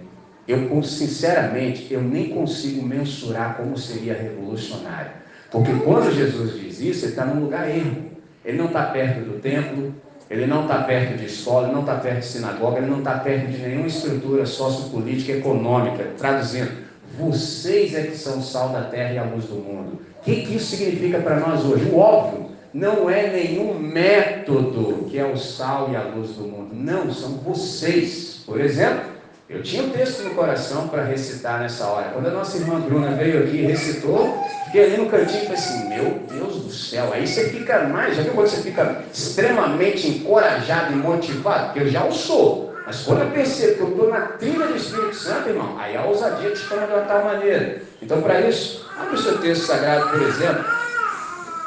eu 0.47 0.83
sinceramente 0.83 1.91
eu 1.91 2.01
nem 2.01 2.29
consigo 2.29 2.85
mensurar 2.85 3.57
como 3.57 3.77
seria 3.77 4.13
revolucionário. 4.13 5.11
Porque 5.49 5.71
quando 5.83 6.13
Jesus 6.13 6.59
diz 6.59 6.79
isso, 6.79 7.05
ele 7.05 7.11
está 7.11 7.25
num 7.25 7.43
lugar 7.43 7.69
erro. 7.69 8.11
Ele 8.43 8.57
não 8.57 8.65
está 8.65 8.85
perto 8.85 9.21
do 9.21 9.39
templo, 9.39 9.95
ele 10.33 10.47
não 10.47 10.63
está 10.63 10.81
perto 10.81 11.15
de 11.15 11.25
escola, 11.25 11.67
ele 11.67 11.73
não 11.73 11.81
está 11.81 11.93
perto 11.95 12.19
de 12.21 12.25
sinagoga, 12.25 12.79
ele 12.79 12.87
não 12.87 12.97
está 12.97 13.19
perto 13.19 13.51
de 13.51 13.57
nenhuma 13.59 13.85
estrutura 13.85 14.47
sociopolítica 14.47 15.33
econômica. 15.33 16.07
Traduzindo, 16.17 16.71
vocês 17.19 17.93
é 17.93 18.01
que 18.01 18.17
são 18.17 18.39
o 18.39 18.41
sal 18.41 18.69
da 18.69 18.81
terra 18.81 19.13
e 19.13 19.17
a 19.19 19.23
luz 19.23 19.45
do 19.45 19.55
mundo. 19.55 19.99
O 20.19 20.23
que, 20.23 20.41
que 20.41 20.55
isso 20.55 20.75
significa 20.75 21.19
para 21.19 21.39
nós 21.39 21.63
hoje? 21.63 21.85
O 21.91 21.99
óbvio, 21.99 22.49
não 22.73 23.07
é 23.07 23.27
nenhum 23.27 23.77
método 23.77 25.05
que 25.07 25.19
é 25.19 25.25
o 25.25 25.37
sal 25.37 25.91
e 25.91 25.95
a 25.95 26.01
luz 26.01 26.31
do 26.31 26.45
mundo. 26.45 26.69
Não, 26.73 27.11
são 27.13 27.37
vocês. 27.37 28.41
Por 28.43 28.59
exemplo, 28.59 29.03
eu 29.47 29.61
tinha 29.61 29.83
um 29.83 29.89
texto 29.89 30.23
no 30.23 30.31
coração 30.31 30.87
para 30.87 31.03
recitar 31.03 31.59
nessa 31.59 31.85
hora. 31.85 32.09
Quando 32.11 32.25
a 32.25 32.31
nossa 32.31 32.57
irmã 32.57 32.79
Bruna 32.79 33.11
veio 33.11 33.43
aqui 33.43 33.57
e 33.57 33.65
recitou, 33.67 34.43
fiquei 34.73 34.85
ali 34.85 34.97
no 34.97 35.09
cantinho 35.09 35.43
e 35.43 35.45
falei 35.45 35.61
assim: 35.61 35.87
Meu 35.87 36.09
Deus 36.27 36.63
do 36.63 36.71
céu, 36.71 37.13
aí 37.13 37.27
você 37.27 37.49
fica 37.49 37.83
mais, 37.83 38.17
já 38.17 38.23
viu 38.23 38.33
quando 38.33 38.47
você 38.47 38.63
fica 38.63 39.03
extremamente 39.13 40.07
encorajado 40.07 40.93
e 40.93 40.95
motivado? 40.95 41.77
Eu 41.79 41.87
já 41.87 42.03
o 42.03 42.11
sou. 42.11 42.73
Mas 42.85 43.03
quando 43.03 43.21
eu 43.21 43.29
percebo 43.29 43.75
que 43.75 43.81
eu 43.81 43.89
estou 43.89 44.09
na 44.09 44.21
trilha 44.21 44.67
do 44.67 44.75
Espírito 44.75 45.15
Santo, 45.15 45.47
irmão, 45.47 45.77
aí 45.77 45.95
a 45.95 46.03
ousadia 46.03 46.51
te 46.51 46.67
toma 46.67 46.87
de 46.87 46.91
uma 46.91 47.01
tal 47.03 47.23
maneira. 47.23 47.81
Então, 48.01 48.21
para 48.21 48.41
isso, 48.41 48.91
abre 48.97 49.13
o 49.13 49.17
seu 49.17 49.37
texto 49.37 49.65
sagrado, 49.67 50.09
por 50.09 50.21
exemplo, 50.21 50.65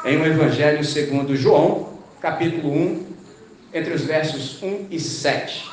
em 0.03 0.17
um 0.17 0.25
Evangelho 0.25 0.83
segundo 0.83 1.35
João, 1.35 1.93
capítulo 2.19 2.71
1, 2.71 3.05
entre 3.73 3.93
os 3.93 4.01
versos 4.01 4.61
1 4.61 4.87
e 4.91 4.99
7. 4.99 5.71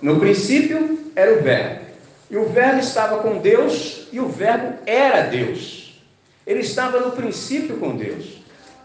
No 0.00 0.20
princípio 0.20 1.10
era 1.16 1.32
o 1.32 1.42
Verbo, 1.42 1.80
e 2.30 2.36
o 2.36 2.44
Verbo 2.44 2.78
estava 2.78 3.18
com 3.18 3.38
Deus, 3.38 3.95
e 4.12 4.20
o 4.20 4.28
Verbo 4.28 4.78
era 4.86 5.22
Deus. 5.22 6.00
Ele 6.46 6.60
estava 6.60 7.00
no 7.00 7.12
princípio 7.12 7.76
com 7.78 7.96
Deus. 7.96 8.38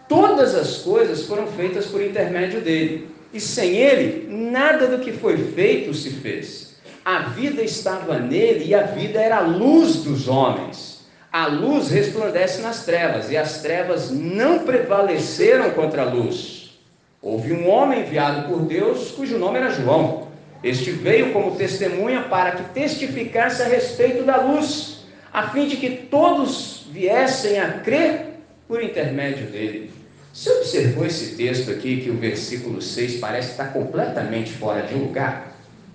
Todas 0.07 0.55
as 0.55 0.77
coisas 0.77 1.25
foram 1.25 1.47
feitas 1.47 1.85
por 1.85 2.01
intermédio 2.01 2.61
dele, 2.61 3.09
e 3.33 3.39
sem 3.39 3.77
ele, 3.77 4.27
nada 4.29 4.87
do 4.87 4.99
que 4.99 5.13
foi 5.13 5.37
feito 5.37 5.93
se 5.93 6.09
fez. 6.09 6.75
A 7.05 7.19
vida 7.29 7.61
estava 7.61 8.19
nele, 8.19 8.65
e 8.65 8.75
a 8.75 8.83
vida 8.83 9.21
era 9.21 9.37
a 9.37 9.47
luz 9.47 9.97
dos 9.97 10.27
homens. 10.27 11.05
A 11.31 11.47
luz 11.47 11.89
resplandece 11.89 12.61
nas 12.61 12.83
trevas, 12.83 13.31
e 13.31 13.37
as 13.37 13.61
trevas 13.61 14.11
não 14.11 14.59
prevaleceram 14.59 15.71
contra 15.71 16.01
a 16.01 16.11
luz. 16.11 16.77
Houve 17.21 17.53
um 17.53 17.69
homem 17.69 18.01
enviado 18.01 18.49
por 18.49 18.61
Deus, 18.61 19.11
cujo 19.11 19.37
nome 19.37 19.59
era 19.59 19.69
João. 19.69 20.27
Este 20.63 20.91
veio 20.91 21.31
como 21.31 21.55
testemunha 21.55 22.23
para 22.23 22.51
que 22.51 22.73
testificasse 22.73 23.61
a 23.61 23.67
respeito 23.67 24.23
da 24.23 24.41
luz, 24.41 25.00
a 25.33 25.49
fim 25.49 25.67
de 25.67 25.77
que 25.77 25.89
todos 25.89 26.87
viessem 26.91 27.59
a 27.59 27.79
crer 27.79 28.31
por 28.67 28.83
intermédio 28.83 29.47
dele. 29.47 29.91
Você 30.33 30.49
observou 30.49 31.05
esse 31.05 31.35
texto 31.35 31.71
aqui, 31.71 32.01
que 32.01 32.09
o 32.09 32.17
versículo 32.17 32.81
6 32.81 33.19
parece 33.19 33.51
estar 33.51 33.73
completamente 33.73 34.53
fora 34.53 34.81
de 34.83 34.95
lugar? 34.95 35.51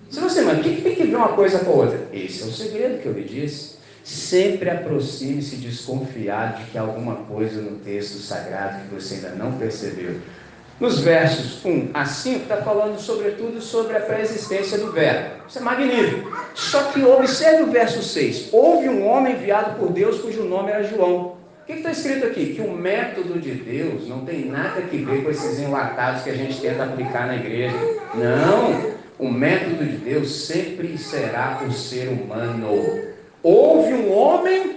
Se 0.09 0.19
você, 0.19 0.41
mano, 0.41 0.59
o 0.59 0.63
que 0.63 0.81
tem 0.81 0.95
que 0.95 1.03
ver 1.03 1.15
uma 1.15 1.33
coisa 1.33 1.59
com 1.59 1.71
a 1.71 1.75
outra? 1.75 2.07
Esse 2.13 2.43
é 2.43 2.45
o 2.45 2.51
segredo 2.51 3.01
que 3.01 3.07
eu 3.07 3.13
lhe 3.13 3.23
disse. 3.23 3.77
Sempre 4.03 4.69
aproxime-se 4.69 5.57
desconfiado 5.57 6.63
de 6.63 6.71
que 6.71 6.77
alguma 6.77 7.15
coisa 7.15 7.61
no 7.61 7.79
texto 7.79 8.19
sagrado 8.19 8.87
que 8.87 8.95
você 8.95 9.15
ainda 9.15 9.31
não 9.31 9.53
percebeu. 9.53 10.17
Nos 10.79 10.99
versos 10.99 11.65
1 11.65 11.89
a 11.91 12.05
5, 12.05 12.43
está 12.43 12.57
falando 12.57 12.99
sobretudo 12.99 13.59
sobre 13.59 13.97
a 13.97 13.99
pré-existência 13.99 14.77
do 14.77 14.91
verbo. 14.91 15.41
Isso 15.49 15.57
é 15.57 15.61
magnífico. 15.61 16.31
Só 16.53 16.83
que 16.91 17.03
observe 17.03 17.63
o 17.63 17.71
verso 17.71 18.03
6. 18.03 18.49
Houve 18.51 18.87
um 18.87 19.07
homem 19.07 19.33
enviado 19.33 19.79
por 19.79 19.91
Deus 19.91 20.19
cujo 20.19 20.43
nome 20.43 20.71
era 20.71 20.83
João. 20.83 21.35
O 21.63 21.65
que 21.65 21.73
está 21.73 21.89
escrito 21.89 22.27
aqui? 22.27 22.53
Que 22.53 22.61
o 22.61 22.71
método 22.71 23.39
de 23.39 23.53
Deus 23.53 24.07
não 24.07 24.19
tem 24.23 24.45
nada 24.45 24.77
a 24.77 24.81
ver 24.81 25.23
com 25.23 25.31
esses 25.31 25.59
enlatados 25.59 26.21
que 26.21 26.29
a 26.29 26.35
gente 26.35 26.61
tenta 26.61 26.83
aplicar 26.83 27.25
na 27.25 27.37
igreja. 27.37 27.75
Não! 28.13 28.97
O 29.17 29.31
método 29.31 29.83
de 29.83 29.97
Deus 29.97 30.45
sempre 30.45 30.95
será 30.95 31.59
o 31.67 31.71
ser 31.71 32.07
humano. 32.07 33.01
Houve 33.41 33.93
um 33.95 34.13
homem 34.15 34.76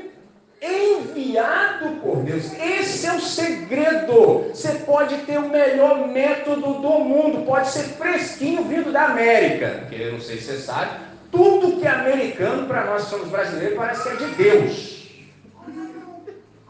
enviado 0.62 1.96
por 2.02 2.18
Deus. 2.18 2.52
Esse 2.52 3.06
é 3.06 3.14
o 3.14 3.20
segredo. 3.20 4.50
Você 4.52 4.72
pode 4.80 5.16
ter 5.18 5.38
o 5.38 5.48
melhor 5.48 6.08
método 6.08 6.74
do 6.74 6.90
mundo, 7.00 7.46
pode 7.46 7.68
ser 7.68 7.84
fresquinho 7.84 8.64
vindo 8.64 8.92
da 8.92 9.06
América, 9.06 9.78
porque 9.80 10.02
eu 10.02 10.12
não 10.12 10.20
sei 10.20 10.36
se 10.36 10.44
você 10.44 10.58
sabe, 10.58 11.00
tudo 11.30 11.78
que 11.78 11.86
é 11.86 11.90
americano 11.90 12.66
para 12.66 12.84
nós 12.84 13.04
que 13.04 13.10
somos 13.10 13.28
brasileiros 13.28 13.76
parece 13.76 14.02
que 14.02 14.08
é 14.08 14.26
de 14.26 14.34
Deus. 14.34 15.00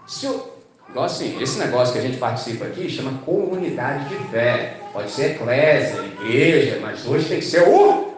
Se 0.07 0.26
eu, 0.26 0.55
assim, 0.97 1.41
esse 1.41 1.59
negócio 1.59 1.93
que 1.93 1.99
a 1.99 2.03
gente 2.03 2.18
participa 2.18 2.66
aqui 2.66 2.88
chama 2.88 3.18
comunidade 3.24 4.09
de 4.09 4.16
fé. 4.28 4.76
Pode 4.93 5.11
ser 5.11 5.36
eclésia, 5.36 6.01
igreja, 6.01 6.80
mas 6.82 7.07
hoje 7.07 7.28
tem 7.28 7.38
que 7.38 7.45
ser 7.45 7.62
o 7.68 8.12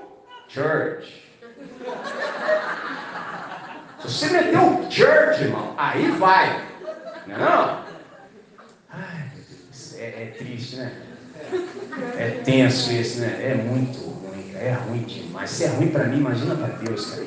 church. 0.49 1.22
Se 4.03 4.09
você 4.09 4.31
meter 4.31 4.59
um 4.59 4.91
church, 4.91 5.43
irmão, 5.43 5.75
aí 5.77 6.11
vai. 6.13 6.67
Não? 7.27 7.83
Ai, 8.91 9.31
meu 9.33 9.45
Deus, 9.49 9.97
é, 9.97 10.05
é 10.05 10.35
triste, 10.37 10.77
né? 10.77 10.93
É 12.17 12.31
tenso 12.45 12.91
esse, 12.93 13.21
né? 13.21 13.39
É 13.41 13.55
muito 13.55 13.99
ruim, 13.99 14.53
é 14.57 14.73
ruim 14.73 15.03
demais. 15.03 15.51
Se 15.51 15.65
é 15.65 15.69
ruim 15.69 15.89
para 15.89 16.05
mim, 16.05 16.19
imagina 16.19 16.57
para 16.57 16.69
Deus, 16.79 17.07
cara. 17.07 17.27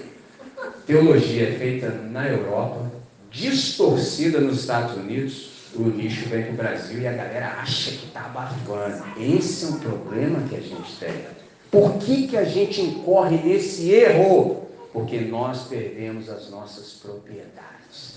Teologia 0.85 1.49
é 1.49 1.53
feita 1.53 1.89
na 1.89 2.27
Europa, 2.27 2.91
distorcida 3.31 4.41
nos 4.41 4.59
Estados 4.59 4.97
Unidos, 4.97 5.51
o 5.75 5.89
lixo 5.89 6.27
vem 6.29 6.43
para 6.43 6.51
o 6.51 6.55
Brasil 6.55 7.01
e 7.01 7.07
a 7.07 7.13
galera 7.13 7.55
acha 7.59 7.91
que 7.91 8.05
está 8.07 8.25
abafando. 8.25 9.03
Esse 9.17 9.65
é 9.65 9.67
um 9.69 9.79
problema 9.79 10.41
que 10.47 10.55
a 10.55 10.61
gente 10.61 10.95
tem. 10.99 11.25
Por 11.71 11.97
que, 11.97 12.27
que 12.27 12.37
a 12.37 12.45
gente 12.45 12.81
incorre 12.81 13.37
nesse 13.37 13.91
erro? 13.91 14.65
Porque 14.95 15.19
nós 15.19 15.63
perdemos 15.63 16.29
as 16.29 16.49
nossas 16.49 16.93
propriedades. 16.93 18.15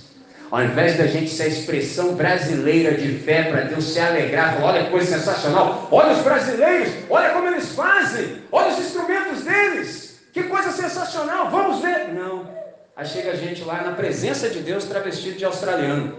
Ao 0.49 0.63
invés 0.63 0.97
da 0.97 1.09
gente 1.09 1.29
ser 1.29 1.43
a 1.43 1.49
expressão 1.49 2.15
brasileira 2.15 2.95
de 2.95 3.19
fé 3.19 3.51
para 3.51 3.63
Deus 3.63 3.83
se 3.83 3.99
alegrar, 3.99 4.55
falar, 4.55 4.69
olha 4.69 4.85
que 4.85 4.91
coisa 4.93 5.19
sensacional, 5.19 5.89
olha 5.91 6.13
os 6.13 6.23
brasileiros, 6.23 6.93
olha 7.11 7.31
como 7.31 7.49
eles 7.49 7.71
fazem, 7.71 8.45
olha 8.53 8.69
os 8.69 8.79
instrumentos 8.79 9.43
deles, 9.43 10.21
que 10.33 10.45
coisa 10.45 10.71
sensacional, 10.71 11.51
vamos 11.51 11.83
ver. 11.83 12.15
Não. 12.15 12.49
Aí 12.95 13.05
chega 13.05 13.33
a 13.33 13.37
gente 13.37 13.65
lá 13.65 13.83
na 13.83 13.93
presença 13.97 14.49
de 14.49 14.61
Deus 14.61 14.85
travestido 14.85 15.37
de 15.37 15.45
australiano. 15.45 16.17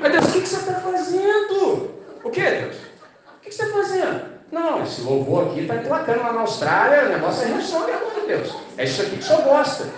Mas 0.00 0.12
Deus, 0.12 0.24
o 0.24 0.32
que, 0.32 0.40
você 0.40 0.56
está 0.56 0.80
fazendo? 0.80 1.94
O 2.24 2.30
que, 2.30 2.42
Deus? 2.42 2.76
O 2.76 3.40
que 3.42 3.54
você 3.54 3.62
está 3.62 3.72
fazendo? 3.72 4.35
Não, 4.50 4.82
esse 4.82 5.00
louvor 5.02 5.48
aqui 5.48 5.60
está 5.60 5.76
emplacando 5.76 6.20
lá 6.20 6.32
na 6.32 6.40
Austrália, 6.42 7.06
o 7.06 7.08
negócio 7.08 7.44
é 7.44 7.48
reação, 7.48 7.82
pelo 7.84 7.98
amor 7.98 8.20
de 8.20 8.26
Deus. 8.26 8.54
É 8.78 8.84
isso 8.84 9.02
aqui 9.02 9.16
que 9.16 9.24
senhor 9.24 9.42
gosta. 9.42 9.88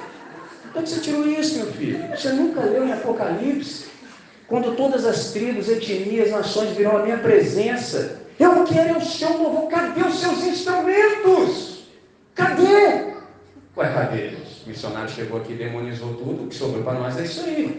Onde 0.74 0.88
você 0.88 1.00
tirou 1.00 1.26
isso, 1.26 1.58
meu 1.58 1.72
filho? 1.72 2.08
Você 2.16 2.30
nunca 2.30 2.60
leu 2.60 2.86
em 2.86 2.92
Apocalipse? 2.92 3.86
Quando 4.46 4.74
todas 4.76 5.04
as 5.04 5.32
tribos, 5.32 5.68
etnias, 5.68 6.30
nações 6.30 6.70
virão 6.70 6.96
à 6.96 7.02
minha 7.02 7.18
presença, 7.18 8.22
eu 8.38 8.64
quero 8.64 8.98
o 8.98 9.04
seu 9.04 9.36
louvor. 9.36 9.68
Cadê 9.68 10.02
os 10.02 10.18
seus 10.18 10.42
instrumentos? 10.44 11.86
Cadê? 12.34 13.12
Ué, 13.76 13.92
cadê? 13.92 14.28
O 14.64 14.68
missionário 14.68 15.10
chegou 15.10 15.40
aqui 15.40 15.52
e 15.52 15.56
demonizou 15.56 16.14
tudo, 16.14 16.44
o 16.44 16.46
que 16.48 16.54
sobrou 16.54 16.82
para 16.82 16.98
nós 16.98 17.18
é 17.18 17.24
isso 17.24 17.44
aí. 17.44 17.78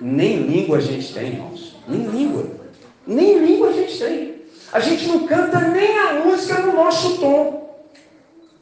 Nem 0.00 0.42
língua 0.42 0.78
a 0.78 0.80
gente 0.80 1.12
tem, 1.12 1.28
irmãos. 1.28 1.76
Nem 1.86 2.06
língua. 2.06 2.46
Nem 3.06 3.38
língua 3.38 3.68
a 3.68 3.72
gente 3.72 3.98
tem. 3.98 4.39
A 4.72 4.80
gente 4.80 5.06
não 5.06 5.26
canta 5.26 5.60
nem 5.60 5.98
a 5.98 6.12
música 6.24 6.60
no 6.60 6.72
nosso 6.72 7.18
tom. 7.18 7.60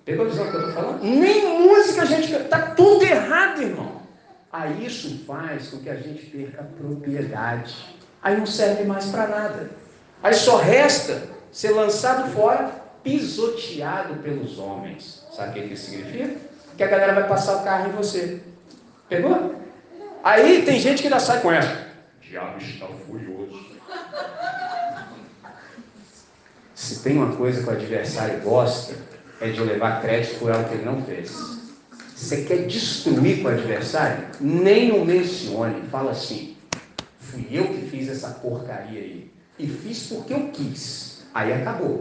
Pegou 0.05 0.25
a 0.25 0.29
visão 0.29 0.51
que 0.51 0.57
eu 0.57 0.61
estou 0.61 0.75
falando? 0.75 1.05
Nem 1.05 1.61
música 1.61 2.03
a 2.03 2.05
gente 2.07 2.29
canta. 2.29 2.45
Está 2.45 2.61
tudo 2.71 3.05
errado, 3.05 3.63
irmão. 3.63 4.01
Aí 4.51 4.87
isso 4.87 5.25
faz 5.27 5.69
com 5.69 5.79
que 5.79 5.91
a 5.91 5.97
gente 5.97 6.25
perca 6.27 6.63
a 6.63 6.65
propriedade. 6.65 7.75
Aí 8.23 8.37
não 8.37 8.47
serve 8.47 8.85
mais 8.85 9.07
para 9.07 9.27
nada. 9.27 9.71
Aí 10.23 10.33
só 10.35 10.57
resta 10.57 11.23
ser 11.53 11.71
lançado 11.71 12.31
fora, 12.33 12.73
pisoteado 13.03 14.15
pelos 14.17 14.59
homens. 14.59 15.27
Sabe 15.31 15.51
o 15.51 15.53
que 15.63 15.75
isso 15.75 15.91
significa? 15.91 16.37
Que 16.77 16.83
a 16.83 16.89
galera 16.89 17.13
vai 17.13 17.29
passar 17.29 17.57
o 17.57 17.65
carro 17.65 17.89
em 17.89 17.93
você. 17.93 18.43
Pegou? 19.09 19.57
Aí 20.25 20.63
tem 20.63 20.81
gente 20.81 21.03
que 21.03 21.09
ainda 21.09 21.21
sai 21.21 21.41
com 21.41 21.53
essa. 21.53 21.87
Diabo 22.21 22.59
está 22.59 22.87
furioso. 23.07 23.67
Se 26.79 27.01
tem 27.01 27.17
uma 27.17 27.35
coisa 27.35 27.61
que 27.61 27.69
o 27.69 27.73
adversário 27.73 28.41
gosta, 28.41 28.95
é 29.41 29.49
de 29.49 29.61
levar 29.61 30.01
crédito 30.01 30.39
por 30.39 30.53
algo 30.53 30.69
que 30.69 30.77
ele 30.77 30.85
não 30.85 31.03
fez. 31.03 31.37
Você 32.15 32.43
quer 32.43 32.69
destruir 32.69 33.43
com 33.43 33.49
o 33.49 33.51
adversário? 33.51 34.27
Nem 34.41 34.93
o 34.93 35.05
mencione. 35.05 35.83
Fala 35.91 36.13
assim: 36.13 36.57
fui 37.19 37.49
eu 37.51 37.67
que 37.67 37.85
fiz 37.91 38.09
essa 38.09 38.29
porcaria 38.29 39.01
aí. 39.01 39.29
E 39.59 39.67
fiz 39.67 40.07
porque 40.07 40.33
eu 40.33 40.51
quis. 40.53 41.25
Aí 41.35 41.53
acabou. 41.53 41.99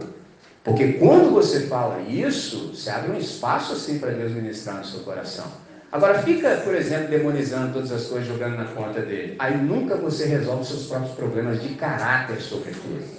Porque 0.62 0.92
quando 0.92 1.32
você 1.32 1.66
fala 1.66 2.00
isso, 2.02 2.68
você 2.72 2.88
abre 2.88 3.10
um 3.10 3.18
espaço 3.18 3.72
assim 3.72 3.98
para 3.98 4.12
Deus 4.12 4.30
ministrar 4.30 4.76
no 4.76 4.84
seu 4.84 5.00
coração. 5.00 5.46
Agora 5.90 6.22
fica, 6.22 6.58
por 6.58 6.76
exemplo, 6.76 7.08
demonizando 7.08 7.72
todas 7.72 7.90
as 7.90 8.04
coisas, 8.06 8.28
jogando 8.28 8.56
na 8.56 8.66
conta 8.66 9.02
dele. 9.02 9.34
Aí 9.40 9.56
nunca 9.56 9.96
você 9.96 10.26
resolve 10.26 10.64
seus 10.64 10.86
próprios 10.86 11.16
problemas 11.16 11.60
de 11.60 11.70
caráter, 11.70 12.40
sobretudo. 12.40 13.17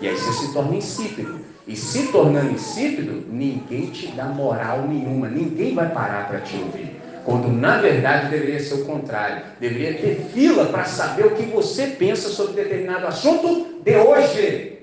E 0.00 0.08
aí 0.08 0.14
você 0.16 0.32
se 0.32 0.52
torna 0.52 0.76
insípido. 0.76 1.40
E 1.66 1.76
se 1.76 2.08
tornando 2.08 2.52
insípido, 2.52 3.24
ninguém 3.28 3.86
te 3.90 4.08
dá 4.08 4.24
moral 4.24 4.88
nenhuma, 4.88 5.28
ninguém 5.28 5.74
vai 5.74 5.88
parar 5.90 6.26
para 6.26 6.40
te 6.40 6.56
ouvir. 6.56 6.96
Quando 7.24 7.48
na 7.48 7.80
verdade 7.80 8.28
deveria 8.28 8.58
ser 8.58 8.74
o 8.74 8.84
contrário. 8.84 9.44
Deveria 9.60 9.94
ter 9.94 10.16
fila 10.32 10.66
para 10.66 10.84
saber 10.84 11.26
o 11.26 11.36
que 11.36 11.42
você 11.44 11.88
pensa 11.88 12.28
sobre 12.28 12.54
determinado 12.54 13.06
assunto 13.06 13.80
de 13.84 13.96
hoje. 13.96 14.78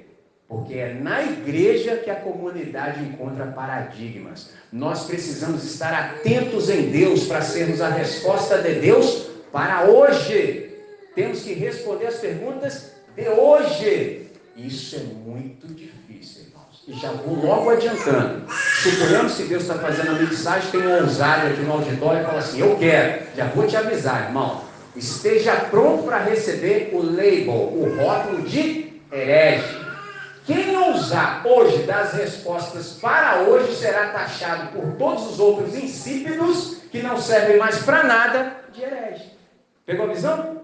Porque 0.48 0.76
é 0.76 0.94
na 0.94 1.24
igreja 1.24 1.98
que 1.98 2.10
a 2.10 2.16
comunidade 2.16 3.04
encontra 3.04 3.48
paradigmas. 3.48 4.52
Nós 4.72 5.06
precisamos 5.06 5.66
estar 5.66 5.94
atentos 5.94 6.70
em 6.70 6.84
Deus 6.90 7.26
para 7.26 7.42
sermos 7.42 7.82
a 7.82 7.90
resposta 7.90 8.60
de 8.60 8.76
Deus 8.76 9.28
para 9.52 9.84
hoje. 9.84 10.72
Temos 11.16 11.42
que 11.42 11.54
responder 11.54 12.08
as 12.08 12.16
perguntas 12.16 12.94
de 13.16 13.28
hoje. 13.28 14.27
Isso 14.58 14.96
é 14.96 15.00
muito 15.00 15.68
difícil, 15.68 16.46
irmãos. 16.46 16.84
E 16.88 16.94
já 16.94 17.12
vou 17.12 17.36
logo 17.46 17.70
adiantando. 17.70 18.52
Suponhamos 18.82 19.36
que 19.36 19.44
Deus 19.44 19.62
está 19.62 19.76
fazendo 19.76 20.10
a 20.10 20.14
mensagem, 20.14 20.72
tem 20.72 20.82
um 20.82 21.04
ousado 21.04 21.48
aqui 21.48 21.62
no 21.62 21.74
auditório 21.74 22.22
e 22.22 22.26
fala 22.26 22.40
assim: 22.40 22.60
Eu 22.60 22.76
quero. 22.76 23.24
Já 23.36 23.46
vou 23.50 23.68
te 23.68 23.78
avisar, 23.78 24.26
irmão. 24.26 24.64
Esteja 24.96 25.56
pronto 25.56 26.04
para 26.04 26.24
receber 26.24 26.90
o 26.92 27.04
label, 27.04 27.54
o 27.54 27.96
rótulo 28.00 28.42
de 28.42 29.00
herege. 29.12 29.78
Quem 30.44 30.76
ousar 30.76 31.46
hoje 31.46 31.84
dar 31.84 32.00
as 32.00 32.14
respostas 32.14 32.94
para 32.94 33.42
hoje 33.42 33.76
será 33.76 34.08
taxado 34.08 34.72
por 34.72 34.94
todos 34.94 35.30
os 35.30 35.40
outros 35.40 35.76
insípidos 35.76 36.78
que 36.90 37.04
não 37.04 37.18
servem 37.18 37.58
mais 37.58 37.78
para 37.80 38.04
nada 38.06 38.56
de 38.74 38.82
herege. 38.82 39.34
Pegou 39.86 40.06
a 40.06 40.14
visão? 40.14 40.62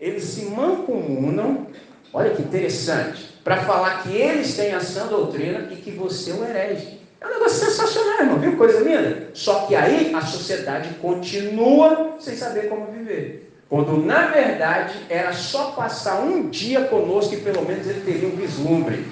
Eles 0.00 0.24
se 0.24 0.46
mancomunam 0.46 1.68
Olha 2.12 2.30
que 2.30 2.42
interessante. 2.42 3.30
Para 3.44 3.58
falar 3.58 4.02
que 4.02 4.14
eles 4.14 4.54
têm 4.56 4.72
a 4.72 4.80
sã 4.80 5.06
doutrina 5.06 5.68
e 5.70 5.76
que 5.76 5.90
você 5.92 6.30
é 6.30 6.34
o 6.34 6.44
herege. 6.44 7.00
É 7.20 7.26
um 7.26 7.30
negócio 7.30 7.66
sensacional, 7.66 8.20
irmão. 8.20 8.38
Viu 8.38 8.56
coisa 8.56 8.80
linda? 8.80 9.28
Só 9.34 9.66
que 9.66 9.74
aí 9.74 10.14
a 10.14 10.20
sociedade 10.22 10.94
continua 11.00 12.16
sem 12.18 12.36
saber 12.36 12.68
como 12.68 12.90
viver. 12.90 13.50
Quando 13.68 13.98
na 13.98 14.26
verdade 14.26 14.94
era 15.08 15.32
só 15.32 15.70
passar 15.70 16.20
um 16.22 16.48
dia 16.48 16.86
conosco 16.86 17.34
e 17.34 17.40
pelo 17.40 17.64
menos 17.64 17.86
ele 17.86 18.00
teria 18.00 18.28
um 18.28 18.36
vislumbre. 18.36 19.06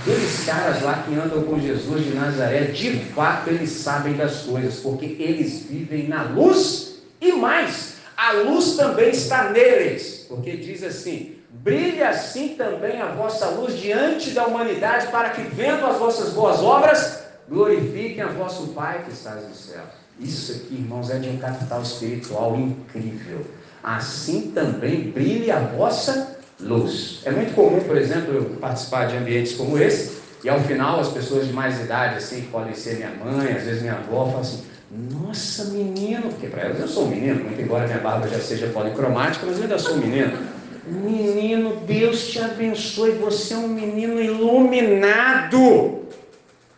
Aqueles 0.00 0.44
caras 0.44 0.82
lá 0.82 1.04
que 1.06 1.14
andam 1.14 1.42
com 1.44 1.58
Jesus 1.58 2.04
de 2.04 2.10
Nazaré, 2.14 2.64
de 2.64 2.98
fato 3.14 3.48
eles 3.48 3.70
sabem 3.70 4.14
das 4.14 4.42
coisas, 4.42 4.80
porque 4.80 5.16
eles 5.18 5.62
vivem 5.62 6.08
na 6.08 6.24
luz 6.24 6.98
e 7.20 7.32
mais, 7.32 7.94
a 8.16 8.32
luz 8.32 8.76
também 8.76 9.10
está 9.10 9.50
neles, 9.50 10.26
porque 10.28 10.56
diz 10.56 10.84
assim: 10.84 11.35
brilha 11.62 12.08
assim 12.10 12.54
também 12.56 13.00
a 13.00 13.06
vossa 13.06 13.46
luz 13.50 13.78
diante 13.78 14.30
da 14.30 14.46
humanidade, 14.46 15.08
para 15.08 15.30
que, 15.30 15.42
vendo 15.42 15.84
as 15.86 15.98
vossas 15.98 16.32
boas 16.32 16.60
obras, 16.62 17.24
glorifiquem 17.48 18.22
a 18.22 18.28
vosso 18.28 18.68
Pai 18.68 19.02
que 19.04 19.12
está 19.12 19.34
no 19.34 19.54
céu. 19.54 19.82
Isso 20.18 20.52
aqui, 20.52 20.74
irmãos, 20.74 21.10
é 21.10 21.18
de 21.18 21.28
um 21.28 21.38
capital 21.38 21.82
espiritual 21.82 22.56
incrível. 22.56 23.44
Assim 23.82 24.50
também 24.52 25.10
brilhe 25.10 25.50
a 25.50 25.60
vossa 25.60 26.38
luz. 26.58 27.20
É 27.24 27.30
muito 27.30 27.54
comum, 27.54 27.80
por 27.80 27.96
exemplo, 27.96 28.34
eu 28.34 28.44
participar 28.60 29.06
de 29.06 29.16
ambientes 29.16 29.54
como 29.54 29.78
esse, 29.78 30.16
e 30.42 30.48
ao 30.48 30.60
final 30.60 31.00
as 31.00 31.08
pessoas 31.08 31.46
de 31.46 31.52
mais 31.52 31.80
idade, 31.80 32.16
assim, 32.16 32.42
que 32.42 32.48
podem 32.48 32.74
ser 32.74 32.96
minha 32.96 33.10
mãe, 33.10 33.52
às 33.52 33.64
vezes 33.64 33.82
minha 33.82 33.94
avó, 33.94 34.26
falam 34.26 34.40
assim: 34.40 34.64
Nossa, 34.90 35.64
menino, 35.66 36.22
porque 36.30 36.46
para 36.46 36.62
elas 36.62 36.80
eu 36.80 36.88
sou 36.88 37.04
um 37.04 37.08
menino, 37.08 37.44
muito 37.44 37.60
embora 37.60 37.86
minha 37.86 37.98
barba 37.98 38.28
já 38.28 38.38
seja 38.38 38.68
policromática, 38.68 39.44
mas 39.46 39.56
eu 39.56 39.64
ainda 39.64 39.78
sou 39.78 39.94
um 39.94 39.98
menino. 39.98 40.55
Menino, 40.86 41.76
Deus 41.80 42.28
te 42.28 42.38
abençoe, 42.38 43.12
você 43.12 43.54
é 43.54 43.56
um 43.56 43.68
menino 43.68 44.20
iluminado. 44.20 46.06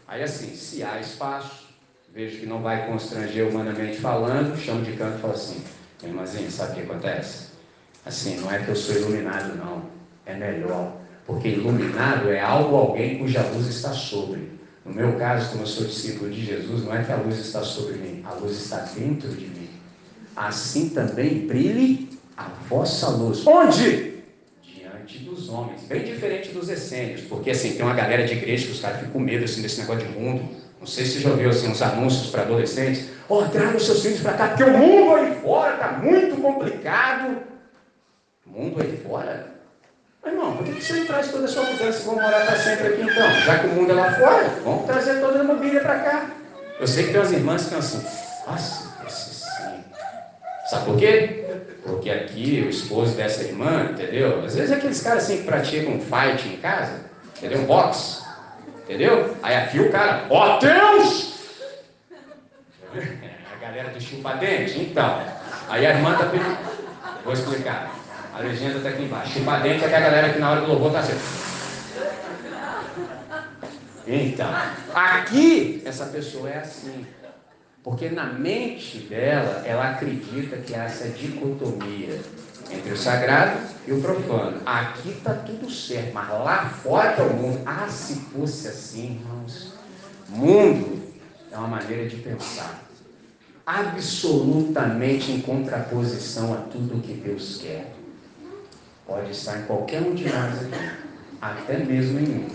Aí 0.07 0.23
assim, 0.23 0.55
se 0.55 0.83
há 0.83 0.99
espaço, 0.99 1.69
vejo 2.15 2.39
que 2.41 2.47
não 2.47 2.63
vai 2.63 2.87
constranger 2.87 3.47
humanamente 3.47 3.99
falando, 3.99 4.57
chamo 4.57 4.83
de 4.83 4.93
canto 4.93 5.19
e 5.19 5.21
falo 5.21 5.35
assim, 5.35 5.63
irmãzinha, 6.03 6.51
sabe 6.51 6.73
o 6.73 6.75
que 6.77 6.91
acontece? 6.91 7.49
Assim, 8.07 8.37
não 8.37 8.51
é 8.51 8.61
que 8.61 8.71
eu 8.71 8.77
sou 8.77 8.97
iluminado, 8.97 9.55
não. 9.57 9.83
É 10.25 10.35
melhor. 10.35 10.97
Porque 11.27 11.49
iluminado 11.49 12.31
é 12.31 12.41
algo, 12.41 12.75
alguém 12.75 13.19
cuja 13.19 13.43
luz 13.53 13.67
está 13.67 13.93
sobre. 13.93 14.51
No 14.87 14.95
meu 14.95 15.19
caso, 15.19 15.51
como 15.51 15.65
eu 15.65 15.67
sou 15.67 15.87
discípulo 15.87 16.31
de 16.31 16.43
Jesus, 16.43 16.85
não 16.85 16.95
é 16.95 17.05
que 17.05 17.13
a 17.13 17.17
luz 17.17 17.39
está 17.39 17.63
sobre 17.63 17.97
mim, 17.99 18.25
a 18.25 18.33
luz 18.33 18.57
está 18.59 18.79
dentro 18.79 19.29
de 19.29 19.47
mim. 19.47 19.69
Assim 20.35 20.89
também 20.89 21.47
brilhe 21.47 22.18
a 22.39 22.45
vossa 22.69 23.09
luz. 23.09 23.45
Onde? 23.45 24.23
Diante 24.63 25.19
dos 25.19 25.49
homens. 25.49 25.83
Bem 25.83 26.05
diferente 26.05 26.51
dos 26.51 26.69
essênios, 26.69 27.23
porque 27.23 27.51
assim, 27.51 27.73
tem 27.73 27.85
uma 27.85 27.95
galera 27.95 28.25
de 28.25 28.35
igreja 28.35 28.67
que 28.67 28.73
os 28.73 28.81
caras 28.81 28.99
ficam 28.99 29.13
com 29.13 29.19
medo 29.19 29.45
assim, 29.45 29.61
desse 29.61 29.81
negócio 29.81 30.07
de 30.07 30.17
mundo. 30.17 30.49
Não 30.79 30.87
sei 30.87 31.05
se 31.05 31.15
você 31.15 31.21
já 31.21 31.31
ouviu 31.31 31.51
assim, 31.51 31.69
uns 31.69 31.83
anúncios 31.83 32.31
para 32.31 32.43
adolescentes. 32.43 33.09
Ó, 33.29 33.41
oh, 33.41 33.49
traga 33.49 33.77
os 33.77 33.85
seus 33.85 34.01
filhos 34.01 34.21
para 34.21 34.35
cá, 34.35 34.49
porque 34.49 34.63
o 34.63 34.79
mundo 34.79 35.15
aí 35.17 35.35
fora 35.43 35.75
está 35.75 35.93
muito 35.99 36.41
complicado. 36.41 37.39
O 38.47 38.51
mundo 38.51 38.81
aí 38.81 38.97
fora? 38.99 39.59
Mas, 40.23 40.33
irmão, 40.33 40.57
por 40.57 40.65
que 40.65 40.81
você 40.81 40.93
não 40.93 41.07
traz 41.07 41.29
toda 41.33 41.45
a 41.45 41.49
sua 41.49 41.65
mudança 41.65 42.01
e 42.01 42.05
vamos 42.05 42.23
morar 42.23 42.47
para 42.47 42.57
sempre 42.57 42.87
aqui 42.87 43.03
então? 43.03 43.31
Já 43.41 43.59
que 43.59 43.67
o 43.67 43.71
mundo 43.71 43.91
é 43.91 43.95
lá 43.95 44.13
fora, 44.13 44.49
vamos 44.63 44.87
trazer 44.87 45.21
toda 45.21 45.41
a 45.41 45.45
mobília 45.45 45.81
para 45.81 45.99
cá. 45.99 46.31
Eu 46.79 46.87
sei 46.87 47.07
que 47.07 47.11
tem 47.11 47.21
umas 47.21 47.33
irmãs 47.33 47.63
que 47.63 47.75
estão 47.75 47.79
assim, 47.81 48.07
nossa. 48.47 48.89
Sabe 50.69 50.85
por 50.85 50.99
quê? 50.99 51.47
Porque 51.83 52.11
aqui 52.11 52.63
o 52.67 52.69
esposo 52.69 53.17
dessa 53.17 53.43
irmã, 53.43 53.91
entendeu? 53.91 54.45
Às 54.45 54.55
vezes 54.55 54.71
aqueles 54.71 55.01
caras 55.01 55.25
assim 55.25 55.39
que 55.39 55.45
praticam 55.45 55.99
fight 55.99 56.47
em 56.47 56.59
casa, 56.59 57.01
entendeu? 57.39 57.63
Boxe, 57.65 58.23
entendeu? 58.85 59.35
Aí 59.43 59.57
aqui 59.57 59.81
o 59.81 59.91
cara, 59.91 60.27
ó 60.29 60.59
Deus! 60.59 61.39
A 63.51 63.57
galera 63.61 63.91
de 63.91 64.05
chupa-dente, 64.05 64.79
então. 64.79 65.23
Aí 65.69 65.87
a 65.87 65.91
irmã 65.91 66.13
está 66.13 66.27
pedindo. 66.27 66.57
Vou 67.25 67.33
explicar. 67.33 67.95
A 68.35 68.41
legenda 68.41 68.79
está 68.79 68.91
aqui 68.91 69.03
embaixo. 69.03 69.33
Chupa-dente 69.33 69.85
é 69.85 69.89
que 69.89 69.95
a 69.95 70.01
galera 70.01 70.33
que 70.33 70.39
na 70.39 70.51
hora 70.51 70.61
do 70.61 70.69
louvor 70.69 70.89
está 70.89 71.01
assim. 71.01 71.19
Então, 74.07 74.49
aqui 74.95 75.83
essa 75.85 76.07
pessoa 76.07 76.49
é 76.49 76.59
assim. 76.59 77.07
Porque 77.89 78.11
na 78.11 78.27
mente 78.27 78.99
dela, 78.99 79.63
ela 79.65 79.93
acredita 79.93 80.59
que 80.59 80.75
há 80.75 80.85
essa 80.85 81.09
dicotomia 81.09 82.21
entre 82.71 82.93
o 82.93 82.97
sagrado 82.97 83.61
e 83.87 83.93
o 83.93 84.03
profano. 84.03 84.61
Aqui 84.67 85.09
está 85.09 85.33
tudo 85.33 85.71
certo, 85.71 86.13
mas 86.13 86.29
lá 86.29 86.69
fora 86.69 87.13
é 87.13 87.23
o 87.23 87.33
mundo. 87.33 87.63
Ah, 87.65 87.89
se 87.89 88.17
fosse 88.17 88.69
assim, 88.69 89.19
irmãos. 89.19 89.73
Mundo 90.29 91.03
é 91.51 91.57
uma 91.57 91.67
maneira 91.67 92.07
de 92.07 92.17
pensar 92.17 92.87
absolutamente 93.65 95.33
em 95.33 95.41
contraposição 95.41 96.53
a 96.53 96.59
tudo 96.59 97.01
que 97.01 97.15
Deus 97.15 97.57
quer. 97.57 97.95
Pode 99.07 99.31
estar 99.31 99.61
em 99.61 99.63
qualquer 99.63 100.03
um 100.03 100.15
de 100.15 100.25
nós 100.25 100.61
aqui, 100.61 100.91
até 101.41 101.79
mesmo 101.79 102.19
em 102.19 102.27
mim. 102.27 102.49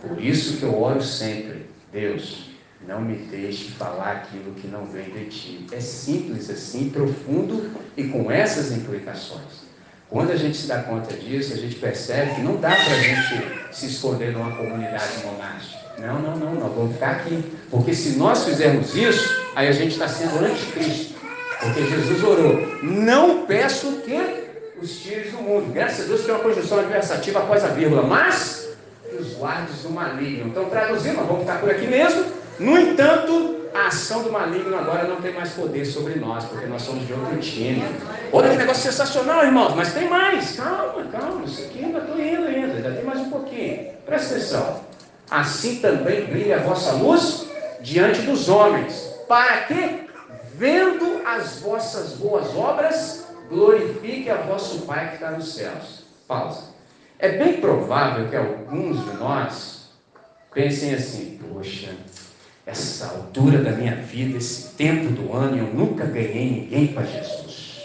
Por 0.00 0.20
isso 0.20 0.56
que 0.56 0.64
eu 0.64 0.76
oro 0.76 1.00
sempre, 1.00 1.66
Deus, 1.92 2.55
não 2.86 3.00
me 3.00 3.16
deixe 3.16 3.70
falar 3.72 4.12
aquilo 4.12 4.52
que 4.54 4.68
não 4.68 4.84
vem 4.86 5.10
de 5.10 5.24
ti. 5.26 5.66
É 5.72 5.80
simples 5.80 6.48
assim, 6.48 6.88
profundo 6.90 7.70
e 7.96 8.04
com 8.04 8.30
essas 8.30 8.70
implicações. 8.70 9.66
Quando 10.08 10.30
a 10.30 10.36
gente 10.36 10.56
se 10.56 10.68
dá 10.68 10.82
conta 10.82 11.12
disso, 11.14 11.52
a 11.52 11.56
gente 11.56 11.74
percebe 11.76 12.36
que 12.36 12.40
não 12.42 12.56
dá 12.56 12.70
para 12.70 12.94
a 12.94 13.00
gente 13.00 13.44
se 13.72 13.86
esconder 13.86 14.32
numa 14.32 14.56
comunidade 14.56 15.24
monástica. 15.24 15.84
Não, 15.98 16.20
não, 16.20 16.36
não, 16.36 16.54
nós 16.54 16.72
vamos 16.74 16.92
ficar 16.92 17.12
aqui. 17.12 17.42
Porque 17.70 17.92
se 17.92 18.16
nós 18.16 18.44
fizermos 18.44 18.94
isso, 18.94 19.44
aí 19.56 19.66
a 19.66 19.72
gente 19.72 19.92
está 19.92 20.06
sendo 20.06 20.44
anticristo. 20.44 21.16
Porque 21.58 21.86
Jesus 21.86 22.22
orou: 22.22 22.84
não 22.84 23.46
peço 23.46 23.90
que 24.04 24.46
os 24.80 24.98
tires 25.00 25.32
do 25.32 25.38
mundo. 25.38 25.72
Graças 25.72 26.04
a 26.04 26.08
Deus 26.08 26.22
que 26.22 26.30
é 26.30 26.34
uma 26.34 26.42
conjunção 26.42 26.78
adversativa 26.78 27.40
após 27.40 27.64
a 27.64 27.68
vírgula, 27.68 28.02
mas 28.02 28.68
os 29.18 29.34
guardes 29.34 29.82
do 29.82 29.90
maligno. 29.90 30.48
Então, 30.48 30.66
traduzindo, 30.66 31.16
nós 31.16 31.26
vamos 31.26 31.42
ficar 31.42 31.58
por 31.58 31.70
aqui 31.70 31.86
mesmo. 31.86 32.45
No 32.58 32.78
entanto, 32.78 33.56
a 33.74 33.88
ação 33.88 34.22
do 34.22 34.32
maligno 34.32 34.74
agora 34.76 35.06
não 35.06 35.20
tem 35.20 35.34
mais 35.34 35.50
poder 35.50 35.84
sobre 35.84 36.14
nós, 36.14 36.44
porque 36.46 36.66
nós 36.66 36.82
somos 36.82 37.06
de 37.06 37.12
outro 37.12 37.38
time. 37.38 37.84
Olha 38.32 38.50
que 38.50 38.56
negócio 38.56 38.82
sensacional, 38.82 39.44
irmãos, 39.44 39.74
mas 39.74 39.92
tem 39.92 40.08
mais. 40.08 40.56
Calma, 40.56 41.04
calma, 41.12 41.44
isso 41.44 41.62
aqui 41.62 41.84
ainda 41.84 41.98
estou 41.98 42.18
indo 42.18 42.46
ainda, 42.46 42.72
ainda 42.74 42.90
tem 42.92 43.04
mais 43.04 43.20
um 43.20 43.30
pouquinho. 43.30 43.92
Presta 44.06 44.34
atenção. 44.34 44.80
Assim 45.30 45.76
também 45.80 46.24
brilha 46.26 46.56
a 46.56 46.62
vossa 46.62 46.92
luz 46.92 47.46
diante 47.80 48.22
dos 48.22 48.48
homens, 48.48 49.14
para 49.28 49.62
que, 49.62 50.08
vendo 50.54 51.22
as 51.26 51.58
vossas 51.60 52.12
boas 52.12 52.54
obras, 52.56 53.26
glorifique 53.50 54.30
a 54.30 54.36
vosso 54.36 54.86
Pai 54.86 55.08
que 55.08 55.14
está 55.14 55.32
nos 55.32 55.54
céus. 55.54 56.06
Pausa. 56.26 56.74
É 57.18 57.30
bem 57.30 57.60
provável 57.60 58.28
que 58.28 58.36
alguns 58.36 59.04
de 59.04 59.16
nós 59.16 59.90
pensem 60.52 60.94
assim: 60.94 61.38
poxa, 61.52 61.94
essa 62.66 63.06
altura 63.06 63.58
da 63.58 63.70
minha 63.70 63.94
vida, 63.94 64.36
esse 64.36 64.70
tempo 64.74 65.12
do 65.12 65.32
ano, 65.32 65.56
eu 65.56 65.72
nunca 65.72 66.04
ganhei 66.04 66.50
ninguém 66.50 66.88
para 66.88 67.04
Jesus. 67.04 67.80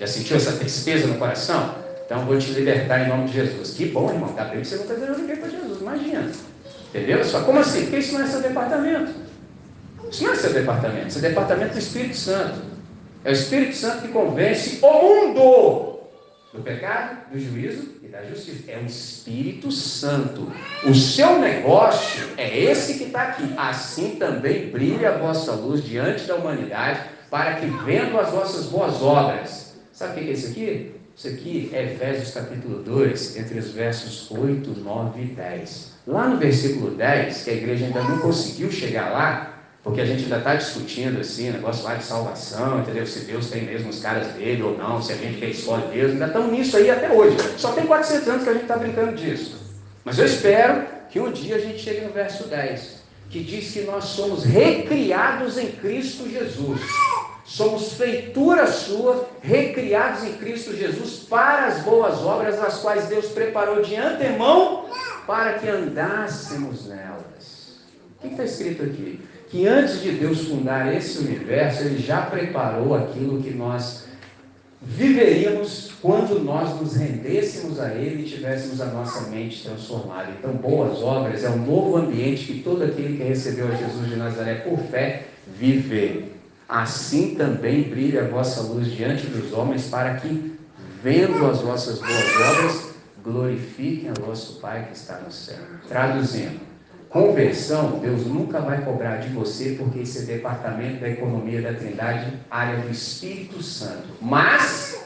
Já 0.00 0.06
sentiu 0.06 0.36
essa 0.36 0.52
tristeza 0.52 1.06
no 1.06 1.18
coração? 1.18 1.74
Então 2.06 2.24
vou 2.24 2.38
te 2.38 2.50
libertar 2.52 3.04
em 3.04 3.08
nome 3.08 3.26
de 3.26 3.34
Jesus. 3.34 3.74
Que 3.74 3.86
bom, 3.86 4.10
irmão, 4.10 4.32
que 4.32 4.58
você 4.58 4.76
nunca 4.76 4.94
ganhou 4.94 5.18
ninguém 5.18 5.36
para 5.36 5.50
Jesus, 5.50 5.80
imagina. 5.80 6.30
Entendeu? 6.88 7.24
Só 7.24 7.42
como 7.42 7.58
assim? 7.58 7.82
Porque 7.82 7.98
isso 7.98 8.14
não 8.14 8.24
é 8.24 8.26
seu 8.26 8.40
departamento. 8.40 9.12
Isso 10.10 10.24
não 10.24 10.32
é 10.32 10.36
seu 10.36 10.52
departamento, 10.52 11.08
isso 11.08 11.18
é 11.18 11.28
departamento 11.28 11.72
do 11.72 11.78
Espírito 11.78 12.16
Santo. 12.16 12.60
É 13.24 13.30
o 13.30 13.32
Espírito 13.32 13.76
Santo 13.76 14.02
que 14.02 14.08
convence 14.08 14.78
o 14.82 14.92
mundo 15.02 15.93
do 16.54 16.62
pecado, 16.62 17.32
do 17.32 17.38
juízo 17.38 17.96
e 18.00 18.06
da 18.06 18.22
justiça. 18.24 18.70
É 18.70 18.78
o 18.78 18.86
Espírito 18.86 19.72
Santo. 19.72 20.50
O 20.84 20.94
seu 20.94 21.40
negócio 21.40 22.28
é 22.36 22.56
esse 22.56 22.96
que 22.96 23.04
está 23.04 23.22
aqui. 23.22 23.52
Assim 23.56 24.14
também 24.16 24.70
brilha 24.70 25.10
a 25.10 25.18
vossa 25.18 25.52
luz 25.52 25.82
diante 25.82 26.24
da 26.26 26.36
humanidade, 26.36 27.00
para 27.28 27.56
que 27.56 27.66
vendo 27.84 28.18
as 28.18 28.30
vossas 28.30 28.66
boas 28.66 29.02
obras. 29.02 29.74
Sabe 29.92 30.12
o 30.12 30.24
que 30.24 30.30
é 30.30 30.32
isso 30.32 30.50
aqui? 30.50 30.94
Isso 31.16 31.28
aqui 31.28 31.70
é 31.72 31.92
Efésios 31.92 32.32
capítulo 32.32 32.82
2, 32.82 33.36
entre 33.36 33.58
os 33.58 33.70
versos 33.70 34.30
8, 34.30 34.70
9 34.80 35.22
e 35.22 35.26
10. 35.26 35.94
Lá 36.06 36.28
no 36.28 36.36
versículo 36.38 36.90
10, 36.92 37.44
que 37.44 37.50
a 37.50 37.54
igreja 37.54 37.86
ainda 37.86 38.02
não 38.02 38.18
conseguiu 38.18 38.70
chegar 38.70 39.10
lá, 39.10 39.53
porque 39.84 40.00
a 40.00 40.06
gente 40.06 40.22
ainda 40.22 40.38
está 40.38 40.54
discutindo 40.54 41.20
assim, 41.20 41.50
negócio 41.50 41.84
lá 41.84 41.94
de 41.94 42.04
salvação, 42.04 42.80
entendeu? 42.80 43.06
Se 43.06 43.20
Deus 43.26 43.50
tem 43.50 43.64
mesmo 43.64 43.90
os 43.90 44.00
caras 44.00 44.28
dele 44.28 44.62
ou 44.62 44.78
não, 44.78 45.02
se 45.02 45.12
a 45.12 45.16
gente 45.16 45.38
que 45.38 45.44
escolhe 45.44 45.86
Deus, 45.92 46.12
ainda 46.12 46.26
estamos 46.26 46.50
nisso 46.50 46.78
aí 46.78 46.90
até 46.90 47.12
hoje. 47.12 47.36
Só 47.58 47.72
tem 47.72 47.84
400 47.84 48.28
anos 48.28 48.44
que 48.44 48.48
a 48.48 48.52
gente 48.54 48.62
está 48.62 48.78
brincando 48.78 49.14
disso. 49.14 49.58
Mas 50.02 50.18
eu 50.18 50.24
espero 50.24 50.86
que 51.10 51.20
um 51.20 51.30
dia 51.30 51.56
a 51.56 51.58
gente 51.58 51.78
chegue 51.78 52.00
no 52.00 52.12
verso 52.14 52.48
10, 52.48 53.02
que 53.28 53.44
diz 53.44 53.72
que 53.72 53.82
nós 53.82 54.04
somos 54.04 54.42
recriados 54.42 55.58
em 55.58 55.72
Cristo 55.72 56.30
Jesus. 56.30 56.80
Somos 57.44 57.92
feitura 57.92 58.66
sua, 58.66 59.28
recriados 59.42 60.24
em 60.24 60.32
Cristo 60.32 60.74
Jesus 60.74 61.26
para 61.28 61.66
as 61.66 61.82
boas 61.82 62.22
obras, 62.22 62.58
as 62.58 62.78
quais 62.78 63.04
Deus 63.08 63.26
preparou 63.26 63.82
de 63.82 63.94
antemão 63.96 64.86
para 65.26 65.58
que 65.58 65.68
andássemos 65.68 66.86
nelas. 66.86 67.74
O 68.16 68.22
que 68.22 68.28
está 68.28 68.44
escrito 68.44 68.82
aqui? 68.82 69.20
Que 69.54 69.68
antes 69.68 70.02
de 70.02 70.10
Deus 70.10 70.48
fundar 70.48 70.92
esse 70.92 71.18
universo, 71.18 71.84
Ele 71.84 72.02
já 72.02 72.22
preparou 72.22 72.92
aquilo 72.92 73.40
que 73.40 73.52
nós 73.52 74.06
viveríamos 74.82 75.92
quando 76.02 76.42
nós 76.42 76.80
nos 76.80 76.96
rendêssemos 76.96 77.78
a 77.78 77.94
Ele 77.94 78.24
e 78.24 78.28
tivéssemos 78.28 78.80
a 78.80 78.86
nossa 78.86 79.30
mente 79.30 79.62
transformada. 79.62 80.32
Então, 80.36 80.54
boas 80.54 81.00
obras 81.00 81.44
é 81.44 81.50
um 81.50 81.64
novo 81.64 81.98
ambiente 81.98 82.46
que 82.46 82.62
todo 82.64 82.82
aquele 82.82 83.16
que 83.16 83.22
recebeu 83.22 83.68
a 83.68 83.76
Jesus 83.76 84.08
de 84.08 84.16
Nazaré 84.16 84.56
por 84.56 84.76
fé 84.90 85.26
vive. 85.56 86.32
Assim 86.68 87.36
também 87.36 87.84
brilha 87.84 88.24
a 88.24 88.28
vossa 88.28 88.60
luz 88.60 88.90
diante 88.90 89.28
dos 89.28 89.52
homens, 89.52 89.86
para 89.86 90.16
que, 90.16 90.58
vendo 91.00 91.46
as 91.46 91.60
vossas 91.60 92.00
boas 92.00 92.36
obras, 92.50 92.94
glorifiquem 93.22 94.10
a 94.10 94.20
vosso 94.20 94.58
Pai 94.58 94.88
que 94.90 94.96
está 94.96 95.20
no 95.20 95.30
céu. 95.30 95.58
Traduzindo, 95.88 96.73
conversão, 97.14 98.00
Deus 98.00 98.26
nunca 98.26 98.58
vai 98.58 98.84
cobrar 98.84 99.18
de 99.18 99.28
você, 99.28 99.76
porque 99.78 100.00
esse 100.00 100.18
é 100.18 100.22
departamento 100.22 101.00
da 101.00 101.08
economia 101.08 101.62
da 101.62 101.72
Trindade, 101.72 102.40
área 102.50 102.80
do 102.80 102.90
Espírito 102.90 103.62
Santo. 103.62 104.08
Mas 104.20 105.00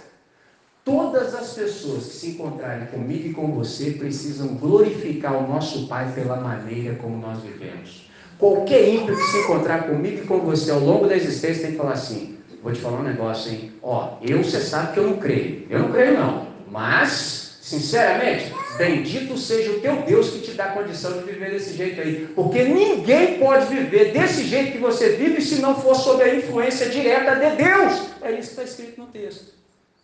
todas 0.82 1.34
as 1.34 1.52
pessoas 1.52 2.06
que 2.06 2.14
se 2.14 2.30
encontrarem 2.30 2.86
comigo 2.86 3.28
e 3.28 3.34
com 3.34 3.52
você 3.52 3.90
precisam 3.90 4.54
glorificar 4.54 5.36
o 5.36 5.46
nosso 5.46 5.86
Pai 5.86 6.10
pela 6.14 6.36
maneira 6.36 6.94
como 6.94 7.18
nós 7.18 7.42
vivemos. 7.42 8.08
Qualquer 8.38 8.88
ímpio 8.88 9.14
que 9.14 9.22
se 9.24 9.40
encontrar 9.40 9.86
comigo 9.86 10.22
e 10.22 10.26
com 10.26 10.38
você 10.40 10.70
ao 10.70 10.80
longo 10.80 11.06
da 11.08 11.14
existência 11.14 11.64
tem 11.64 11.72
que 11.72 11.76
falar 11.76 11.92
assim: 11.92 12.38
vou 12.62 12.72
te 12.72 12.80
falar 12.80 13.00
um 13.00 13.04
negócio, 13.04 13.52
hein? 13.52 13.72
Ó, 13.82 14.16
eu 14.22 14.42
você 14.42 14.60
sabe 14.60 14.94
que 14.94 15.00
eu 15.00 15.08
não 15.08 15.18
creio. 15.18 15.66
Eu 15.68 15.80
não 15.80 15.92
creio, 15.92 16.18
não. 16.18 16.46
Mas, 16.70 17.58
sinceramente, 17.60 18.50
bendito 18.76 19.36
seja 19.36 19.72
o 19.72 19.80
teu 19.80 20.02
Deus 20.02 20.30
que 20.30 20.40
te 20.40 20.52
dá 20.52 20.68
condição 20.68 21.12
de 21.18 21.24
viver 21.24 21.50
desse 21.50 21.74
jeito 21.74 22.00
aí. 22.00 22.28
Porque 22.34 22.64
ninguém 22.64 23.38
pode 23.38 23.66
viver 23.66 24.12
desse 24.12 24.44
jeito 24.44 24.72
que 24.72 24.78
você 24.78 25.16
vive 25.16 25.40
se 25.40 25.60
não 25.60 25.80
for 25.80 25.94
sob 25.94 26.22
a 26.22 26.34
influência 26.34 26.88
direta 26.88 27.34
de 27.34 27.56
Deus. 27.56 28.08
É 28.22 28.32
isso 28.32 28.54
que 28.54 28.60
está 28.60 28.62
escrito 28.64 29.00
no 29.00 29.06
texto. 29.06 29.52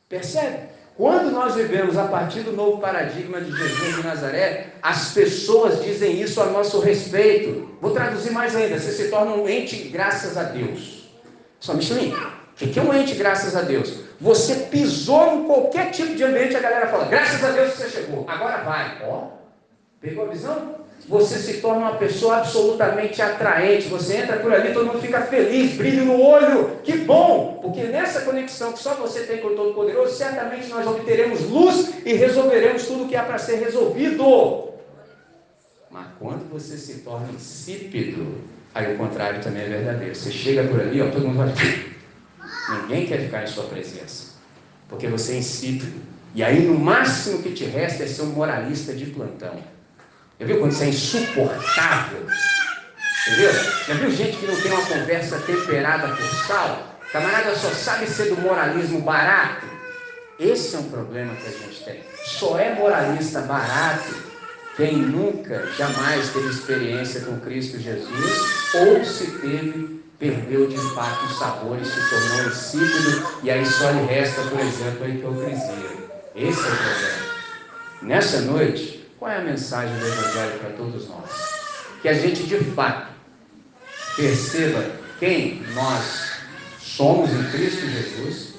Percebe? 0.09 0.69
Quando 0.97 1.33
nós 1.33 1.57
vivemos 1.57 1.97
a 1.99 2.05
partir 2.05 2.41
do 2.41 2.53
novo 2.53 2.81
paradigma 2.81 3.41
de 3.41 3.51
Jesus 3.51 3.97
de 3.97 4.03
Nazaré, 4.05 4.75
as 4.81 5.13
pessoas 5.13 5.83
dizem 5.83 6.21
isso 6.21 6.41
a 6.41 6.47
nosso 6.47 6.79
respeito. 6.79 7.69
Vou 7.81 7.91
traduzir 7.91 8.31
mais 8.31 8.55
ainda: 8.55 8.79
você 8.79 8.93
se 8.93 9.11
torna 9.11 9.35
um 9.35 9.49
ente 9.49 9.89
graças 9.89 10.37
a 10.37 10.45
Deus. 10.45 11.09
Só 11.59 11.75
Michelin, 11.75 12.15
o 12.15 12.55
que 12.55 12.79
é 12.79 12.83
um 12.83 12.95
ente 12.95 13.15
graças 13.15 13.57
a 13.57 13.63
Deus? 13.63 14.04
Você 14.21 14.55
pisou 14.71 15.35
em 15.35 15.45
qualquer 15.45 15.91
tipo 15.91 16.15
de 16.15 16.25
ambiente, 16.25 16.57
a 16.57 16.61
galera 16.61 16.87
fala: 16.89 17.07
graças 17.07 17.45
a 17.45 17.51
Deus 17.51 17.73
que 17.73 17.79
você 17.79 17.91
chegou, 17.91 18.25
agora 18.29 18.59
vai. 18.59 18.99
Ó, 19.07 19.29
pegou 20.01 20.27
a 20.27 20.29
visão? 20.29 20.85
você 21.09 21.39
se 21.39 21.61
torna 21.61 21.91
uma 21.91 21.97
pessoa 21.97 22.39
absolutamente 22.39 23.21
atraente. 23.21 23.89
Você 23.89 24.17
entra 24.17 24.39
por 24.39 24.53
ali, 24.53 24.73
todo 24.73 24.87
mundo 24.87 25.01
fica 25.01 25.21
feliz, 25.23 25.77
brilho 25.77 26.05
no 26.05 26.21
olho. 26.21 26.79
Que 26.83 26.99
bom! 26.99 27.59
Porque 27.63 27.85
nessa 27.85 28.23
conexão 28.23 28.73
que 28.73 28.79
só 28.79 28.95
você 28.95 29.21
tem 29.21 29.39
com 29.39 29.49
o 29.49 29.57
Todo-Poderoso, 29.57 30.15
certamente 30.15 30.69
nós 30.69 30.87
obteremos 30.87 31.43
luz 31.49 31.93
e 32.05 32.15
resolveremos 32.15 32.87
tudo 32.87 33.05
o 33.05 33.09
que 33.09 33.17
há 33.17 33.23
para 33.23 33.39
ser 33.39 33.57
resolvido. 33.57 34.73
Mas 35.91 36.07
quando 36.19 36.51
você 36.51 36.77
se 36.77 37.01
torna 37.01 37.29
insípido, 37.33 38.39
aí 38.75 38.95
o 38.95 38.99
contrário 38.99 39.43
também 39.43 39.63
é 39.63 39.69
verdadeiro. 39.69 40.15
Você 40.15 40.31
chega 40.31 40.65
por 40.65 40.81
ali, 40.81 41.01
ó, 41.03 41.11
todo 41.11 41.29
mundo 41.29 41.39
vai. 41.39 41.94
Ninguém 42.69 43.07
quer 43.07 43.21
ficar 43.21 43.43
em 43.43 43.47
sua 43.47 43.65
presença, 43.65 44.35
porque 44.89 45.07
você 45.07 45.33
é 45.33 45.37
insípido. 45.39 46.01
E 46.35 46.43
aí, 46.43 46.63
no 46.63 46.79
máximo 46.79 47.43
que 47.43 47.53
te 47.53 47.65
resta 47.65 48.03
é 48.03 48.07
ser 48.07 48.23
um 48.23 48.27
moralista 48.27 48.93
de 48.93 49.07
plantão. 49.07 49.63
Já 50.41 50.47
viu 50.47 50.59
quando 50.59 50.73
você 50.73 50.85
é 50.85 50.89
insuportável? 50.89 52.27
Entendeu? 53.27 53.53
Já 53.53 53.95
viu 53.95 54.11
gente 54.11 54.37
que 54.37 54.47
não 54.47 54.61
tem 54.61 54.73
uma 54.73 54.85
conversa 54.85 55.39
temperada 55.41 56.09
por 56.09 56.29
sal? 56.47 56.99
Camarada 57.13 57.55
só 57.55 57.71
sabe 57.71 58.07
ser 58.07 58.35
do 58.35 58.41
moralismo 58.41 59.01
barato. 59.01 59.67
Esse 60.39 60.75
é 60.75 60.79
um 60.81 60.91
problema 60.91 61.35
que 61.37 61.47
a 61.47 61.51
gente 61.51 61.85
tem. 61.85 62.03
Só 62.25 62.59
é 62.59 62.75
moralista 62.75 63.41
barato 63.43 64.35
quem 64.77 64.97
nunca, 64.97 65.69
jamais 65.79 66.31
teve 66.31 66.49
experiência 66.49 67.21
com 67.21 67.39
Cristo 67.39 67.79
Jesus, 67.79 68.75
ou 68.75 69.05
se 69.05 69.31
teve, 69.39 70.03
perdeu 70.19 70.67
de 70.67 70.79
fato 70.95 71.27
o 71.27 71.35
sabor 71.35 71.79
e 71.81 71.85
se 71.85 72.11
tornou 72.11 72.49
insípido, 72.49 73.41
e 73.43 73.51
aí 73.51 73.67
só 73.67 73.91
lhe 73.91 74.07
resta, 74.07 74.43
por 74.43 74.61
exemplo, 74.61 75.05
a 75.05 75.09
hipocrisia. 75.09 76.05
Esse 76.35 76.61
é 76.61 76.73
o 76.73 76.77
problema. 76.77 77.35
Nessa 78.03 78.41
noite, 78.43 79.07
qual 79.19 79.31
é 79.31 79.39
a 79.39 79.45
mensagem 79.45 79.97
do 79.99 80.07
Evangelho 80.07 80.59
para 80.59 80.71
todos 80.71 81.09
nós? 81.09 81.31
Que 82.03 82.09
a 82.09 82.15
gente 82.15 82.43
de 82.43 82.59
fato 82.59 83.13
perceba 84.17 84.85
quem 85.19 85.63
nós 85.75 86.33
somos 86.79 87.31
em 87.31 87.51
Cristo 87.51 87.87
Jesus, 87.87 88.55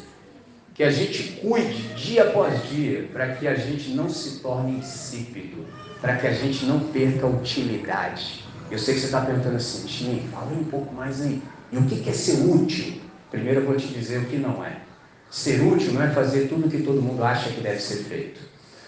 que 0.73 0.83
a 0.83 0.91
gente 0.91 1.39
cuide 1.41 1.81
dia 1.95 2.23
após 2.23 2.69
dia 2.69 3.09
para 3.13 3.35
que 3.35 3.47
a 3.47 3.55
gente 3.55 3.89
não 3.89 4.09
se 4.09 4.39
torne 4.39 4.79
insípido, 4.79 5.65
para 6.01 6.17
que 6.17 6.27
a 6.27 6.33
gente 6.33 6.65
não 6.65 6.79
perca 6.79 7.27
utilidade. 7.27 8.44
Eu 8.71 8.79
sei 8.79 8.95
que 8.95 8.99
você 8.99 9.05
está 9.07 9.21
perguntando 9.21 9.55
assim, 9.55 9.85
Tim, 9.85 10.27
fala 10.31 10.51
um 10.51 10.63
pouco 10.63 10.93
mais 10.93 11.21
aí. 11.21 11.41
E 11.71 11.77
o 11.77 11.85
que 11.85 12.09
é 12.09 12.13
ser 12.13 12.45
útil? 12.45 13.01
Primeiro 13.29 13.61
eu 13.61 13.65
vou 13.65 13.75
te 13.75 13.87
dizer 13.87 14.19
o 14.19 14.25
que 14.25 14.37
não 14.37 14.63
é. 14.63 14.81
Ser 15.29 15.61
útil 15.61 15.93
não 15.93 16.01
é 16.01 16.09
fazer 16.09 16.47
tudo 16.47 16.67
o 16.67 16.69
que 16.69 16.81
todo 16.81 17.01
mundo 17.01 17.23
acha 17.23 17.49
que 17.49 17.61
deve 17.61 17.79
ser 17.79 18.03
feito. 18.03 18.39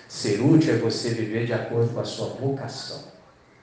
Ser 0.07 0.41
útil 0.41 0.73
é 0.73 0.77
você 0.77 1.09
viver 1.09 1.45
de 1.45 1.53
acordo 1.53 1.93
com 1.93 1.99
a 1.99 2.05
sua 2.05 2.29
vocação. 2.29 3.03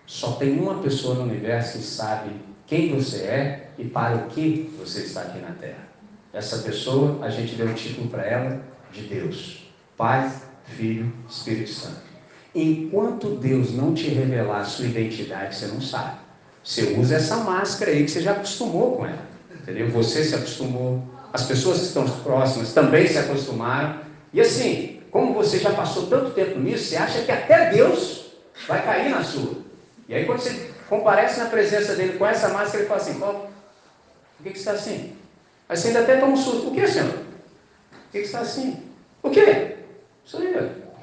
Só 0.07 0.33
tem 0.33 0.59
uma 0.59 0.83
pessoa 0.83 1.15
no 1.15 1.23
universo 1.23 1.79
que 1.79 1.85
sabe 1.85 2.31
quem 2.67 2.95
você 2.95 3.23
é 3.23 3.71
e 3.79 3.85
para 3.85 4.17
o 4.17 4.27
que 4.29 4.71
você 4.79 5.01
está 5.01 5.23
aqui 5.23 5.39
na 5.39 5.53
Terra. 5.53 5.89
Essa 6.33 6.59
pessoa, 6.59 7.25
a 7.25 7.31
gente 7.31 7.55
deu 7.55 7.69
o 7.69 7.75
título 7.75 8.09
para 8.09 8.25
ela 8.25 8.63
de 8.93 9.03
Deus: 9.03 9.71
Pai, 9.97 10.31
Filho, 10.65 11.13
Espírito 11.29 11.71
Santo. 11.71 12.04
Enquanto 12.55 13.31
Deus 13.31 13.75
não 13.75 13.93
te 13.93 14.09
revelar 14.09 14.61
a 14.61 14.65
sua 14.65 14.87
identidade, 14.87 15.57
você 15.57 15.67
não 15.67 15.81
sabe. 15.81 16.19
Você 16.63 16.95
usa 16.99 17.17
essa 17.17 17.37
máscara 17.39 17.91
aí 17.91 18.05
que 18.05 18.11
você 18.11 18.21
já 18.21 18.33
acostumou 18.33 18.97
com 18.97 19.07
ela. 19.07 19.27
Entendeu? 19.51 19.91
Você 19.91 20.23
se 20.23 20.35
acostumou, 20.35 21.03
as 21.33 21.45
pessoas 21.45 21.79
que 21.79 21.85
estão 21.87 22.09
próximas 22.21 22.73
também 22.73 23.07
se 23.09 23.19
acostumaram. 23.19 24.01
E 24.33 24.41
assim, 24.41 25.01
como 25.11 25.35
você 25.35 25.59
já 25.59 25.73
passou 25.73 26.07
tanto 26.07 26.31
tempo 26.31 26.59
nisso, 26.61 26.85
você 26.85 26.97
acha 26.97 27.23
que 27.23 27.33
até 27.33 27.71
Deus 27.71 28.33
vai 28.69 28.85
cair 28.85 29.11
na 29.11 29.23
sua. 29.25 29.57
E 30.09 30.15
aí 30.15 30.25
quando 30.25 30.41
você 30.41 30.71
comparece 30.89 31.41
na 31.41 31.47
presença 31.47 31.95
dele 31.95 32.19
com 32.19 32.27
essa 32.27 32.49
máscara, 32.49 32.79
ele 32.79 32.89
fala 32.89 33.01
assim, 33.01 33.19
Paulo, 33.19 33.49
por 34.37 34.45
que, 34.45 34.51
que 34.51 34.59
você 34.59 34.71
está 34.71 34.73
assim? 34.73 35.17
Aí 35.69 35.77
você 35.77 35.89
ainda 35.89 36.01
até 36.01 36.17
toma 36.19 36.33
um 36.33 36.37
susto. 36.37 36.69
O 36.69 36.75
que, 36.75 36.87
senhor? 36.87 37.11
Por 37.11 37.19
que, 38.13 38.21
que 38.21 38.21
você 38.21 38.25
está 38.25 38.41
assim? 38.41 38.83
O 39.23 39.31
quê? 39.31 39.77
Isso 40.25 40.39
aí, 40.39 40.55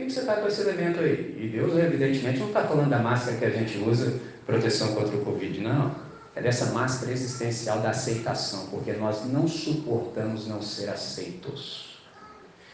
que, 0.06 0.12
você 0.12 0.22
está 0.22 0.36
com 0.36 0.48
esse 0.48 0.62
elemento 0.62 1.00
aí? 1.00 1.38
E 1.40 1.48
Deus, 1.48 1.78
evidentemente, 1.78 2.40
não 2.40 2.48
está 2.48 2.64
falando 2.64 2.90
da 2.90 3.00
máscara 3.00 3.38
que 3.38 3.46
a 3.46 3.50
gente 3.50 3.78
usa, 3.78 4.20
proteção 4.46 4.94
contra 4.94 5.16
o 5.16 5.24
Covid, 5.24 5.60
não. 5.62 5.96
É 6.36 6.42
dessa 6.42 6.68
máscara 6.68 7.12
existencial 7.12 7.80
da 7.80 7.90
aceitação, 7.90 8.68
porque 8.68 8.94
nós 8.94 9.26
não 9.26 9.48
suportamos 9.48 10.48
não 10.48 10.62
ser 10.62 10.90
aceitos. 10.90 11.98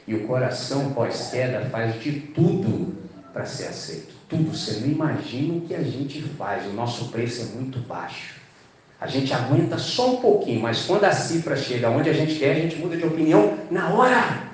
E 0.08 0.16
o 0.16 0.28
coração 0.28 0.94
pós-queda 0.94 1.66
faz 1.70 2.02
de 2.02 2.20
tudo 2.22 2.96
para 3.34 3.46
ser 3.46 3.68
aceito. 3.68 4.16
Tudo. 4.30 4.56
Você 4.56 4.80
não 4.80 4.88
imagina 4.88 5.56
o 5.56 5.62
que 5.62 5.74
a 5.74 5.84
gente 5.84 6.22
faz. 6.22 6.66
O 6.66 6.74
nosso 6.74 7.10
preço 7.10 7.42
é 7.42 7.46
muito 7.56 7.80
baixo. 7.80 8.36
A 9.00 9.06
gente 9.06 9.34
aguenta 9.34 9.78
só 9.78 10.14
um 10.14 10.18
pouquinho, 10.18 10.62
mas 10.62 10.86
quando 10.86 11.04
a 11.04 11.12
cifra 11.12 11.56
chega 11.56 11.90
onde 11.90 12.10
a 12.10 12.14
gente 12.14 12.36
quer, 12.36 12.52
a 12.52 12.60
gente 12.60 12.78
muda 12.78 12.98
de 12.98 13.06
opinião 13.06 13.58
na 13.70 13.90
hora. 13.90 14.47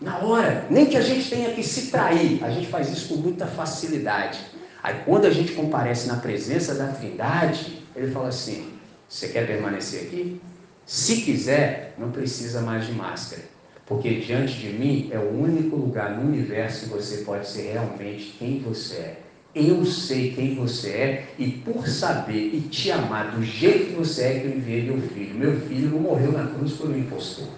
Na 0.00 0.18
hora. 0.18 0.66
Nem 0.70 0.86
que 0.86 0.96
a 0.96 1.02
gente 1.02 1.28
tenha 1.28 1.52
que 1.52 1.62
se 1.62 1.90
trair. 1.90 2.42
A 2.42 2.50
gente 2.50 2.68
faz 2.68 2.90
isso 2.90 3.08
com 3.08 3.20
muita 3.20 3.46
facilidade. 3.46 4.38
Aí 4.82 5.02
quando 5.04 5.26
a 5.26 5.30
gente 5.30 5.52
comparece 5.52 6.08
na 6.08 6.16
presença 6.16 6.74
da 6.74 6.88
Trindade, 6.88 7.82
ele 7.94 8.10
fala 8.10 8.28
assim: 8.28 8.72
Você 9.08 9.28
quer 9.28 9.46
permanecer 9.46 10.06
aqui? 10.06 10.40
Se 10.86 11.20
quiser, 11.20 11.94
não 11.98 12.10
precisa 12.10 12.62
mais 12.62 12.86
de 12.86 12.92
máscara. 12.92 13.42
Porque 13.86 14.20
diante 14.20 14.54
de 14.54 14.68
mim 14.68 15.10
é 15.12 15.18
o 15.18 15.36
único 15.36 15.76
lugar 15.76 16.16
no 16.16 16.28
universo 16.28 16.86
que 16.86 16.90
você 16.90 17.18
pode 17.18 17.46
ser 17.46 17.72
realmente 17.72 18.36
quem 18.38 18.60
você 18.60 18.94
é. 18.94 19.20
Eu 19.52 19.84
sei 19.84 20.32
quem 20.32 20.54
você 20.54 20.90
é 20.90 21.28
e 21.36 21.50
por 21.50 21.88
saber 21.88 22.54
e 22.54 22.60
te 22.60 22.92
amar 22.92 23.32
do 23.32 23.42
jeito 23.42 23.86
que 23.86 23.92
você 23.94 24.22
é 24.22 24.38
que 24.38 24.46
eu 24.46 24.56
enviei 24.56 24.82
meu 24.82 25.00
filho. 25.08 25.34
Meu 25.34 25.60
filho 25.62 25.90
não 25.90 25.98
morreu 25.98 26.30
na 26.30 26.46
cruz 26.46 26.74
por 26.74 26.88
um 26.88 26.96
impostor. 26.96 27.48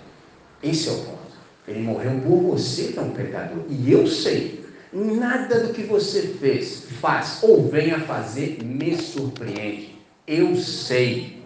Esse 0.62 0.88
é 0.88 0.92
o 0.92 0.96
ponto. 0.96 1.21
Ele 1.66 1.80
morreu 1.80 2.20
por 2.20 2.42
você 2.42 2.88
que 2.88 2.98
é 2.98 3.02
um 3.02 3.10
pecador. 3.10 3.64
E 3.68 3.90
eu 3.90 4.06
sei, 4.06 4.64
nada 4.92 5.60
do 5.60 5.72
que 5.72 5.82
você 5.82 6.22
fez, 6.40 6.86
faz 7.00 7.38
ou 7.42 7.68
venha 7.68 8.00
fazer 8.00 8.58
me 8.64 8.96
surpreende. 8.96 9.98
Eu 10.26 10.56
sei. 10.56 11.42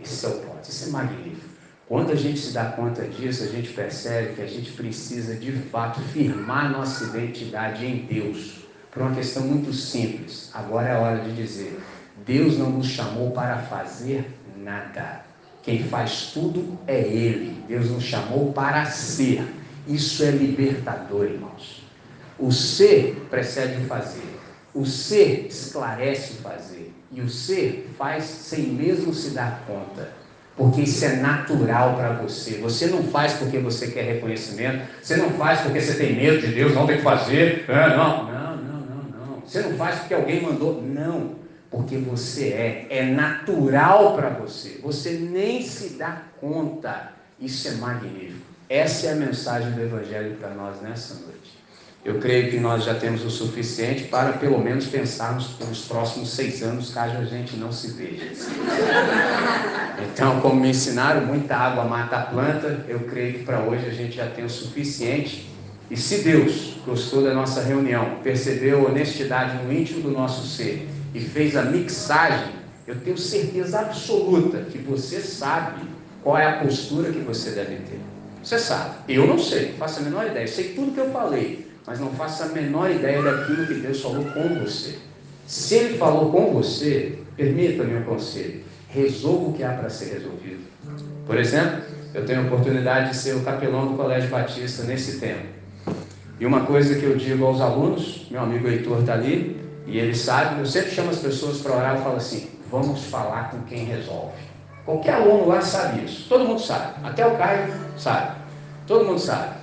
Esse 0.00 0.26
é 0.26 0.28
o 0.28 0.32
ponto. 0.32 0.68
Isso 0.68 0.88
é 0.88 0.90
magnífico. 0.90 1.52
Quando 1.88 2.12
a 2.12 2.16
gente 2.16 2.38
se 2.38 2.52
dá 2.52 2.64
conta 2.66 3.06
disso, 3.06 3.44
a 3.44 3.48
gente 3.48 3.70
percebe 3.70 4.34
que 4.34 4.42
a 4.42 4.46
gente 4.46 4.72
precisa 4.72 5.34
de 5.34 5.52
fato 5.52 6.00
firmar 6.00 6.70
nossa 6.70 7.04
identidade 7.04 7.84
em 7.84 8.06
Deus, 8.06 8.62
por 8.90 9.02
uma 9.02 9.14
questão 9.14 9.42
muito 9.42 9.72
simples. 9.72 10.50
Agora 10.54 10.88
é 10.88 10.92
a 10.92 10.98
hora 10.98 11.20
de 11.22 11.34
dizer: 11.34 11.78
Deus 12.24 12.56
não 12.56 12.70
nos 12.70 12.86
chamou 12.86 13.30
para 13.32 13.58
fazer 13.58 14.24
nada. 14.56 15.31
Quem 15.62 15.84
faz 15.84 16.32
tudo 16.34 16.76
é 16.86 16.98
Ele. 17.00 17.62
Deus 17.68 17.90
nos 17.90 18.02
chamou 18.02 18.52
para 18.52 18.84
ser. 18.86 19.46
Isso 19.86 20.24
é 20.24 20.30
libertador, 20.30 21.24
irmãos. 21.24 21.82
O 22.38 22.50
ser 22.50 23.26
precede 23.30 23.82
o 23.82 23.86
fazer. 23.86 24.38
O 24.74 24.84
ser 24.84 25.46
esclarece 25.48 26.34
o 26.34 26.36
fazer. 26.36 26.92
E 27.12 27.20
o 27.20 27.28
ser 27.28 27.90
faz 27.96 28.24
sem 28.24 28.64
mesmo 28.66 29.14
se 29.14 29.30
dar 29.30 29.62
conta. 29.66 30.10
Porque 30.56 30.82
isso 30.82 31.04
é 31.04 31.16
natural 31.16 31.94
para 31.94 32.12
você. 32.14 32.58
Você 32.58 32.86
não 32.86 33.04
faz 33.04 33.34
porque 33.34 33.58
você 33.58 33.88
quer 33.88 34.02
reconhecimento. 34.02 34.82
Você 35.00 35.16
não 35.16 35.30
faz 35.30 35.60
porque 35.60 35.80
você 35.80 35.94
tem 35.94 36.16
medo 36.16 36.40
de 36.40 36.48
Deus, 36.48 36.74
não 36.74 36.86
tem 36.86 36.96
que 36.96 37.02
fazer. 37.02 37.64
É, 37.68 37.96
não, 37.96 38.24
não, 38.24 38.56
não, 38.56 38.56
não, 38.56 39.26
não. 39.26 39.42
Você 39.46 39.60
não 39.60 39.76
faz 39.76 40.00
porque 40.00 40.14
alguém 40.14 40.42
mandou. 40.42 40.82
Não 40.82 41.41
porque 41.72 41.96
você 41.96 42.48
é, 42.48 42.86
é 42.90 43.06
natural 43.06 44.14
para 44.14 44.28
você, 44.28 44.78
você 44.82 45.12
nem 45.12 45.62
se 45.62 45.94
dá 45.94 46.22
conta. 46.38 47.12
Isso 47.40 47.66
é 47.66 47.72
magnífico. 47.72 48.46
Essa 48.68 49.06
é 49.06 49.12
a 49.12 49.16
mensagem 49.16 49.72
do 49.72 49.82
Evangelho 49.82 50.36
para 50.36 50.50
nós 50.50 50.80
nessa 50.82 51.14
noite. 51.14 51.58
Eu 52.04 52.18
creio 52.18 52.50
que 52.50 52.58
nós 52.58 52.84
já 52.84 52.94
temos 52.94 53.24
o 53.24 53.30
suficiente 53.30 54.04
para 54.04 54.32
pelo 54.32 54.58
menos 54.58 54.86
pensarmos 54.86 55.48
pelos 55.54 55.86
próximos 55.86 56.30
seis 56.30 56.62
anos, 56.62 56.92
caso 56.92 57.16
a 57.16 57.24
gente 57.24 57.56
não 57.56 57.72
se 57.72 57.92
veja. 57.92 58.32
Então, 60.12 60.40
como 60.40 60.60
me 60.60 60.70
ensinaram, 60.70 61.24
muita 61.24 61.56
água 61.56 61.84
mata 61.84 62.16
a 62.16 62.22
planta, 62.22 62.84
eu 62.88 63.00
creio 63.00 63.38
que 63.38 63.44
para 63.44 63.60
hoje 63.60 63.86
a 63.86 63.92
gente 63.92 64.16
já 64.16 64.26
tem 64.26 64.44
o 64.44 64.50
suficiente. 64.50 65.48
E 65.90 65.96
se 65.96 66.18
Deus 66.18 66.76
gostou 66.84 67.22
da 67.22 67.32
nossa 67.32 67.62
reunião, 67.62 68.18
percebeu 68.22 68.86
a 68.86 68.90
honestidade 68.90 69.62
no 69.64 69.72
íntimo 69.72 70.00
do 70.00 70.10
nosso 70.10 70.46
ser, 70.46 70.88
e 71.14 71.20
fez 71.20 71.56
a 71.56 71.62
mixagem, 71.62 72.52
eu 72.86 72.96
tenho 72.96 73.16
certeza 73.16 73.80
absoluta 73.80 74.58
que 74.70 74.78
você 74.78 75.20
sabe 75.20 75.82
qual 76.22 76.38
é 76.38 76.46
a 76.46 76.52
postura 76.58 77.12
que 77.12 77.20
você 77.20 77.50
deve 77.50 77.76
ter. 77.76 78.00
Você 78.42 78.58
sabe. 78.58 78.96
Eu 79.08 79.26
não 79.26 79.38
sei, 79.38 79.72
faço 79.78 80.00
a 80.00 80.02
menor 80.02 80.26
ideia. 80.26 80.44
Eu 80.44 80.48
sei 80.48 80.72
tudo 80.74 80.92
que 80.92 81.00
eu 81.00 81.10
falei, 81.10 81.70
mas 81.86 82.00
não 82.00 82.10
faço 82.10 82.42
a 82.42 82.46
menor 82.46 82.90
ideia 82.90 83.22
daquilo 83.22 83.66
que 83.66 83.74
Deus 83.74 84.00
falou 84.00 84.24
com 84.24 84.60
você. 84.60 84.96
Se 85.46 85.74
Ele 85.74 85.98
falou 85.98 86.30
com 86.30 86.52
você, 86.52 87.18
permita-me 87.36 87.96
um 87.96 88.02
conselho. 88.04 88.62
Resolva 88.88 89.50
o 89.50 89.52
que 89.52 89.62
há 89.62 89.72
para 89.72 89.88
ser 89.88 90.14
resolvido. 90.14 90.60
Por 91.26 91.38
exemplo, 91.38 91.82
eu 92.14 92.24
tenho 92.26 92.40
a 92.40 92.44
oportunidade 92.44 93.10
de 93.10 93.16
ser 93.16 93.36
o 93.36 93.40
capelão 93.40 93.86
do 93.86 93.96
Colégio 93.96 94.28
Batista 94.28 94.82
nesse 94.82 95.18
tempo. 95.18 95.46
E 96.38 96.44
uma 96.44 96.66
coisa 96.66 96.96
que 96.96 97.04
eu 97.04 97.16
digo 97.16 97.44
aos 97.44 97.60
alunos, 97.60 98.26
meu 98.30 98.40
amigo 98.40 98.68
Heitor 98.68 99.00
está 99.00 99.14
ali, 99.14 99.61
e 99.86 99.98
ele 99.98 100.14
sabe, 100.14 100.60
eu 100.60 100.66
sempre 100.66 100.90
chamo 100.90 101.10
as 101.10 101.18
pessoas 101.18 101.58
para 101.58 101.76
orar 101.76 101.98
e 101.98 102.02
falo 102.02 102.16
assim: 102.16 102.50
vamos 102.70 103.04
falar 103.04 103.50
com 103.50 103.62
quem 103.62 103.84
resolve. 103.84 104.52
Qualquer 104.84 105.14
aluno 105.14 105.48
lá 105.48 105.60
sabe 105.60 106.04
isso. 106.04 106.28
Todo 106.28 106.44
mundo 106.44 106.60
sabe. 106.60 106.94
Até 107.04 107.26
o 107.26 107.36
Caio 107.36 107.72
sabe. 107.96 108.36
Todo 108.86 109.04
mundo 109.04 109.20
sabe. 109.20 109.54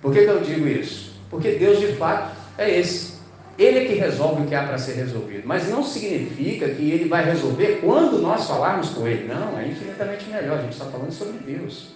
Por 0.00 0.12
que, 0.12 0.22
que 0.22 0.30
eu 0.30 0.40
digo 0.40 0.66
isso? 0.66 1.12
Porque 1.28 1.52
Deus 1.52 1.80
de 1.80 1.94
fato 1.94 2.36
é 2.56 2.78
esse. 2.78 3.18
Ele 3.58 3.80
é 3.80 3.84
que 3.86 3.94
resolve 3.94 4.42
o 4.42 4.46
que 4.46 4.54
há 4.54 4.62
para 4.62 4.78
ser 4.78 4.92
resolvido. 4.92 5.42
Mas 5.44 5.68
não 5.68 5.82
significa 5.82 6.68
que 6.68 6.90
ele 6.90 7.08
vai 7.08 7.24
resolver 7.24 7.80
quando 7.80 8.18
nós 8.18 8.46
falarmos 8.46 8.90
com 8.90 9.08
ele. 9.08 9.26
Não, 9.26 9.58
é 9.58 9.66
infinitamente 9.66 10.26
melhor. 10.30 10.58
A 10.58 10.62
gente 10.62 10.74
está 10.74 10.84
falando 10.84 11.10
sobre 11.10 11.38
Deus. 11.38 11.88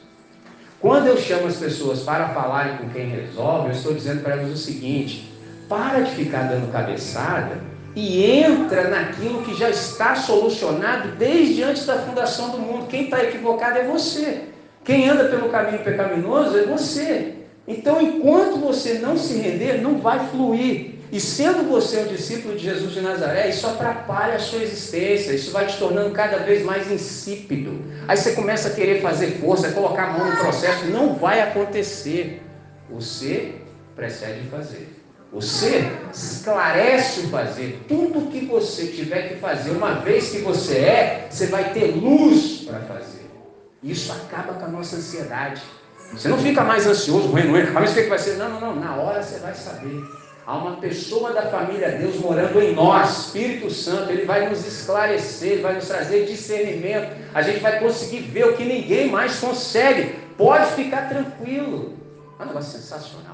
Quando 0.80 1.06
eu 1.06 1.16
chamo 1.16 1.46
as 1.46 1.56
pessoas 1.56 2.00
para 2.00 2.30
falarem 2.30 2.78
com 2.78 2.88
quem 2.88 3.08
resolve, 3.08 3.68
eu 3.68 3.72
estou 3.72 3.94
dizendo 3.94 4.20
para 4.24 4.32
elas 4.32 4.50
o 4.50 4.56
seguinte: 4.56 5.31
para 5.72 6.02
de 6.02 6.10
ficar 6.10 6.42
dando 6.42 6.70
cabeçada 6.70 7.56
e 7.96 8.22
entra 8.42 8.88
naquilo 8.88 9.42
que 9.42 9.54
já 9.54 9.70
está 9.70 10.14
solucionado 10.14 11.12
desde 11.12 11.62
antes 11.62 11.86
da 11.86 11.98
fundação 11.98 12.50
do 12.50 12.58
mundo. 12.58 12.88
Quem 12.88 13.04
está 13.04 13.24
equivocado 13.24 13.78
é 13.78 13.84
você. 13.84 14.42
Quem 14.84 15.08
anda 15.08 15.24
pelo 15.24 15.48
caminho 15.48 15.82
pecaminoso 15.82 16.58
é 16.58 16.64
você. 16.64 17.36
Então, 17.66 18.02
enquanto 18.02 18.58
você 18.58 18.98
não 18.98 19.16
se 19.16 19.38
render, 19.38 19.80
não 19.80 19.98
vai 19.98 20.18
fluir. 20.28 20.96
E 21.10 21.18
sendo 21.18 21.68
você 21.68 22.00
um 22.00 22.06
discípulo 22.06 22.54
de 22.54 22.64
Jesus 22.64 22.92
de 22.92 23.00
Nazaré, 23.00 23.48
isso 23.48 23.66
atrapalha 23.66 24.34
a 24.34 24.38
sua 24.38 24.62
existência, 24.62 25.32
isso 25.32 25.52
vai 25.52 25.66
te 25.66 25.78
tornando 25.78 26.10
cada 26.10 26.38
vez 26.38 26.62
mais 26.64 26.90
insípido. 26.90 27.82
Aí 28.06 28.16
você 28.16 28.32
começa 28.32 28.68
a 28.68 28.72
querer 28.72 29.00
fazer 29.00 29.38
força, 29.38 29.72
colocar 29.72 30.04
a 30.04 30.18
mão 30.18 30.30
no 30.30 30.36
processo, 30.36 30.86
não 30.86 31.14
vai 31.14 31.40
acontecer. 31.40 32.42
Você 32.90 33.54
precede 33.94 34.48
fazer. 34.48 34.91
Você 35.32 35.90
esclarece 36.12 37.20
o 37.20 37.28
fazer. 37.30 37.84
Tudo 37.88 38.30
que 38.30 38.44
você 38.44 38.88
tiver 38.88 39.30
que 39.30 39.36
fazer, 39.36 39.70
uma 39.70 39.94
vez 39.94 40.30
que 40.30 40.38
você 40.40 40.76
é, 40.76 41.26
você 41.30 41.46
vai 41.46 41.72
ter 41.72 41.86
luz 41.96 42.64
para 42.66 42.80
fazer. 42.80 43.30
Isso 43.82 44.12
acaba 44.12 44.54
com 44.54 44.66
a 44.66 44.68
nossa 44.68 44.96
ansiedade. 44.96 45.62
Você 46.12 46.28
não 46.28 46.36
fica 46.36 46.62
mais 46.62 46.86
ansioso, 46.86 47.32
renuendo, 47.32 47.72
mas 47.72 47.92
o 47.92 47.94
que 47.94 48.02
vai 48.02 48.18
ser? 48.18 48.36
Não, 48.36 48.50
não, 48.50 48.60
não. 48.60 48.76
Na 48.76 48.96
hora 48.96 49.22
você 49.22 49.38
vai 49.38 49.54
saber. 49.54 50.04
Há 50.44 50.56
uma 50.56 50.76
pessoa 50.76 51.32
da 51.32 51.42
família 51.42 51.92
Deus 51.92 52.16
morando 52.16 52.60
em 52.60 52.74
nós, 52.74 53.26
Espírito 53.26 53.70
Santo, 53.70 54.10
ele 54.10 54.26
vai 54.26 54.48
nos 54.48 54.66
esclarecer, 54.66 55.62
vai 55.62 55.76
nos 55.76 55.86
trazer 55.86 56.26
discernimento. 56.26 57.16
A 57.32 57.40
gente 57.40 57.60
vai 57.60 57.78
conseguir 57.78 58.20
ver 58.20 58.48
o 58.48 58.56
que 58.56 58.64
ninguém 58.64 59.10
mais 59.10 59.38
consegue. 59.38 60.16
Pode 60.36 60.72
ficar 60.72 61.08
tranquilo. 61.08 61.94
É 62.38 62.42
um 62.42 62.46
negócio 62.46 62.78
sensacional. 62.78 63.31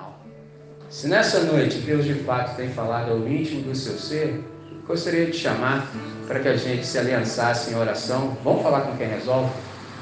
Se 0.90 1.06
nessa 1.06 1.40
noite 1.40 1.78
Deus 1.80 2.06
de 2.06 2.14
fato 2.14 2.56
tem 2.56 2.70
falado 2.70 3.10
ao 3.10 3.28
íntimo 3.28 3.60
do 3.60 3.74
seu 3.74 3.98
ser, 3.98 4.42
gostaria 4.86 5.26
de 5.26 5.34
chamar 5.34 5.86
para 6.26 6.40
que 6.40 6.48
a 6.48 6.56
gente 6.56 6.86
se 6.86 6.98
aliançasse 6.98 7.70
em 7.70 7.76
oração. 7.76 8.38
Vamos 8.42 8.62
falar 8.62 8.80
com 8.80 8.96
quem 8.96 9.06
resolve? 9.06 9.52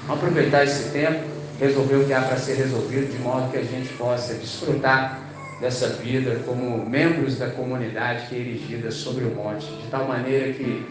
Vamos 0.06 0.22
aproveitar 0.22 0.62
esse 0.62 0.90
tempo, 0.90 1.24
resolver 1.58 1.96
o 1.96 2.04
que 2.06 2.12
há 2.12 2.22
para 2.22 2.36
ser 2.36 2.54
resolvido, 2.54 3.10
de 3.10 3.18
modo 3.18 3.50
que 3.50 3.58
a 3.58 3.64
gente 3.64 3.92
possa 3.94 4.34
desfrutar 4.34 5.18
dessa 5.60 5.88
vida 5.88 6.40
como 6.46 6.88
membros 6.88 7.36
da 7.36 7.48
comunidade 7.50 8.28
que 8.28 8.36
é 8.36 8.38
erigida 8.38 8.92
sobre 8.92 9.24
o 9.24 9.34
monte, 9.34 9.66
de 9.66 9.88
tal 9.90 10.06
maneira 10.06 10.52
que 10.52 10.86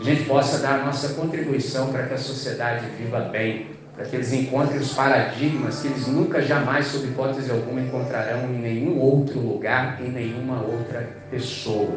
a 0.00 0.02
gente 0.02 0.24
possa 0.24 0.58
dar 0.58 0.80
a 0.80 0.84
nossa 0.84 1.10
contribuição 1.10 1.92
para 1.92 2.06
que 2.06 2.14
a 2.14 2.18
sociedade 2.18 2.86
viva 2.98 3.20
bem, 3.20 3.75
para 3.96 4.04
que 4.04 4.14
eles 4.14 4.32
encontrem 4.32 4.78
os 4.78 4.92
paradigmas 4.92 5.80
que 5.80 5.88
eles 5.88 6.06
nunca, 6.06 6.42
jamais, 6.42 6.86
sob 6.86 7.06
hipótese 7.06 7.50
alguma, 7.50 7.80
encontrarão 7.80 8.44
em 8.52 8.58
nenhum 8.58 9.00
outro 9.00 9.40
lugar, 9.40 10.00
em 10.02 10.10
nenhuma 10.10 10.60
outra 10.60 11.08
pessoa. 11.30 11.96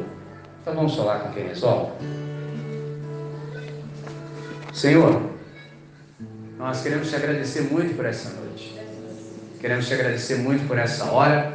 Então 0.62 0.74
vamos 0.74 0.96
falar 0.96 1.20
com 1.20 1.34
quem 1.34 1.48
resolve? 1.48 1.92
Senhor, 4.74 5.22
nós 6.58 6.82
queremos 6.82 7.10
te 7.10 7.16
agradecer 7.18 7.62
muito 7.64 7.96
por 7.98 8.06
essa 8.06 8.30
noite. 8.40 8.80
Queremos 9.60 9.88
te 9.88 9.94
agradecer 9.94 10.36
muito 10.38 10.66
por 10.70 10.78
essa 10.78 11.12
hora, 11.12 11.54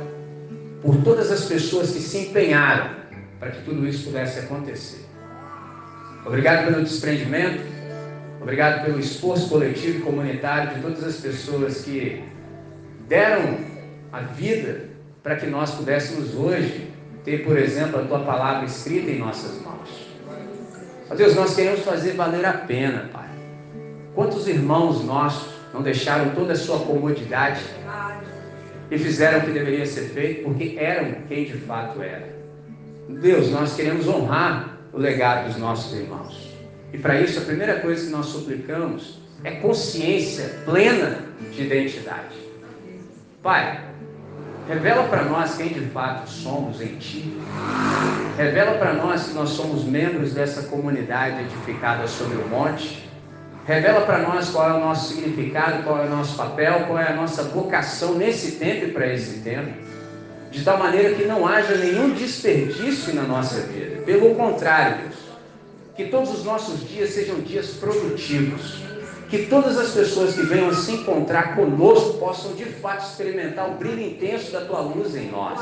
por 0.83 0.97
todas 1.03 1.31
as 1.31 1.47
pessoas 1.47 1.91
que 1.91 2.01
se 2.01 2.19
empenharam 2.19 2.97
para 3.41 3.51
que 3.51 3.63
tudo 3.63 3.87
isso 3.87 4.05
pudesse 4.05 4.41
acontecer. 4.41 5.07
Obrigado 6.27 6.67
pelo 6.67 6.83
desprendimento, 6.83 7.63
Obrigado 8.45 8.85
pelo 8.85 9.01
esforço 9.01 9.49
coletivo 9.49 10.01
e 10.01 10.03
comunitário 10.03 10.75
de 10.75 10.83
todas 10.83 11.03
as 11.03 11.17
pessoas 11.17 11.81
que 11.81 12.23
deram 13.09 13.57
a 14.13 14.21
vida 14.21 14.83
para 15.23 15.37
que 15.37 15.47
nós 15.47 15.71
pudéssemos 15.71 16.35
hoje 16.35 16.93
ter, 17.25 17.43
por 17.43 17.57
exemplo, 17.57 18.01
a 18.01 18.05
tua 18.05 18.19
palavra 18.19 18.67
escrita 18.67 19.11
em 19.11 19.19
nossas 19.19 19.63
mãos. 19.63 20.11
Ó 21.11 21.15
Deus, 21.15 21.35
nós 21.35 21.57
queremos 21.57 21.81
fazer 21.81 22.13
valer 22.13 22.45
a 22.45 22.53
pena, 22.53 23.09
Pai. 23.11 23.31
Quantos 24.15 24.47
irmãos 24.47 25.03
nossos 25.03 25.55
não 25.73 25.81
deixaram 25.81 26.35
toda 26.35 26.53
a 26.53 26.57
sua 26.57 26.81
comodidade 26.81 27.63
e 28.91 28.99
fizeram 28.99 29.39
o 29.39 29.43
que 29.43 29.53
deveria 29.53 29.87
ser 29.87 30.11
feito 30.11 30.45
porque 30.45 30.77
eram 30.79 31.23
quem 31.29 31.47
de 31.47 31.55
fato 31.55 32.03
eram? 32.03 32.27
Deus, 33.09 33.51
nós 33.51 33.75
queremos 33.75 34.07
honrar 34.07 34.81
o 34.93 34.99
legado 34.99 35.47
dos 35.47 35.57
nossos 35.57 35.99
irmãos. 35.99 36.54
E 36.95 36.99
para 36.99 37.21
isso, 37.21 37.41
a 37.41 37.43
primeira 37.43 37.81
coisa 37.81 38.07
que 38.07 38.13
nós 38.13 38.27
suplicamos 38.27 39.19
é 39.43 39.51
consciência 39.51 40.61
plena 40.65 41.25
de 41.51 41.65
identidade. 41.65 42.37
Pai, 43.43 43.81
revela 44.69 45.09
para 45.09 45.25
nós 45.25 45.57
quem 45.57 45.71
de 45.71 45.81
fato 45.87 46.31
somos 46.31 46.81
em 46.81 46.95
Ti. 46.99 47.37
Revela 48.37 48.79
para 48.79 48.93
nós 48.93 49.25
que 49.25 49.35
nós 49.35 49.49
somos 49.49 49.83
membros 49.83 50.35
dessa 50.35 50.69
comunidade 50.69 51.41
edificada 51.41 52.07
sobre 52.07 52.37
o 52.37 52.47
monte. 52.47 53.11
Revela 53.67 54.03
para 54.03 54.21
nós 54.21 54.51
qual 54.51 54.71
é 54.71 54.75
o 54.75 54.81
nosso 54.81 55.15
significado, 55.15 55.83
qual 55.83 56.01
é 56.01 56.07
o 56.07 56.11
nosso 56.11 56.37
papel, 56.37 56.85
qual 56.87 57.01
é 57.01 57.09
a 57.09 57.17
nossa 57.17 57.43
vocação 57.43 58.15
nesse 58.15 58.53
tempo 58.53 58.85
e 58.85 58.93
para 58.93 59.13
esse 59.13 59.41
tempo. 59.41 59.73
De 60.53 60.63
tal 60.63 60.79
maneira 60.79 61.13
que 61.17 61.25
não 61.25 61.45
haja 61.45 61.75
nenhum 61.75 62.11
desperdício 62.11 63.13
na 63.17 63.25
nossa 63.25 63.63
vida. 63.63 64.03
Pelo 64.03 64.37
contrário, 64.37 65.09
Deus 65.09 65.24
que 65.97 66.07
todos 66.07 66.31
os 66.31 66.45
nossos 66.45 66.89
dias 66.89 67.11
sejam 67.11 67.41
dias 67.41 67.69
produtivos. 67.69 68.83
Que 69.29 69.47
todas 69.47 69.79
as 69.79 69.91
pessoas 69.91 70.35
que 70.35 70.43
venham 70.43 70.73
se 70.73 70.93
encontrar 70.93 71.57
conosco 71.57 72.19
possam 72.19 72.53
de 72.53 72.65
fato 72.65 73.05
experimentar 73.05 73.71
o 73.71 73.75
brilho 73.75 74.01
intenso 74.01 74.53
da 74.53 74.61
tua 74.61 74.81
luz 74.81 75.15
em 75.17 75.31
nós. 75.31 75.61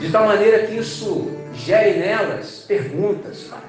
De 0.00 0.10
tal 0.10 0.26
maneira 0.26 0.66
que 0.66 0.76
isso 0.76 1.30
gere 1.54 1.98
nelas 1.98 2.64
perguntas, 2.66 3.44
Pai. 3.44 3.60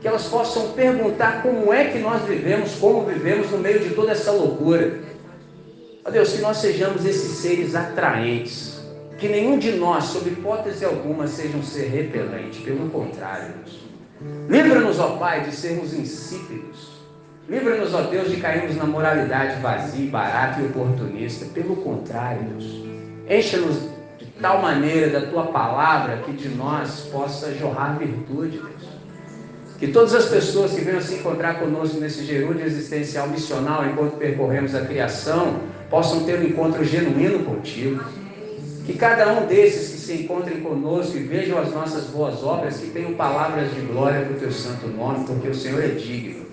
que 0.00 0.08
elas 0.08 0.26
possam 0.26 0.72
perguntar 0.72 1.42
como 1.42 1.72
é 1.72 1.86
que 1.86 1.98
nós 1.98 2.22
vivemos, 2.22 2.74
como 2.74 3.04
vivemos 3.06 3.50
no 3.50 3.58
meio 3.58 3.80
de 3.80 3.94
toda 3.94 4.12
essa 4.12 4.32
loucura. 4.32 4.98
Ó 6.04 6.10
Deus, 6.10 6.32
que 6.32 6.42
nós 6.42 6.56
sejamos 6.58 7.04
esses 7.04 7.38
seres 7.38 7.74
atraentes, 7.74 8.80
que 9.18 9.28
nenhum 9.28 9.58
de 9.58 9.72
nós, 9.72 10.04
sob 10.04 10.28
hipótese 10.28 10.84
alguma, 10.84 11.26
seja 11.26 11.56
um 11.56 11.62
ser 11.62 11.88
repelente, 11.88 12.60
pelo 12.60 12.90
contrário. 12.90 13.54
Livra-nos, 14.48 14.98
ó 14.98 15.16
Pai, 15.16 15.42
de 15.42 15.54
sermos 15.54 15.94
insípidos. 15.94 16.92
Livra-nos, 17.48 17.94
ó 17.94 18.02
Deus, 18.02 18.30
de 18.30 18.36
cairmos 18.36 18.76
na 18.76 18.84
moralidade 18.84 19.60
vazia, 19.60 20.10
barata 20.10 20.60
e 20.60 20.66
oportunista. 20.66 21.46
Pelo 21.46 21.76
contrário, 21.76 22.42
Deus. 22.44 22.82
Encha-nos 23.28 23.76
de 24.18 24.26
tal 24.40 24.60
maneira 24.60 25.08
da 25.08 25.26
tua 25.26 25.46
palavra 25.46 26.18
que 26.18 26.32
de 26.32 26.48
nós 26.48 27.08
possa 27.12 27.52
jorrar 27.54 27.98
virtude, 27.98 28.58
Deus. 28.58 28.92
Que 29.78 29.88
todas 29.88 30.14
as 30.14 30.26
pessoas 30.26 30.72
que 30.72 30.80
venham 30.80 31.00
se 31.00 31.14
encontrar 31.14 31.58
conosco 31.58 31.98
nesse 31.98 32.24
gerúndio 32.24 32.64
existencial 32.64 33.28
missional, 33.28 33.84
enquanto 33.84 34.16
percorremos 34.16 34.76
a 34.76 34.82
criação, 34.82 35.56
possam 35.90 36.22
ter 36.24 36.38
um 36.38 36.44
encontro 36.44 36.84
genuíno 36.84 37.44
contigo. 37.44 38.04
Que 38.86 38.92
cada 38.94 39.32
um 39.32 39.46
desses 39.46 39.91
se 40.02 40.24
encontrem 40.24 40.60
conosco 40.60 41.16
e 41.16 41.22
vejam 41.22 41.58
as 41.60 41.72
nossas 41.72 42.06
boas 42.06 42.42
obras, 42.42 42.78
que 42.78 42.90
tenham 42.90 43.14
palavras 43.14 43.72
de 43.72 43.80
glória 43.82 44.22
para 44.22 44.32
o 44.32 44.38
teu 44.38 44.50
santo 44.50 44.88
nome, 44.88 45.24
porque 45.24 45.48
o 45.48 45.54
Senhor 45.54 45.82
é 45.82 45.88
digno. 45.88 46.44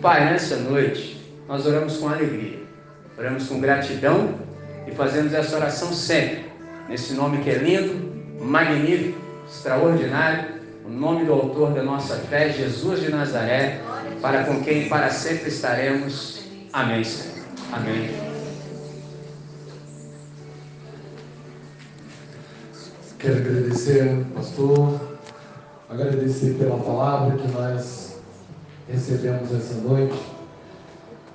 Pai, 0.00 0.24
nessa 0.24 0.56
noite, 0.56 1.20
nós 1.46 1.66
oramos 1.66 1.98
com 1.98 2.08
alegria, 2.08 2.58
oramos 3.18 3.46
com 3.48 3.60
gratidão 3.60 4.34
e 4.86 4.92
fazemos 4.92 5.34
essa 5.34 5.56
oração 5.56 5.92
sempre, 5.92 6.46
nesse 6.88 7.12
nome 7.12 7.38
que 7.38 7.50
é 7.50 7.58
lindo, 7.58 8.42
magnífico, 8.42 9.18
extraordinário, 9.46 10.56
o 10.86 10.88
nome 10.88 11.26
do 11.26 11.32
autor 11.32 11.72
da 11.72 11.82
nossa 11.82 12.16
fé, 12.16 12.50
Jesus 12.50 13.00
de 13.00 13.10
Nazaré, 13.10 13.80
para 14.22 14.44
com 14.44 14.62
quem 14.62 14.88
para 14.88 15.10
sempre 15.10 15.48
estaremos. 15.48 16.44
Amém, 16.72 17.04
Senhor. 17.04 17.44
Amém. 17.72 18.25
Quero 23.26 23.38
agradecer, 23.38 24.24
pastor, 24.36 25.00
agradecer 25.90 26.54
pela 26.60 26.78
palavra 26.78 27.36
que 27.36 27.48
nós 27.48 28.20
recebemos 28.88 29.52
essa 29.52 29.80
noite. 29.80 30.16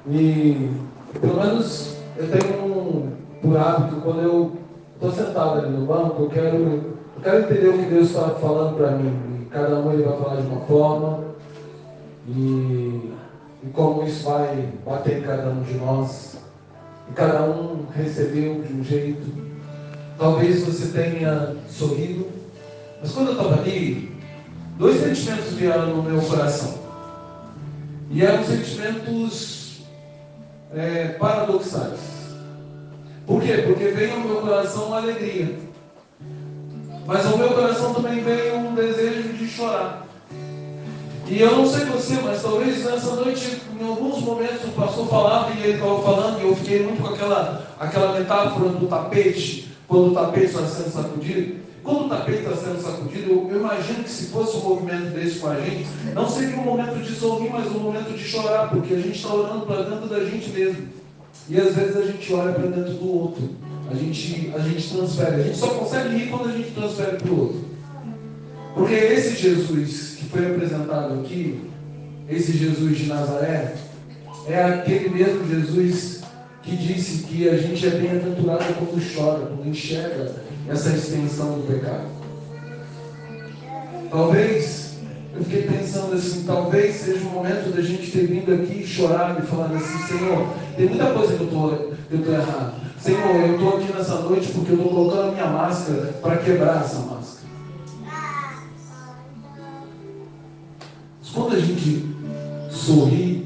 E, 0.07 0.71
pelo 1.19 1.35
menos, 1.35 1.97
eu 2.15 2.29
tenho 2.31 2.63
um, 2.63 3.11
por 3.41 3.57
hábito, 3.57 3.99
quando 4.03 4.21
eu 4.21 4.53
estou 4.95 5.11
sentado 5.11 5.59
ali 5.59 5.69
no 5.69 5.85
banco, 5.85 6.23
eu 6.23 6.29
quero, 6.29 6.55
eu 6.55 7.21
quero 7.21 7.39
entender 7.39 7.67
o 7.67 7.79
que 7.79 7.89
Deus 7.89 8.07
está 8.07 8.29
falando 8.35 8.77
para 8.77 8.91
mim. 8.91 9.41
E 9.41 9.45
cada 9.47 9.77
um 9.77 9.91
ele 9.91 10.03
vai 10.03 10.17
falar 10.17 10.35
de 10.39 10.47
uma 10.47 10.61
forma. 10.61 11.25
E, 12.25 13.11
e 13.65 13.69
como 13.73 14.03
isso 14.03 14.29
vai 14.29 14.69
bater 14.85 15.17
em 15.17 15.23
cada 15.23 15.49
um 15.49 15.61
de 15.61 15.73
nós. 15.73 16.37
E 17.09 17.11
cada 17.11 17.43
um 17.43 17.85
recebeu 17.93 18.61
de 18.61 18.73
um 18.75 18.81
jeito. 18.81 19.50
Talvez 20.21 20.63
você 20.63 20.89
tenha 20.89 21.55
sorrido, 21.67 22.27
mas 23.01 23.11
quando 23.11 23.29
eu 23.29 23.31
estava 23.31 23.55
ali, 23.55 24.15
dois 24.77 24.99
sentimentos 25.01 25.53
vieram 25.53 25.95
no 25.95 26.03
meu 26.03 26.21
coração. 26.21 26.77
E 28.11 28.23
eram 28.23 28.43
sentimentos 28.43 29.81
é, 30.75 31.07
paradoxais. 31.19 31.97
Por 33.25 33.41
quê? 33.41 33.63
Porque 33.65 33.85
veio 33.85 34.13
ao 34.13 34.19
meu 34.19 34.41
coração 34.41 34.89
uma 34.89 34.97
alegria. 34.97 35.57
Mas 37.07 37.25
ao 37.25 37.39
meu 37.39 37.49
coração 37.49 37.91
também 37.91 38.21
veio 38.21 38.57
um 38.57 38.75
desejo 38.75 39.29
de 39.29 39.47
chorar. 39.47 40.05
E 41.27 41.41
eu 41.41 41.51
não 41.57 41.65
sei 41.65 41.85
você, 41.85 42.21
mas 42.21 42.43
talvez 42.43 42.85
nessa 42.85 43.15
noite, 43.15 43.59
em 43.75 43.87
alguns 43.87 44.21
momentos, 44.21 44.65
o 44.65 44.71
pastor 44.73 45.07
falava 45.07 45.51
e 45.51 45.63
ele 45.63 45.73
estava 45.73 45.99
falando, 46.03 46.39
e 46.39 46.43
eu 46.43 46.55
fiquei 46.55 46.83
muito 46.83 47.01
com 47.01 47.11
aquela, 47.11 47.65
aquela 47.79 48.19
metáfora 48.19 48.69
do 48.69 48.85
tapete 48.85 49.70
quando 49.91 50.11
o 50.11 50.13
tapete 50.13 50.45
está 50.45 50.65
sendo 50.65 50.89
sacudido. 50.89 51.55
Quando 51.83 52.05
o 52.05 52.09
tapete 52.09 52.43
está 52.43 52.55
sendo 52.55 52.81
sacudido, 52.81 53.29
eu, 53.29 53.49
eu, 53.51 53.59
imagino 53.59 54.03
que 54.05 54.09
se 54.09 54.27
fosse 54.27 54.55
um 54.55 54.61
movimento 54.61 55.13
desse 55.13 55.39
com 55.39 55.49
a 55.49 55.59
gente, 55.59 55.85
não 56.13 56.29
seria 56.29 56.55
um 56.55 56.63
momento 56.63 57.03
de 57.03 57.13
sorrir, 57.13 57.49
mas 57.49 57.67
um 57.67 57.79
momento 57.79 58.15
de 58.15 58.23
chorar, 58.23 58.69
porque 58.69 58.93
a 58.93 58.97
gente 58.97 59.17
está 59.17 59.33
orando 59.33 59.65
para 59.65 59.81
dentro 59.81 60.07
da 60.07 60.23
gente 60.23 60.49
mesmo. 60.51 60.87
E 61.49 61.59
às 61.59 61.75
vezes 61.75 61.97
a 61.97 62.05
gente 62.05 62.33
olha 62.33 62.53
para 62.53 62.67
dentro 62.67 62.93
do 62.93 63.13
outro. 63.13 63.49
A 63.91 63.93
gente, 63.93 64.53
a 64.55 64.59
gente 64.59 64.93
transfere. 64.95 65.41
A 65.41 65.43
gente 65.43 65.57
só 65.57 65.67
consegue 65.67 66.15
rir 66.15 66.29
quando 66.29 66.47
a 66.47 66.53
gente 66.53 66.71
transfere 66.71 67.17
para 67.17 67.29
o 67.29 67.39
outro. 67.41 67.65
Porque 68.73 68.93
esse 68.93 69.35
Jesus 69.35 70.15
que 70.17 70.25
foi 70.29 70.45
apresentado 70.45 71.15
aqui, 71.15 71.59
esse 72.29 72.53
Jesus 72.53 72.97
de 72.97 73.07
Nazaré, 73.07 73.75
é 74.47 74.63
aquele 74.63 75.09
mesmo 75.09 75.45
Jesus 75.49 76.20
que 76.63 76.75
disse 76.75 77.23
que 77.23 77.49
a 77.49 77.57
gente 77.57 77.85
é 77.85 77.89
bem-aventurado 77.89 78.73
quando 78.75 79.15
chora, 79.15 79.47
quando 79.47 79.67
enxerga 79.67 80.35
essa 80.69 80.89
extensão 80.89 81.59
do 81.59 81.67
pecado. 81.67 82.05
Talvez, 84.11 84.97
eu 85.35 85.43
fiquei 85.43 85.63
pensando 85.63 86.13
assim, 86.13 86.43
talvez 86.43 86.95
seja 86.97 87.25
o 87.25 87.31
momento 87.31 87.73
da 87.75 87.81
gente 87.81 88.11
ter 88.11 88.27
vindo 88.27 88.53
aqui 88.53 88.85
chorado 88.85 89.43
e 89.43 89.47
falado 89.47 89.75
assim, 89.75 90.07
Senhor, 90.07 90.47
tem 90.77 90.87
muita 90.87 91.13
coisa 91.13 91.35
que 91.35 91.41
eu 91.41 91.45
estou 91.45 92.33
errado. 92.33 92.73
Senhor, 92.99 93.35
eu 93.35 93.55
estou 93.55 93.77
aqui 93.77 93.93
nessa 93.93 94.15
noite 94.15 94.51
porque 94.51 94.71
eu 94.71 94.75
estou 94.75 94.91
colocando 94.91 95.29
a 95.29 95.31
minha 95.31 95.47
máscara 95.47 96.13
para 96.21 96.37
quebrar 96.37 96.83
essa 96.83 96.99
máscara. 96.99 97.41
Mas 101.19 101.31
quando 101.33 101.55
a 101.55 101.59
gente 101.59 102.05
sorri 102.69 103.40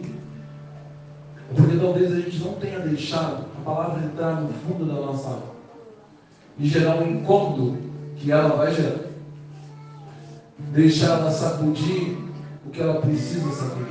talvez 1.85 2.11
a 2.11 2.15
gente 2.15 2.39
não 2.39 2.53
tenha 2.53 2.79
deixado 2.79 3.45
a 3.57 3.61
palavra 3.63 4.03
entrar 4.03 4.41
no 4.41 4.49
fundo 4.53 4.85
da 4.85 4.93
nossa 4.93 5.27
alma 5.27 5.55
e 6.57 6.67
gerar 6.67 6.95
um 6.95 7.11
incômodo 7.11 7.77
que 8.15 8.31
ela 8.31 8.55
vai 8.55 8.73
gerar. 8.73 9.05
Deixar 10.71 11.19
ela 11.19 11.31
sacudir 11.31 12.17
o 12.65 12.69
que 12.71 12.81
ela 12.81 13.01
precisa 13.01 13.51
sacudir. 13.51 13.85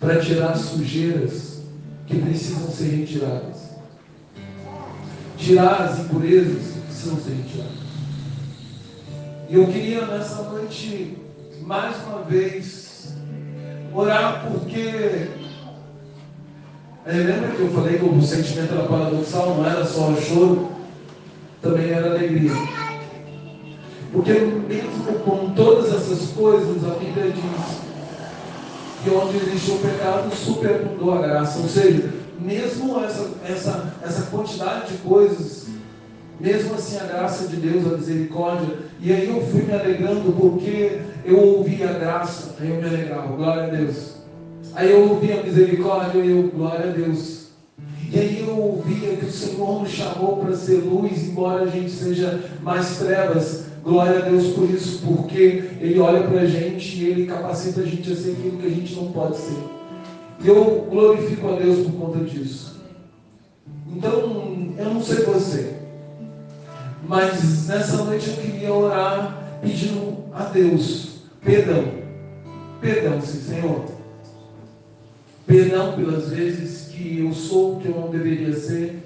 Para 0.00 0.20
tirar 0.20 0.56
sujeiras 0.56 1.62
que 2.06 2.18
precisam 2.18 2.70
ser 2.70 2.96
retiradas. 2.96 3.70
Tirar 5.36 5.82
as 5.82 5.98
impurezas 5.98 6.72
que 6.72 6.80
precisam 6.80 7.16
ser 7.18 7.32
retiradas. 7.32 7.84
E 9.50 9.54
eu 9.54 9.66
queria 9.66 10.06
nessa 10.06 10.42
noite, 10.44 11.18
mais 11.62 11.96
uma 12.06 12.22
vez, 12.22 13.14
orar 13.92 14.46
porque 14.46 15.43
é, 17.06 17.12
lembra 17.12 17.50
que 17.50 17.60
eu 17.60 17.70
falei 17.70 17.98
que 17.98 18.04
o 18.04 18.22
sentimento 18.22 18.72
era 18.72 18.88
paradoxal, 18.88 19.56
não 19.56 19.66
era 19.66 19.84
só 19.84 20.14
choro, 20.16 20.70
também 21.60 21.90
era 21.90 22.10
alegria. 22.10 22.52
Porque 24.12 24.32
mesmo 24.32 25.04
com 25.24 25.50
todas 25.54 25.92
essas 25.92 26.30
coisas, 26.30 26.84
a 26.84 26.94
Bíblia 26.94 27.32
diz 27.32 27.84
que 29.02 29.10
onde 29.10 29.36
existe 29.36 29.72
o 29.72 29.78
pecado, 29.78 30.34
superabundou 30.34 31.18
a 31.18 31.22
graça. 31.22 31.58
Ou 31.58 31.68
seja, 31.68 32.10
mesmo 32.38 33.04
essa, 33.04 33.30
essa, 33.46 33.94
essa 34.02 34.22
quantidade 34.30 34.92
de 34.92 34.98
coisas, 34.98 35.66
mesmo 36.40 36.74
assim 36.74 36.96
a 36.96 37.04
graça 37.04 37.48
de 37.48 37.56
Deus, 37.56 37.86
a 37.86 37.96
misericórdia, 37.96 38.78
e 39.00 39.12
aí 39.12 39.28
eu 39.28 39.46
fui 39.46 39.62
me 39.62 39.72
alegrando 39.72 40.32
porque 40.32 41.00
eu 41.24 41.38
ouvi 41.38 41.82
a 41.82 41.92
graça, 41.92 42.54
aí 42.58 42.70
eu 42.70 42.76
me 42.76 42.88
alegrava, 42.88 43.36
glória 43.36 43.64
a 43.64 43.66
Deus. 43.66 44.13
Aí 44.74 44.90
eu 44.90 45.08
ouvia 45.08 45.42
misericórdia 45.42 46.18
e 46.18 46.30
eu, 46.30 46.50
glória 46.50 46.90
a 46.90 46.92
Deus. 46.92 47.44
E 48.10 48.18
aí 48.18 48.44
eu 48.46 48.56
ouvia 48.56 49.16
que 49.16 49.26
o 49.26 49.30
Senhor 49.30 49.82
nos 49.82 49.90
chamou 49.90 50.38
para 50.38 50.56
ser 50.56 50.76
luz, 50.76 51.28
embora 51.28 51.64
a 51.64 51.66
gente 51.66 51.90
seja 51.90 52.40
mais 52.62 52.98
trevas. 52.98 53.64
Glória 53.82 54.18
a 54.18 54.28
Deus 54.28 54.48
por 54.54 54.68
isso, 54.70 55.02
porque 55.06 55.64
Ele 55.80 55.98
olha 55.98 56.22
para 56.22 56.40
a 56.40 56.46
gente 56.46 56.98
e 56.98 57.06
Ele 57.06 57.26
capacita 57.26 57.82
a 57.82 57.84
gente 57.84 58.10
a 58.10 58.16
ser 58.16 58.32
aquilo 58.32 58.58
que 58.58 58.66
a 58.66 58.70
gente 58.70 58.94
não 58.94 59.12
pode 59.12 59.36
ser. 59.36 59.58
E 60.42 60.48
eu 60.48 60.86
glorifico 60.90 61.48
a 61.48 61.56
Deus 61.56 61.86
por 61.86 61.92
conta 61.92 62.24
disso. 62.24 62.80
Então, 63.94 64.74
eu 64.76 64.84
não 64.86 65.02
sei 65.02 65.24
você, 65.24 65.74
mas 67.06 67.68
nessa 67.68 68.02
noite 68.04 68.28
eu 68.28 68.36
queria 68.36 68.72
orar 68.72 69.58
pedindo 69.60 70.24
a 70.32 70.44
Deus 70.44 71.14
perdão. 71.44 71.84
Perdão, 72.80 73.20
sim, 73.20 73.40
Senhor. 73.40 73.93
Perdão 75.46 75.92
pelas 75.94 76.30
vezes 76.30 76.88
que 76.88 77.20
eu 77.20 77.32
sou 77.32 77.76
o 77.76 77.80
que 77.80 77.88
eu 77.88 78.00
não 78.00 78.10
deveria 78.10 78.54
ser. 78.54 79.02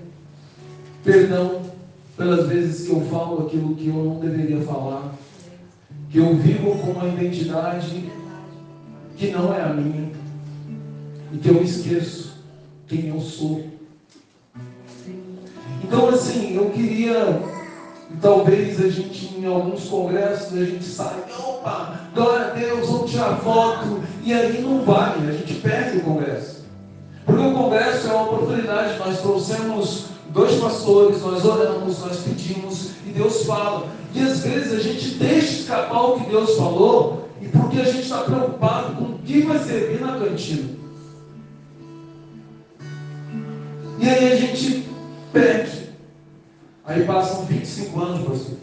Perdão 1.02 1.62
pelas 2.16 2.48
vezes 2.48 2.86
que 2.86 2.92
eu 2.92 3.00
falo 3.02 3.46
aquilo 3.46 3.74
que 3.74 3.88
eu 3.88 3.94
não 3.94 4.20
deveria 4.20 4.60
falar. 4.60 5.14
Que 6.10 6.18
eu 6.18 6.36
vivo 6.36 6.78
com 6.78 6.92
uma 6.92 7.08
identidade 7.08 8.10
que 9.16 9.30
não 9.30 9.52
é 9.52 9.62
a 9.62 9.72
minha. 9.72 10.10
E 11.32 11.38
que 11.38 11.48
eu 11.48 11.62
esqueço 11.62 12.38
quem 12.86 13.08
eu 13.08 13.20
sou. 13.20 13.66
Então, 15.82 16.08
assim, 16.08 16.54
eu 16.54 16.70
queria 16.70 17.57
talvez 18.20 18.80
a 18.80 18.88
gente, 18.88 19.34
em 19.38 19.46
alguns 19.46 19.84
congressos, 19.84 20.56
a 20.56 20.64
gente 20.64 20.84
sai, 20.84 21.24
opa, 21.38 22.00
glória 22.14 22.46
a 22.46 22.50
Deus, 22.50 22.88
vamos 22.88 23.10
tirar 23.10 23.36
foto, 23.38 24.00
e 24.24 24.32
aí 24.32 24.60
não 24.60 24.82
vale, 24.82 25.28
a 25.28 25.32
gente 25.32 25.54
perde 25.54 25.98
o 25.98 26.02
congresso. 26.02 26.64
Porque 27.24 27.42
o 27.46 27.52
congresso 27.52 28.08
é 28.08 28.12
uma 28.12 28.22
oportunidade, 28.22 28.98
nós 28.98 29.20
trouxemos 29.20 30.06
dois 30.30 30.54
pastores, 30.58 31.20
nós 31.20 31.44
oramos, 31.44 31.98
nós 32.00 32.18
pedimos, 32.18 32.92
e 33.06 33.10
Deus 33.10 33.44
fala. 33.44 33.86
E 34.14 34.20
às 34.20 34.40
vezes 34.40 34.72
a 34.72 34.80
gente 34.82 35.10
deixa 35.16 35.60
escapar 35.60 36.02
o 36.02 36.20
que 36.20 36.30
Deus 36.30 36.56
falou, 36.56 37.28
e 37.40 37.48
porque 37.48 37.80
a 37.80 37.84
gente 37.84 38.02
está 38.02 38.22
preocupado 38.22 38.96
com 38.96 39.04
o 39.04 39.18
que 39.18 39.42
vai 39.42 39.58
servir 39.58 40.00
na 40.00 40.18
cantina. 40.18 40.70
E 44.00 44.08
aí 44.08 44.32
a 44.32 44.36
gente 44.36 44.88
perde. 45.32 45.77
Aí 46.88 47.04
passam 47.04 47.44
25 47.44 48.00
anos, 48.00 48.26
pastor. 48.26 48.56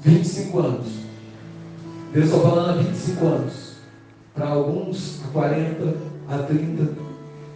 25 0.00 0.58
anos. 0.58 0.86
Deus 2.14 2.24
está 2.24 2.38
falando 2.40 2.70
há 2.70 2.82
25 2.82 3.26
anos. 3.26 3.72
Para 4.34 4.48
alguns, 4.48 5.22
a 5.22 5.28
40, 5.28 5.96
a 6.30 6.38
30, 6.44 6.94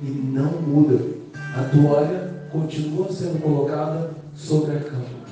e 0.02 0.06
não 0.06 0.52
muda. 0.60 1.02
A 1.56 1.64
toalha 1.64 2.46
continua 2.52 3.10
sendo 3.10 3.40
colocada 3.40 4.10
sobre 4.34 4.76
a 4.76 4.80
cama. 4.80 5.22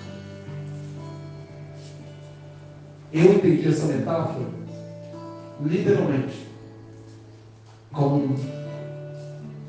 Eu 3.12 3.34
entendi 3.34 3.68
essa 3.68 3.84
metáfora 3.84 4.46
literalmente 5.62 6.46
como 7.92 8.34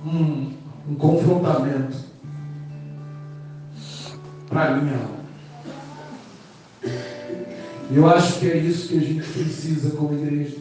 um, 0.05 0.53
um 0.89 0.95
confrontamento 0.95 2.10
para 4.51 4.75
minha 4.75 4.97
alma. 4.97 5.21
Eu 7.93 8.07
acho 8.07 8.39
que 8.39 8.51
é 8.51 8.57
isso 8.57 8.89
que 8.89 8.97
a 8.97 9.01
gente 9.01 9.27
precisa 9.27 9.95
como 9.95 10.13
igreja. 10.13 10.57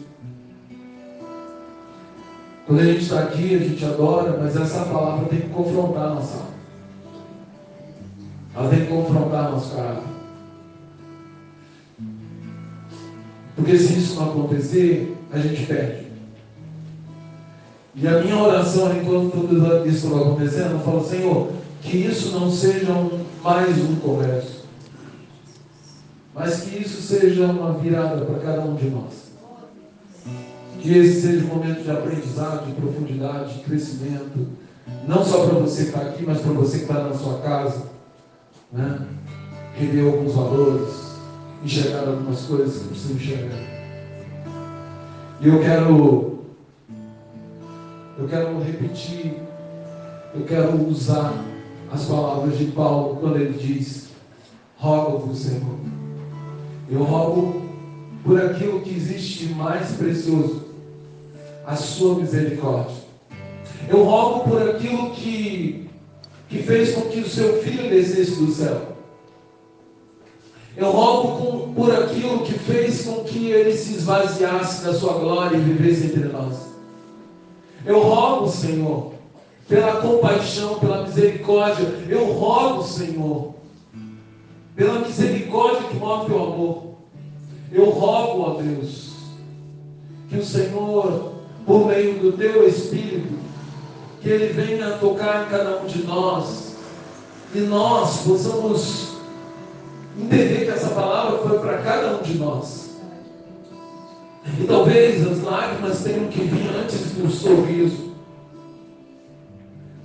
Quando 2.65 2.79
a 2.79 2.85
gente 2.85 3.01
está 3.01 3.23
aqui, 3.23 3.55
a 3.55 3.59
gente 3.59 3.83
adora, 3.83 4.37
mas 4.41 4.55
essa 4.55 4.85
palavra 4.85 5.27
tem 5.27 5.41
que 5.41 5.49
confrontar 5.49 6.05
a 6.05 6.15
nossa 6.15 6.37
alma. 6.37 6.51
Ela 8.55 8.69
tem 8.69 8.81
que 8.81 8.87
confrontar 8.87 9.51
nosso 9.51 9.75
caráter. 9.75 10.03
Porque 13.55 13.77
se 13.77 13.97
isso 13.97 14.15
não 14.15 14.31
acontecer, 14.31 15.17
a 15.31 15.39
gente 15.39 15.65
perde. 15.65 16.07
E 17.95 18.07
a 18.07 18.19
minha 18.19 18.37
oração, 18.37 18.95
enquanto 18.95 19.31
tudo 19.31 19.87
isso 19.87 20.09
vai 20.09 20.21
acontecendo, 20.21 20.71
eu 20.71 20.79
falo, 20.79 21.03
Senhor, 21.03 21.51
que 21.81 21.97
isso 21.97 22.31
não 22.31 22.49
seja 22.49 22.91
um, 22.93 23.25
mais 23.43 23.75
um 23.79 23.95
congresso, 23.95 24.65
mas 26.33 26.61
que 26.61 26.79
isso 26.79 27.01
seja 27.01 27.47
uma 27.47 27.73
virada 27.73 28.23
para 28.23 28.39
cada 28.39 28.61
um 28.61 28.75
de 28.75 28.89
nós. 28.89 29.31
Que 30.79 30.97
esse 30.97 31.21
seja 31.21 31.45
um 31.45 31.47
momento 31.47 31.83
de 31.83 31.91
aprendizado, 31.91 32.67
de 32.67 32.73
profundidade, 32.73 33.55
de 33.55 33.63
crescimento, 33.63 34.47
não 35.07 35.23
só 35.23 35.47
para 35.47 35.59
você 35.59 35.83
que 35.83 35.89
está 35.89 36.01
aqui, 36.01 36.23
mas 36.25 36.41
para 36.41 36.53
você 36.53 36.77
que 36.77 36.83
está 36.83 37.03
na 37.03 37.13
sua 37.13 37.39
casa, 37.39 37.83
né? 38.71 39.07
rever 39.75 40.05
alguns 40.05 40.33
valores, 40.33 41.15
enxergar 41.63 42.07
algumas 42.07 42.41
coisas 42.41 42.81
que 42.81 42.89
precisam 42.89 43.15
enxergar. 43.15 43.71
E 45.39 45.47
eu 45.47 45.59
quero, 45.59 46.39
eu 48.19 48.27
quero 48.27 48.59
repetir, 48.61 49.39
eu 50.35 50.45
quero 50.45 50.87
usar 50.87 51.50
as 51.91 52.05
palavras 52.05 52.57
de 52.57 52.65
Paulo 52.65 53.17
quando 53.17 53.37
ele 53.37 53.57
diz: 53.57 54.09
rogo-vos, 54.77 55.39
Senhor. 55.39 55.75
Eu 56.89 57.03
rogo 57.03 57.61
por 58.23 58.41
aquilo 58.41 58.81
que 58.81 58.95
existe 58.95 59.47
mais 59.53 59.91
precioso, 59.93 60.65
a 61.65 61.75
sua 61.75 62.15
misericórdia. 62.15 63.01
Eu 63.89 64.03
rogo 64.03 64.49
por 64.49 64.69
aquilo 64.69 65.11
que, 65.11 65.89
que 66.49 66.59
fez 66.63 66.93
com 66.93 67.01
que 67.01 67.19
o 67.19 67.27
seu 67.27 67.61
filho 67.61 67.89
descesse 67.89 68.35
do 68.35 68.51
céu. 68.51 68.91
Eu 70.77 70.91
rogo 70.91 71.73
por 71.73 71.93
aquilo 71.93 72.43
que 72.43 72.53
fez 72.53 73.03
com 73.03 73.23
que 73.23 73.49
ele 73.49 73.75
se 73.75 73.95
esvaziasse 73.95 74.85
da 74.85 74.93
sua 74.93 75.13
glória 75.13 75.57
e 75.57 75.61
vivesse 75.61 76.05
entre 76.05 76.25
nós. 76.25 76.55
Eu 77.85 78.01
rogo, 78.01 78.47
Senhor, 78.47 79.10
pela 79.71 80.01
compaixão, 80.01 80.77
pela 80.79 81.03
misericórdia. 81.03 81.87
Eu 82.09 82.25
rogo, 82.33 82.83
Senhor, 82.83 83.53
pela 84.75 84.99
misericórdia 84.99 85.87
que 85.87 85.95
move 85.95 86.33
o 86.33 86.43
amor. 86.43 86.83
Eu 87.71 87.89
rogo, 87.89 88.41
ó 88.41 88.61
Deus, 88.61 89.13
que 90.29 90.37
o 90.37 90.45
Senhor, 90.45 91.35
por 91.65 91.87
meio 91.87 92.19
do 92.19 92.33
teu 92.33 92.67
Espírito, 92.67 93.33
que 94.21 94.27
ele 94.27 94.51
venha 94.51 94.97
tocar 94.97 95.45
em 95.45 95.49
cada 95.49 95.77
um 95.77 95.85
de 95.85 96.03
nós 96.03 96.75
e 97.55 97.59
nós 97.61 98.23
possamos 98.23 99.13
entender 100.19 100.65
que 100.65 100.71
essa 100.71 100.89
palavra 100.89 101.47
foi 101.47 101.59
para 101.59 101.77
cada 101.77 102.17
um 102.17 102.21
de 102.21 102.37
nós. 102.37 102.89
E 104.59 104.65
talvez 104.65 105.25
as 105.25 105.41
lágrimas 105.41 106.03
tenham 106.03 106.27
que 106.27 106.41
vir 106.41 106.75
antes 106.75 107.11
do 107.11 107.31
sorriso. 107.31 108.10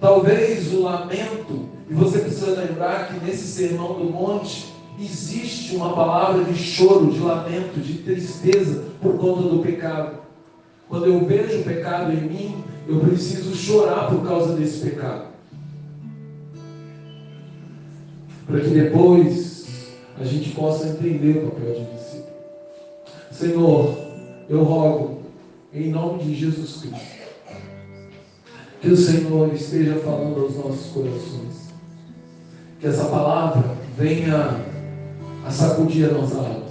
Talvez 0.07 0.73
o 0.73 0.83
lamento, 0.83 1.69
e 1.91 1.93
você 1.93 2.21
precisa 2.21 2.61
lembrar 2.61 3.09
que 3.09 3.27
nesse 3.27 3.45
sermão 3.49 3.95
do 3.95 4.05
monte 4.05 4.73
existe 5.01 5.75
uma 5.75 5.97
palavra 5.97 6.45
de 6.45 6.57
choro, 6.57 7.11
de 7.11 7.19
lamento, 7.19 7.81
de 7.81 7.95
tristeza 7.95 8.85
por 9.03 9.19
conta 9.19 9.49
do 9.49 9.59
pecado. 9.59 10.19
Quando 10.89 11.07
eu 11.07 11.27
vejo 11.27 11.59
o 11.59 11.65
pecado 11.65 12.13
em 12.13 12.21
mim, 12.21 12.65
eu 12.87 13.01
preciso 13.01 13.53
chorar 13.57 14.09
por 14.09 14.25
causa 14.25 14.55
desse 14.55 14.79
pecado. 14.89 15.25
Para 18.47 18.61
que 18.61 18.69
depois 18.69 19.89
a 20.21 20.25
gente 20.25 20.51
possa 20.51 20.87
entender 20.87 21.39
o 21.39 21.51
papel 21.51 21.75
de 21.75 21.85
discípulo. 21.97 22.27
Senhor, 23.33 23.99
eu 24.49 24.63
rogo, 24.63 25.23
em 25.75 25.91
nome 25.91 26.23
de 26.23 26.33
Jesus 26.33 26.77
Cristo, 26.77 27.16
que 28.87 28.93
o 28.93 28.97
Senhor 28.97 29.53
esteja 29.53 29.97
falando 29.97 30.43
aos 30.43 30.55
nossos 30.55 30.93
corações. 30.93 31.73
Que 32.79 32.87
essa 32.87 33.07
palavra 33.07 33.65
venha 33.99 34.61
a 35.45 35.51
sacudir 35.51 36.09
a 36.09 36.13
nossa 36.13 36.37
alma. 36.37 36.67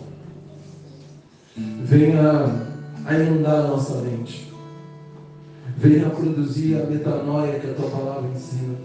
Venha 1.58 2.46
a 3.06 3.14
inundar 3.16 3.66
a 3.66 3.68
nossa 3.68 3.98
mente. 3.98 4.50
Venha 5.78 6.08
a 6.08 6.10
produzir 6.10 6.82
a 6.82 6.86
metanoia 6.86 7.60
que 7.60 7.72
a 7.72 7.74
tua 7.74 7.90
palavra 7.90 8.30
ensina. 8.34 8.76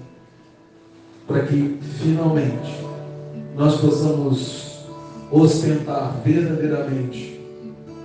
Para 1.28 1.46
que 1.46 1.78
finalmente 2.02 2.84
nós 3.54 3.80
possamos 3.80 4.86
ostentar 5.30 6.20
verdadeiramente 6.24 7.40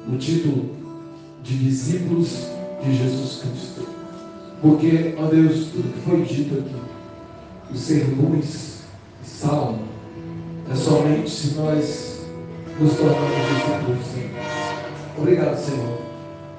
o 0.08 0.16
título 0.18 0.70
de 1.42 1.58
discípulos 1.58 2.48
de 2.84 2.96
Jesus 2.96 3.42
Cristo. 3.42 3.95
Porque, 4.66 5.14
ó 5.20 5.28
Deus, 5.28 5.68
tudo 5.68 5.94
que 5.94 6.10
foi 6.10 6.22
dito 6.24 6.56
aqui, 6.56 6.76
o 7.72 7.78
ser 7.78 8.08
luz 8.18 8.80
e 9.24 9.28
sal, 9.28 9.78
é 10.72 10.76
somente 10.76 11.30
se 11.30 11.54
nós 11.54 12.26
nos 12.80 12.96
tornarmos 12.96 13.30
discípulos 13.48 14.08
Senhor. 14.08 15.20
Obrigado, 15.20 15.56
Senhor, 15.56 15.98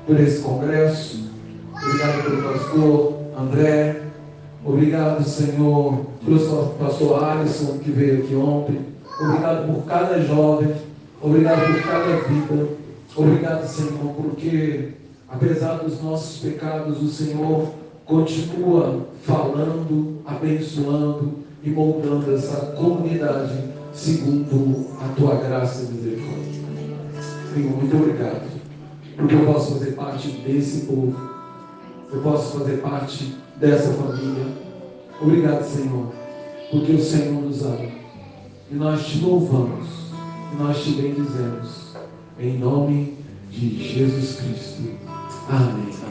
por 0.06 0.20
esse 0.20 0.40
congresso. 0.40 1.30
Obrigado 1.74 2.22
pelo 2.22 2.52
pastor 2.52 3.14
André. 3.36 4.02
Obrigado, 4.64 5.24
Senhor, 5.24 6.06
pelo 6.24 6.66
pastor 6.78 7.24
Alisson 7.24 7.78
que 7.78 7.90
veio 7.90 8.22
aqui 8.22 8.36
ontem. 8.36 8.86
Obrigado 9.20 9.74
por 9.74 9.84
cada 9.84 10.22
jovem. 10.22 10.76
Obrigado 11.20 11.72
por 11.72 11.82
cada 11.82 12.16
vida. 12.28 12.68
Obrigado, 13.16 13.66
Senhor, 13.66 14.14
porque 14.14 14.90
apesar 15.28 15.78
dos 15.78 16.00
nossos 16.00 16.38
pecados, 16.38 17.02
o 17.02 17.08
Senhor 17.08 17.66
continua 18.06 19.08
falando, 19.22 20.22
abençoando 20.24 21.44
e 21.62 21.70
moldando 21.70 22.32
essa 22.32 22.72
comunidade 22.72 23.58
segundo 23.92 24.86
a 25.00 25.08
tua 25.08 25.34
graça 25.36 25.82
e 25.82 25.94
misericórdia. 25.94 26.62
Senhor, 27.52 27.76
muito 27.76 27.96
obrigado, 27.96 28.48
porque 29.16 29.34
eu 29.34 29.44
posso 29.46 29.72
fazer 29.72 29.92
parte 29.92 30.28
desse 30.28 30.86
povo, 30.86 31.16
eu 32.12 32.20
posso 32.22 32.58
fazer 32.58 32.76
parte 32.78 33.34
dessa 33.56 33.92
família. 33.92 34.46
Obrigado, 35.20 35.64
Senhor, 35.64 36.12
porque 36.70 36.92
o 36.92 37.02
Senhor 37.02 37.42
nos 37.42 37.64
ama. 37.64 37.88
E 38.70 38.74
nós 38.74 39.06
te 39.06 39.20
louvamos, 39.20 39.88
e 40.52 40.62
nós 40.62 40.82
te 40.82 40.90
bendizemos. 40.90 41.86
Em 42.38 42.58
nome 42.58 43.16
de 43.50 43.82
Jesus 43.82 44.36
Cristo. 44.40 44.82
Amém. 45.48 46.05